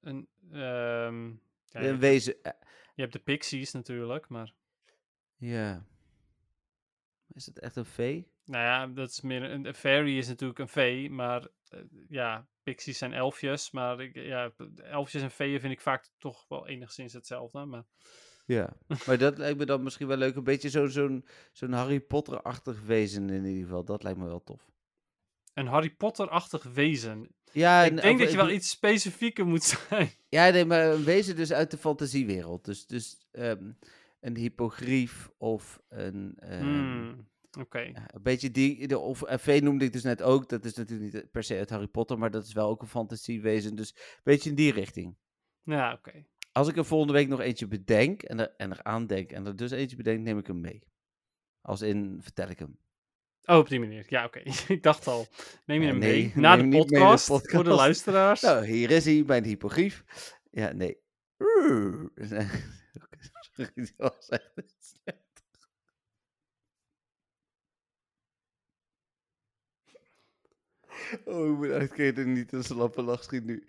[0.00, 1.28] Een, ehm,
[1.64, 2.42] ja, een wezen...
[2.42, 2.52] eh,
[2.94, 4.54] je hebt de pixies natuurlijk, maar...
[5.36, 5.86] ja.
[7.32, 8.32] Is het echt een vee?
[8.44, 12.48] Nou ja, dat is meer een, een fairy is natuurlijk een vee, maar eh, ja,
[12.62, 17.12] pixies zijn elfjes, maar ik, ja, elfjes en veeën vind ik vaak toch wel enigszins
[17.12, 17.64] hetzelfde.
[17.64, 17.84] Maar
[18.46, 18.76] Ja.
[19.06, 20.36] maar dat lijkt me dan misschien wel leuk.
[20.36, 23.84] Een beetje zo- zo'n zo'n Harry Potter-achtig wezen in ieder geval.
[23.84, 24.72] Dat lijkt me wel tof.
[25.54, 27.28] Een Harry Potter-achtig wezen.
[27.52, 30.10] Ja, ik en- denk dat je wel iets specifieker moet zijn.
[30.28, 32.64] Ja, nee, maar een wezen dus uit de fantasiewereld.
[32.64, 33.72] Dus, dus ehm,
[34.20, 36.34] een hippogrief of een...
[36.38, 37.28] ehm, Hmm.
[37.60, 37.78] Oké.
[37.78, 40.48] Ja, een beetje die, de, of eh, Vee noemde ik dus net ook.
[40.48, 42.88] Dat is natuurlijk niet per se uit Harry Potter, maar dat is wel ook een
[42.88, 43.74] fantasiewezen.
[43.76, 45.16] Dus een beetje in die richting.
[45.62, 46.24] Ja, oké.
[46.52, 49.56] Als ik er volgende week nog eentje bedenk en er, en er aandenk en er
[49.56, 50.82] dus eentje bedenk, neem ik hem mee.
[51.60, 52.78] Als in, vertel ik hem.
[53.46, 54.06] Oh, op die manier.
[54.08, 54.42] Ja, oké.
[54.74, 55.26] ik dacht al,
[55.64, 58.40] neem je hem nee, mee na de mee de podcast, voor de luisteraars?
[58.40, 60.04] Nou, hier is hij, mijn hypogrief.
[60.50, 61.02] Ja, nee.
[63.96, 65.22] Dat was echt slecht.
[71.24, 73.66] Oh, ik moet uitkijken niet een slappe lach schiet nu.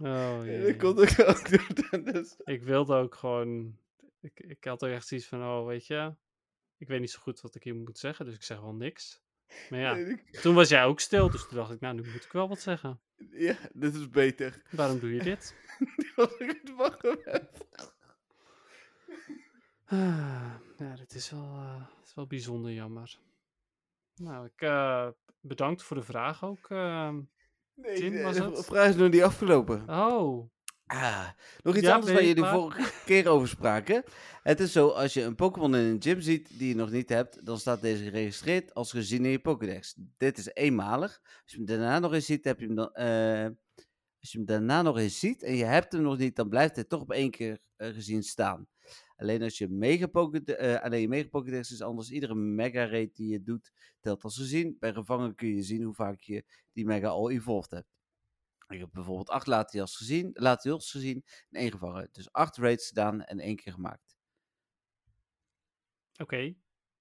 [0.00, 0.62] Oh, jee.
[0.66, 2.36] dat komt ook ook door Dennis.
[2.44, 3.78] Ik wilde ook gewoon...
[4.20, 6.14] Ik, ik had ook echt zoiets van, oh, weet je...
[6.84, 9.22] Ik weet niet zo goed wat ik hier moet zeggen, dus ik zeg wel niks.
[9.70, 12.24] Maar ja, ik- toen was jij ook stil, dus toen dacht ik, nou, nu moet
[12.24, 13.00] ik wel wat zeggen.
[13.30, 14.62] Ja, dit is beter.
[14.70, 15.54] Waarom doe je dit?
[16.16, 17.66] Als ik het wachten heb.
[19.86, 23.18] Ah, ja, dit is wel, dit is wel bijzonder jammer.
[24.14, 25.08] Nou, ik eh,
[25.40, 26.70] bedankt voor de vraag ook.
[26.70, 27.20] ehm.
[27.74, 28.64] Nee, Tim, was de het?
[28.64, 29.88] vraag is nog niet afgelopen.
[29.90, 30.50] oh,
[30.86, 31.28] Ah,
[31.62, 32.54] nog iets Ja, anders waar je jullie klaar?
[32.54, 34.02] vorige keer over spraken.
[34.42, 37.08] Het is zo, als je een Pokémon in een gym ziet die je nog niet
[37.08, 39.94] hebt, dan staat deze geregistreerd als gezien in je Pokédex.
[40.16, 41.20] Dit is eenmalig.
[41.24, 42.92] Als je hem daarna nog eens ziet, heb je hem dan...
[42.94, 43.44] eh,
[44.20, 46.74] als je hem daarna nog eens ziet en je hebt hem nog niet, dan blijft
[46.74, 48.66] hij toch op één keer eh, gezien staan.
[49.16, 52.10] Alleen als je mega Pokédex, eh, alleen je mega Pokédex is anders.
[52.10, 54.76] Iedere mega raid die je doet, telt als gezien.
[54.80, 57.93] Bij gevangen kun je zien hoe vaak je die mega al evolved hebt.
[58.74, 62.08] Ik heb bijvoorbeeld acht Latias gezien, Latios gezien en één gevangen.
[62.12, 64.16] Dus acht raids gedaan en één keer gemaakt.
[66.16, 66.54] oké.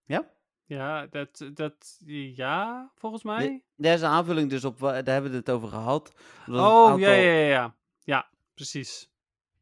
[0.04, 0.32] Ja?
[0.66, 2.00] Ja, dat, dat,
[2.36, 3.64] ja, volgens mij.
[3.76, 6.14] Daar is een aanvulling dus op, daar hebben we het over gehad.
[6.48, 7.78] oh, aantal- ja, ja, ja, ja.
[8.00, 9.10] Ja, precies.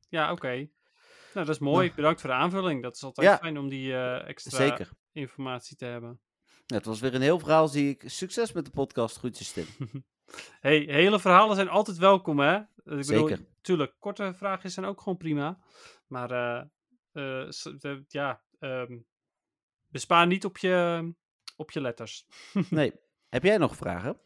[0.09, 0.55] Ja, oké.
[1.33, 1.83] Nou, dat is mooi.
[1.85, 1.95] Nou.
[1.95, 2.81] Bedankt voor de aanvulling.
[2.81, 3.37] Dat is altijd Ja.
[3.37, 4.89] fijn om die eh, extra Zeker.
[5.11, 6.21] informatie te hebben.
[6.65, 8.03] Ja, het was weer een heel verhaal, zie ik.
[8.05, 9.17] Succes met de podcast.
[9.17, 9.65] Groetjes, Tim.
[10.59, 12.57] hey, hele verhalen zijn altijd welkom, hè?
[12.57, 13.45] Ik bedoel, Zeker.
[13.61, 15.59] tuurlijk, korte vragen zijn ook gewoon prima.
[16.07, 17.47] Maar eh,
[17.81, 18.97] eh, ja, ehm,
[19.87, 21.13] bespaar niet op je,
[21.55, 22.25] op je letters.
[22.69, 22.93] Nee.
[23.29, 24.19] Heb jij nog vragen?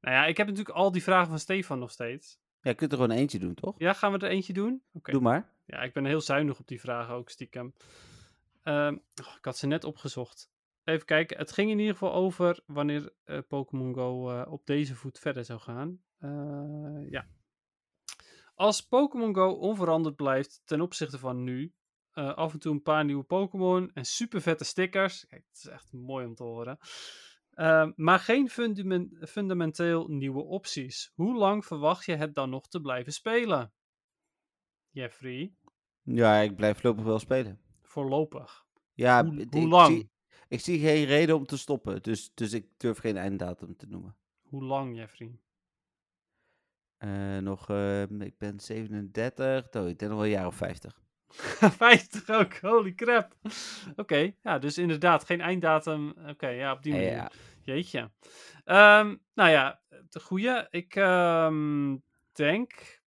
[0.00, 2.38] Nou ja, ik heb natuurlijk al die vragen van Stefan nog steeds.
[2.60, 3.74] Ja, je kunt er gewoon eentje doen, toch?
[3.78, 4.82] Ja, gaan we er eentje doen?
[4.92, 5.52] Doe maar.
[5.66, 7.74] Ja, ik ben heel zuinig op die vragen ook stiekem.
[8.62, 10.50] Ehm, oh, ik had ze net opgezocht.
[10.90, 11.38] Even kijken.
[11.38, 15.44] Het ging in ieder geval over wanneer eh, Pokémon Go eh, op deze voet verder
[15.44, 16.02] zou gaan.
[16.18, 17.26] Eh, ja.
[18.54, 21.74] Als Pokémon Go onveranderd blijft ten opzichte van nu,
[22.12, 25.26] af en toe een paar nieuwe Pokémon en super vette stickers.
[25.26, 26.78] Kijk, het is echt mooi om te horen.
[27.96, 31.12] Maar geen fundamen- fundamenteel nieuwe opties.
[31.14, 33.72] Hoe lang verwacht je het dan nog te blijven spelen?
[34.90, 35.54] Jeffrey?
[36.02, 37.60] Ja, ik blijf voorlopig wel spelen.
[37.82, 38.66] Voorlopig.
[38.92, 40.10] Ja, Hoe- lang?
[40.50, 42.02] Ik zie geen reden om te stoppen.
[42.02, 44.16] Dus, dus ik durf geen einddatum te noemen.
[44.42, 45.38] Hoe lang, Jeffrey?
[46.96, 49.64] Eh, nog, eh, ik ben 37.
[49.72, 51.00] Oh, ik denk nog wel een jaar of 50.
[51.28, 53.36] 50 ook, holy crap.
[53.96, 56.14] Oké, ja, dus inderdaad, geen einddatum.
[56.28, 57.10] Oké, ja, op die manier.
[57.10, 57.30] Ja,
[57.62, 58.10] Jeetje.
[58.64, 60.66] Ehm, nou ja, de goeie.
[60.70, 61.96] Ik ehm,
[62.32, 63.02] denk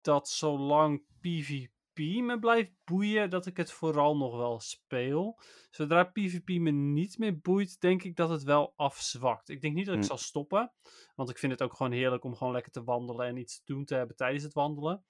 [0.00, 5.38] dat zolang PvP me blijft boeien, dat ik het vooral nog wel speel.
[5.70, 9.48] Zodra PvP me niet meer boeit, denk ik dat het wel afzwakt.
[9.48, 10.06] Ik denk niet dat ik Hm.
[10.06, 10.72] zal stoppen,
[11.14, 13.72] want ik vind het ook gewoon heerlijk om gewoon lekker te wandelen en iets te
[13.72, 15.04] doen te hebben tijdens het wandelen.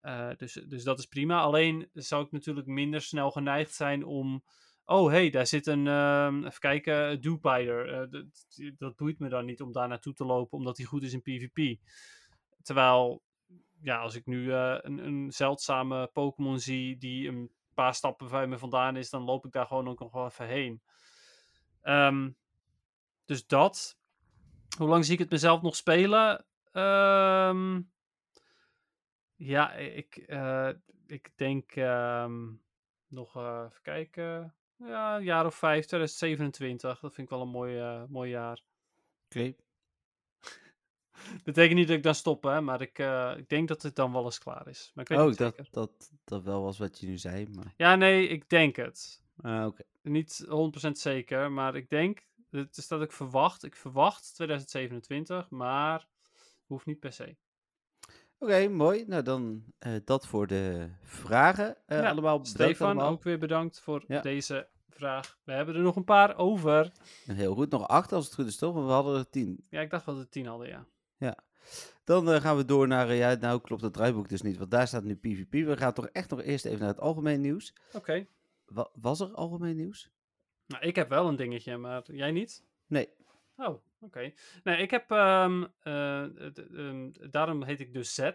[0.00, 1.40] Eh, dus, dus dat is prima.
[1.40, 4.44] Alleen zou ik natuurlijk minder snel geneigd zijn om.
[4.84, 5.86] Oh, hey, daar zit een.
[5.86, 7.92] ehm, even kijken, Dewpider.
[7.92, 11.02] Eh, dat- dat boeit me dan niet om daar naartoe te lopen, omdat hij goed
[11.02, 11.80] is in PvP.
[12.62, 13.22] Terwijl,
[13.82, 18.46] ja, als ik nu eh, een, een zeldzame Pokémon zie die een paar stappen bij
[18.46, 20.82] me vandaan is, dan loop ik daar gewoon ook nog even heen.
[21.80, 22.30] Ehm,
[23.24, 23.98] dus dat.
[24.78, 26.46] Hoe lang zie ik het mezelf nog spelen?
[26.72, 27.80] Ehm,
[29.34, 30.70] ja, ik, eh,
[31.06, 32.52] ik denk ehm,
[33.06, 34.54] nog eh, even kijken.
[34.76, 37.00] Ja, een jaar of vijf, 2027.
[37.00, 38.62] Dat vind ik wel een mooi, mooi jaar.
[39.24, 39.54] oké.
[41.44, 44.12] Betekent niet dat ik dan stop, hè, maar ik, eh, ik denk dat het dan
[44.12, 44.90] wel eens klaar is.
[44.94, 45.68] Maar ik weet Oh, niet zeker.
[45.70, 47.46] dat dat wel was wat je nu zei.
[47.54, 47.74] Maar...
[47.76, 49.22] Ja, nee, ik denk het.
[49.42, 49.82] Oké.
[50.02, 52.26] Niet 100% zeker, maar ik denk.
[52.50, 53.64] Het is dat ik verwacht.
[53.64, 56.06] Ik verwacht 2027, maar
[56.66, 57.36] hoeft niet per se.
[58.38, 59.04] Oké, mooi.
[59.06, 61.76] Nou, dan eh, dat voor de vragen.
[61.86, 63.10] Eh, Ja, allemaal Stefan, allemaal.
[63.10, 64.20] ook weer bedankt voor Ja.
[64.20, 65.38] deze vraag.
[65.44, 66.92] We hebben er nog een paar over.
[67.26, 68.74] Heel goed, nog acht als het goed is, toch?
[68.74, 69.64] Want we hadden er tien.
[69.68, 70.86] Ja, ik dacht wel dat we tien hadden, ja.
[72.04, 74.70] Dan eh, gaan we door naar, eh, ja, nou klopt het draaiboek dus niet, want
[74.70, 75.52] daar staat nu PvP.
[75.52, 77.74] We gaan toch echt nog eerst even naar het algemeen nieuws.
[77.92, 78.26] Oké.
[78.66, 80.10] Wa- was er algemeen nieuws?
[80.66, 82.64] Nou, ik heb wel een dingetje, maar jij niet?
[82.86, 83.08] Nee.
[83.56, 84.32] Oh, oké.
[84.64, 85.64] Nee, ik heb, ehm,
[87.30, 88.30] daarom heet ik dus Z.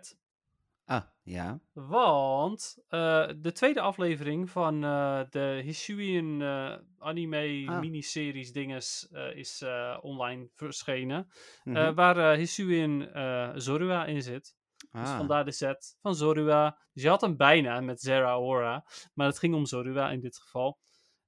[0.89, 1.59] Ah, ja.
[1.73, 7.79] Want eh, de tweede aflevering van eh, de Hisuian eh, anime Ah.
[7.79, 9.63] miniseries dinges is
[10.01, 11.27] online verschenen.
[11.63, 11.93] Mhm.
[11.93, 13.09] waar Hisuian
[13.61, 14.55] Zorua in zit.
[14.91, 15.17] Dus Ah.
[15.17, 16.77] vandaar de set van Zorua.
[16.93, 18.85] Dus je had hem bijna met Zera Ora.
[19.13, 20.79] Maar het ging om Zorua in dit geval.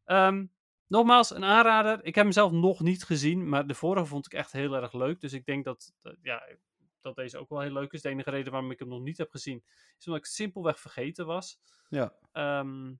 [0.05, 0.45] Ehm,
[0.87, 1.99] nogmaals, een aanrader.
[2.05, 3.49] Ik heb hem zelf nog niet gezien.
[3.49, 5.19] Maar de vorige vond ik echt heel erg leuk.
[5.21, 6.41] Dus ik denk dat, dat- ja,
[7.01, 8.01] dat deze ook wel heel leuk is.
[8.01, 9.63] De enige reden waarom ik hem nog niet heb gezien.
[9.97, 11.59] Is omdat ik simpelweg vergeten was.
[11.89, 12.13] Ja.
[12.31, 12.93] Ehm,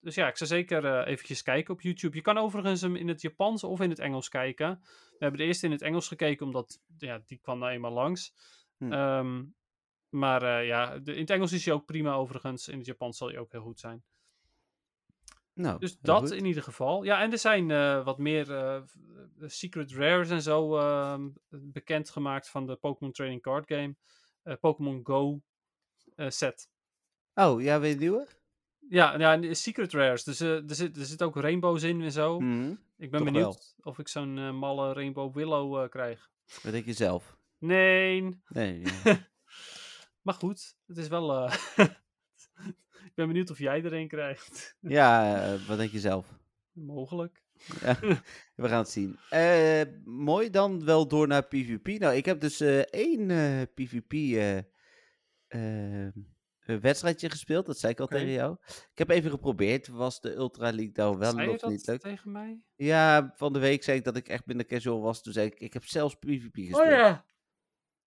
[0.00, 2.16] dus ja, ik zou zeker eh, eventjes kijken op YouTube.
[2.16, 4.80] Je kan overigens hem in het Japans of in het Engels kijken.
[4.82, 8.34] We hebben de eerste in het Engels gekeken, omdat ja, die kwam nou eenmaal langs.
[8.76, 8.92] Hm.
[8.92, 9.44] Ehm,
[10.08, 12.68] maar eh, ja, de, in het Engels is hij ook prima overigens.
[12.68, 14.04] In het Japans zal hij ook heel goed zijn.
[15.56, 16.32] Nou, Dus dat goed.
[16.32, 17.02] in ieder geval.
[17.02, 18.82] Ja, en er zijn eh, wat meer eh, eh,
[19.38, 23.96] secret rares en zo ehm bekendgemaakt van de Pokémon Trading Card Game.
[24.60, 25.40] Pokémon Go
[26.16, 26.68] set.
[27.34, 28.26] Oh, ja, weer nieuwe?
[28.88, 30.24] Ja, ja, secret rares.
[30.24, 32.40] Dus er, zit, er zit ook rainbows in en zo.
[32.40, 32.70] Mhm.
[32.96, 36.30] Ik ben Toch benieuwd of ik zo'n malle Rainbow Willow krijg.
[36.62, 37.36] Wat denk je zelf?
[37.58, 39.18] Nee, Nee, ja.
[40.26, 40.76] maar goed.
[40.86, 41.50] Het is wel...
[43.16, 44.76] ik ben benieuwd of jij er een krijgt.
[44.80, 46.38] ja, eh, wat denk je zelf?
[46.72, 47.42] Mogelijk.
[47.80, 47.98] Ja,
[48.62, 49.18] we gaan het zien.
[49.30, 51.86] Eh, mooi, dan wel door naar PvP.
[51.86, 53.28] Nou, ik heb dus eh, één
[53.74, 54.12] PvP
[56.80, 57.66] wedstrijdje gespeeld.
[57.66, 58.56] Dat zei ik al tegen jou.
[58.66, 59.88] Ik heb even geprobeerd.
[59.88, 62.00] Was de Ultra League nou wel Zei je of dat niet leuk?
[62.00, 62.60] tegen mij?
[62.74, 65.22] Ja, van de week zei ik dat ik echt minder casual was.
[65.22, 66.76] Toen zei ik, ik heb zelfs PvP gespeeld.
[66.80, 67.24] Oh ja,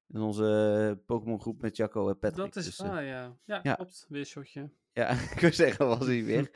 [0.07, 2.53] In onze Pokémon groep met Jacco en Patrick.
[2.53, 3.37] dat is Dus, waar, ja.
[3.45, 3.73] Ja, ja.
[3.73, 4.05] klopt.
[4.09, 4.69] Weer shotje.
[4.93, 6.51] Ja, ik wil zeggen, was hij weer.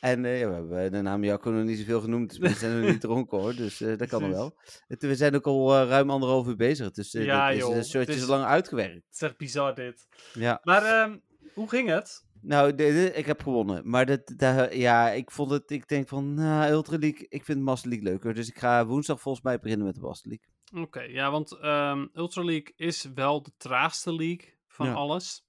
[0.00, 2.80] En eh, ja, we hebben de naam Jacco nog niet zoveel genoemd, dus we zijn
[2.80, 4.58] nog niet dronken hoor, dus eh, dat kan nog wel.
[4.86, 7.76] Het- we zijn ook al eh, ruim anderhalf uur bezig, dus Ja, dit is joh,
[7.76, 8.94] een soortje is- lang uitgewerkt.
[8.94, 10.06] Het is echt bizar dit.
[10.34, 11.18] Ja, Maar ehm,
[11.54, 12.24] hoe ging het?
[12.40, 14.34] nou, de- de- ik heb gewonnen, maar dat,
[14.72, 18.34] ja, ik vond het, ik denk van, nou, Ultra League, ik vind Master League leuker,
[18.34, 20.82] dus ik ga woensdag volgens mij beginnen met de Master League.
[20.84, 24.92] Oké, ja, want ehm, Ultra League is wel de traagste league van Ja.
[24.92, 25.44] alles.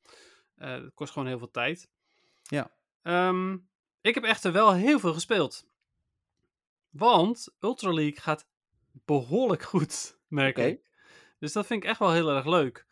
[0.56, 1.90] Eh, het kost gewoon heel veel tijd.
[2.52, 2.72] Ja.
[3.02, 3.58] Ehm,
[4.02, 5.66] ik heb echter wel heel veel gespeeld.
[6.90, 8.48] Want Ultra League gaat
[9.06, 10.90] behoorlijk goed, merk ik.
[11.40, 12.86] Dus dat vind ik echt wel heel erg leuk.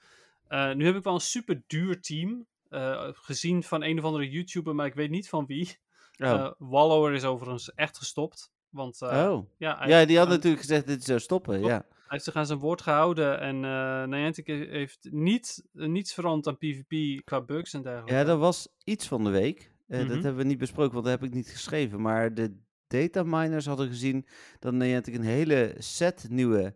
[0.48, 2.48] Eh, nu heb ik wel een super duur team.
[2.70, 5.80] eh, gezien van een of andere YouTuber, maar ik weet niet van wie.
[6.18, 8.52] Oh, Eh, Wallower is overigens echt gestopt.
[8.70, 9.50] Want eh, oh.
[9.58, 11.68] ja, hij, ja, die had natuurlijk gezegd dat hij zou stoppen, ja.
[11.68, 13.40] hij heeft zich aan zijn woord gehouden.
[13.40, 18.14] En eh Niantic he- heeft niet, eh, niets veranderd aan PvP qua bugs en dergelijke.
[18.14, 19.72] Ja, dat was iets van de week.
[19.88, 20.08] Eh, Mhm.
[20.08, 22.02] Dat hebben we niet besproken, want dat heb ik niet geschreven.
[22.02, 24.28] Maar de dataminers hadden gezien
[24.60, 26.76] dat Niantic een hele set nieuwe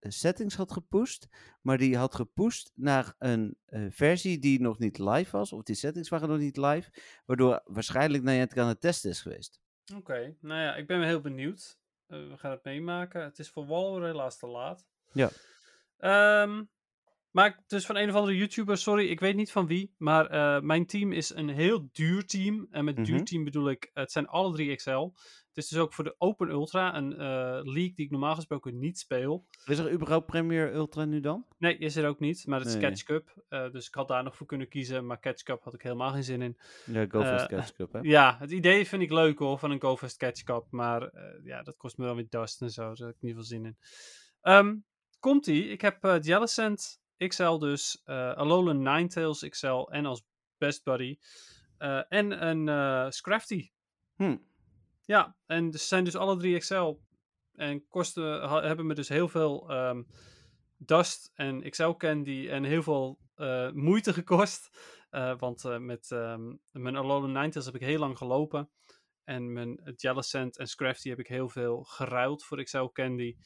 [0.00, 1.28] settings had gepusht.
[1.60, 3.56] Maar die had gepusht naar een
[3.90, 5.52] versie die nog niet live was.
[5.52, 6.90] Of die settings waren nog niet live.
[7.26, 9.60] Waardoor waarschijnlijk Niantic aan het testen is geweest.
[9.96, 11.78] Oké, nou ja, ik ben heel benieuwd.
[12.06, 13.22] Eh, we gaan het meemaken.
[13.24, 14.86] Het is voor Wallower helaas te laat.
[15.12, 15.30] Ja.
[15.98, 16.64] Ehm,
[17.30, 19.94] maar dus van een of andere YouTuber, sorry, ik weet niet van wie.
[19.98, 22.66] Maar eh, mijn team is een heel duur team.
[22.70, 23.24] En met duur Mhm.
[23.24, 25.10] team bedoel ik, het zijn alle drie XL.
[25.54, 27.18] Het is dus ook voor de Open Ultra, een eh,
[27.62, 29.46] league die ik normaal gesproken niet speel.
[29.66, 31.46] Is er überhaupt Premier Ultra nu dan?
[31.58, 32.82] Nee, is er ook niet, maar het is Nee.
[32.82, 33.44] Catch Cup.
[33.48, 36.10] eh, dus ik had daar nog voor kunnen kiezen, maar Catch Cup had ik helemaal
[36.12, 36.56] geen zin in.
[36.86, 38.00] Ja, Go Fast Eh, Catch Cup, hè?
[38.16, 40.66] Ja, het idee vind ik leuk hoor, van een GoFest Catch Cup.
[40.70, 41.10] Maar
[41.44, 42.82] ja, dat kost me dan weer dust en zo.
[42.94, 43.76] Daar heb ik niet veel zin in.
[44.40, 44.76] Ehm,
[45.20, 45.68] Komt-ie.
[45.68, 48.00] Ik heb eh Jellicent XL dus.
[48.04, 50.22] eh Alolan Ninetales XL en als
[50.58, 51.18] best buddy.
[52.08, 53.70] en een Scrafty.
[54.16, 54.36] Hm.
[55.12, 56.94] Ja, en ze zijn dus alle drie XL.
[57.54, 60.02] En kosten, hebben me dus heel veel ehm,
[60.76, 64.78] Dust en XL Candy en heel veel eh, moeite gekost.
[65.10, 68.70] Eh, want eh, met ehm, mijn Alolan Ninetales heb ik heel lang gelopen.
[69.24, 73.36] En mijn Jellicent en Scrafty heb ik heel veel geruild voor XL Candy.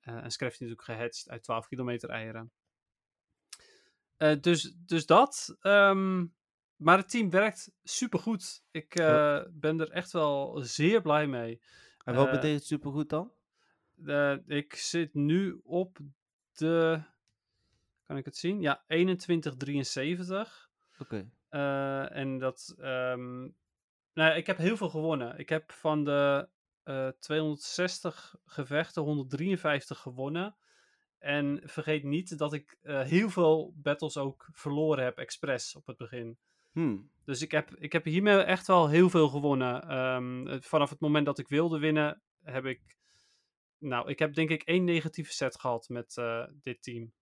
[0.00, 2.52] En Scrafty natuurlijk gehatcht uit 12 kilometer eieren.
[4.40, 5.56] Dus, dus dat.
[5.60, 6.26] ehm,
[6.84, 8.64] maar het team werkt supergoed.
[8.70, 11.60] Ik eh, ben er echt wel zeer blij mee.
[12.04, 13.32] En wat Eh, betekent supergoed dan?
[14.06, 15.98] Eh, ik zit nu op
[16.52, 17.02] de.
[18.02, 18.60] Kan ik het zien?
[18.60, 20.70] Ja, 2173.
[20.98, 21.30] Oké.
[22.08, 22.74] En dat.
[22.78, 23.48] ehm,
[24.14, 25.38] nou, ik heb heel veel gewonnen.
[25.38, 26.48] Ik heb van de
[26.82, 30.56] eh, 260 gevechten 153 gewonnen.
[31.18, 36.38] En vergeet niet dat ik heel veel battles ook verloren heb, expres op het begin.
[36.74, 37.10] Hmm.
[37.24, 39.88] Dus ik heb, ik heb hiermee echt wel heel veel gewonnen.
[39.88, 42.96] Ehm, vanaf het moment dat ik wilde winnen, heb ik.
[43.78, 47.12] Nou, ik heb denk ik één negatieve set gehad met eh, dit team.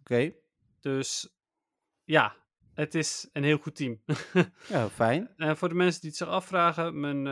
[0.00, 0.32] Oké,
[0.80, 1.34] Dus
[2.04, 2.36] ja,
[2.74, 4.02] het is een heel goed team.
[4.68, 5.30] ja, fijn.
[5.36, 7.26] En voor de mensen die het zich afvragen, mijn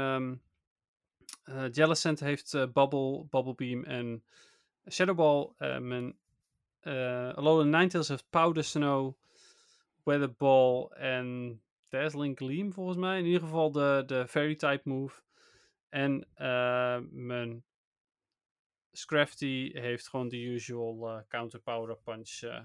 [1.44, 4.24] eh, Jellicent heeft eh, Bubble, Bubble Beam en
[4.90, 5.52] Shadowball.
[5.80, 6.18] Mijn
[6.80, 9.14] eh Alolan Ninetales heeft Powder Snow,
[10.04, 13.18] Weather Ball en Dazzling Gleam volgens mij.
[13.18, 15.22] In ieder geval de, de Fairy type move.
[15.88, 17.64] En eh, mijn
[18.92, 22.64] Scrafty heeft gewoon de usual eh, Counter Power Punch eh,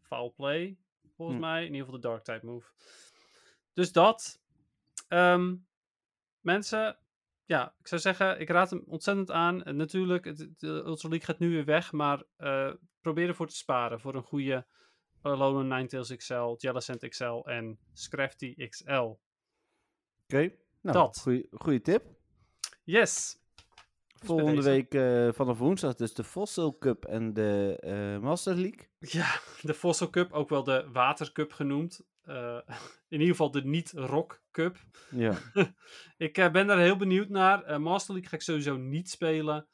[0.00, 0.78] Foul Play.
[1.14, 1.44] Volgens Hm.
[1.44, 1.60] mij.
[1.60, 2.70] In ieder geval de Dark type move.
[3.72, 4.40] Dus dat.
[5.08, 5.56] Ehm,
[6.40, 6.98] mensen,
[7.44, 9.62] ja, ik zou zeggen, ik raad hem ontzettend aan.
[9.62, 12.24] En natuurlijk, het, de Ultra League gaat nu weer weg, maar
[13.00, 14.66] probeer ervoor te sparen voor een goede
[15.22, 19.16] Alolan Ninetales XL, Jellicent XL en Scrafty XL.
[20.24, 21.26] Oké, nou, Dat.
[21.50, 22.02] goeie tip.
[22.84, 23.38] Yes!
[24.24, 24.68] Volgende deze.
[24.68, 28.88] week eh, vanaf woensdag dus de Fossil Cup en de eh, Master League.
[28.98, 32.00] Ja, de Fossil Cup, ook wel de Water Cup genoemd.
[32.22, 32.58] Eh,
[33.08, 34.76] in ieder geval de niet-Rock Cup.
[35.10, 35.38] Ja,
[36.16, 37.80] ik ben daar heel benieuwd naar.
[37.80, 39.66] Master League ga ik sowieso niet spelen.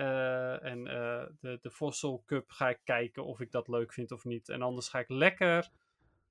[0.00, 4.12] Eh, en eh, de, de Fossil Cup ga ik kijken of ik dat leuk vind
[4.12, 4.48] of niet.
[4.48, 5.70] En anders ga ik lekker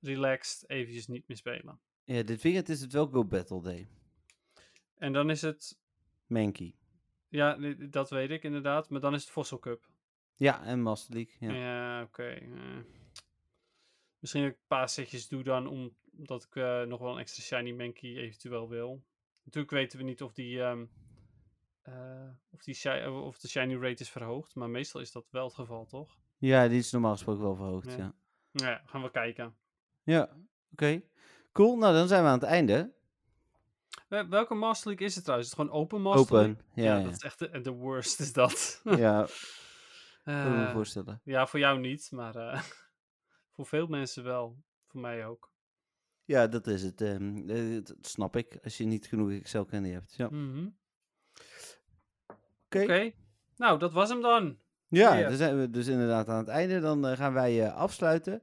[0.00, 1.80] relaxed eventjes niet meer spelen.
[2.04, 3.88] ja dit weekend is het wel Go Battle Day.
[4.96, 5.78] En dan is het,
[6.26, 6.74] Mankey.
[7.28, 7.56] ja,
[7.90, 9.88] dat weet ik inderdaad, maar dan is het Fossil Cup.
[10.34, 11.34] Ja, en Master League.
[11.38, 11.54] Ja.
[11.54, 12.22] Ja, oké.
[12.28, 12.78] eh.
[14.18, 16.54] Misschien dat ik een paar setjes doe dan, om- omdat ik
[16.88, 19.04] nog wel een extra shiny Mankey eventueel wil.
[19.44, 20.84] Natuurlijk weten we niet of die, ehm,
[21.90, 25.44] eh, of, die shi- of de shiny rate is verhoogd, maar meestal is dat wel
[25.44, 26.18] het geval, toch?
[26.38, 27.90] ja, die is normaal gesproken wel verhoogd.
[27.92, 27.96] Ja.
[27.96, 28.14] Ja,
[28.52, 29.56] Nou ja, gaan we kijken.
[30.02, 30.36] ja.
[30.72, 31.02] oké.
[31.52, 32.92] Cool, nou dan zijn we aan het einde.
[34.08, 35.50] Wel- welke Master League is het trouwens?
[35.50, 36.52] Is het gewoon Open Master League?
[36.52, 36.82] Open.
[36.82, 37.04] Ja, ja.
[37.04, 38.80] dat is echt de, de worst, is dat.
[38.84, 39.20] ja
[40.24, 41.20] kan ik me Eh, voorstellen.
[41.24, 42.62] ja, voor jou niet, maar eh,
[43.54, 44.62] voor veel mensen wel.
[44.86, 45.50] Voor mij ook.
[46.24, 47.00] Ja, dat is het.
[47.00, 50.14] ehm, eh, dat snap ik, als je niet genoeg Excel candy hebt.
[50.16, 50.28] Ja.
[50.30, 50.68] Mhm.
[52.76, 53.12] Oké.
[53.56, 54.58] Nou dat was hem dan.
[54.90, 56.80] Ja, dan zijn we dus inderdaad aan het einde.
[56.80, 58.42] Dan eh, gaan wij eh, afsluiten.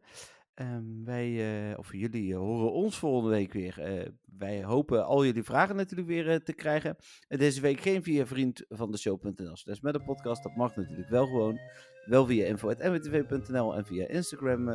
[0.53, 4.11] Ehm, wij, eh, of jullie horen ons volgende week weer.
[4.37, 6.95] Wij hopen al jullie vragen natuurlijk weer te krijgen.
[7.27, 10.43] En deze week geen via vriend van de show.nl slash met een podcast.
[10.43, 11.59] Dat mag natuurlijk wel gewoon.
[12.05, 14.69] Wel via info.mwtv.nl en via Instagram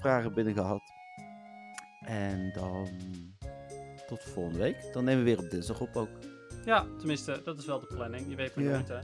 [0.00, 0.82] vragen binnen gehad.
[2.04, 2.88] En dan
[4.06, 4.92] tot volgende week.
[4.92, 6.31] Dan nemen we weer op dinsdag op ook.
[6.64, 8.26] Ja, tenminste, dat is wel de planning.
[8.28, 8.70] Je weet maar Ja.
[8.70, 8.98] nooit, hè?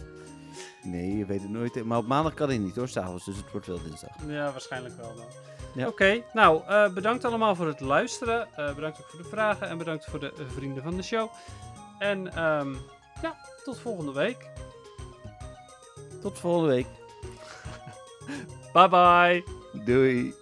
[0.82, 1.84] Nee, je weet het nooit.
[1.84, 3.24] Maar op maandag kan hij niet hoor, s'avonds.
[3.24, 4.10] Dus het wordt wel dinsdag.
[4.26, 5.24] Ja, waarschijnlijk wel dan.
[5.74, 5.86] Ja.
[5.86, 8.48] Oké, nou, eh, bedankt allemaal voor het luisteren.
[8.56, 11.28] Eh, bedankt ook voor de vragen en bedankt voor de eh, vrienden van de show.
[11.98, 12.74] En ehm,
[13.22, 14.50] ja, tot volgende week.
[16.20, 16.86] Tot volgende week.
[18.72, 19.44] Bye bye.
[19.84, 20.34] Doei.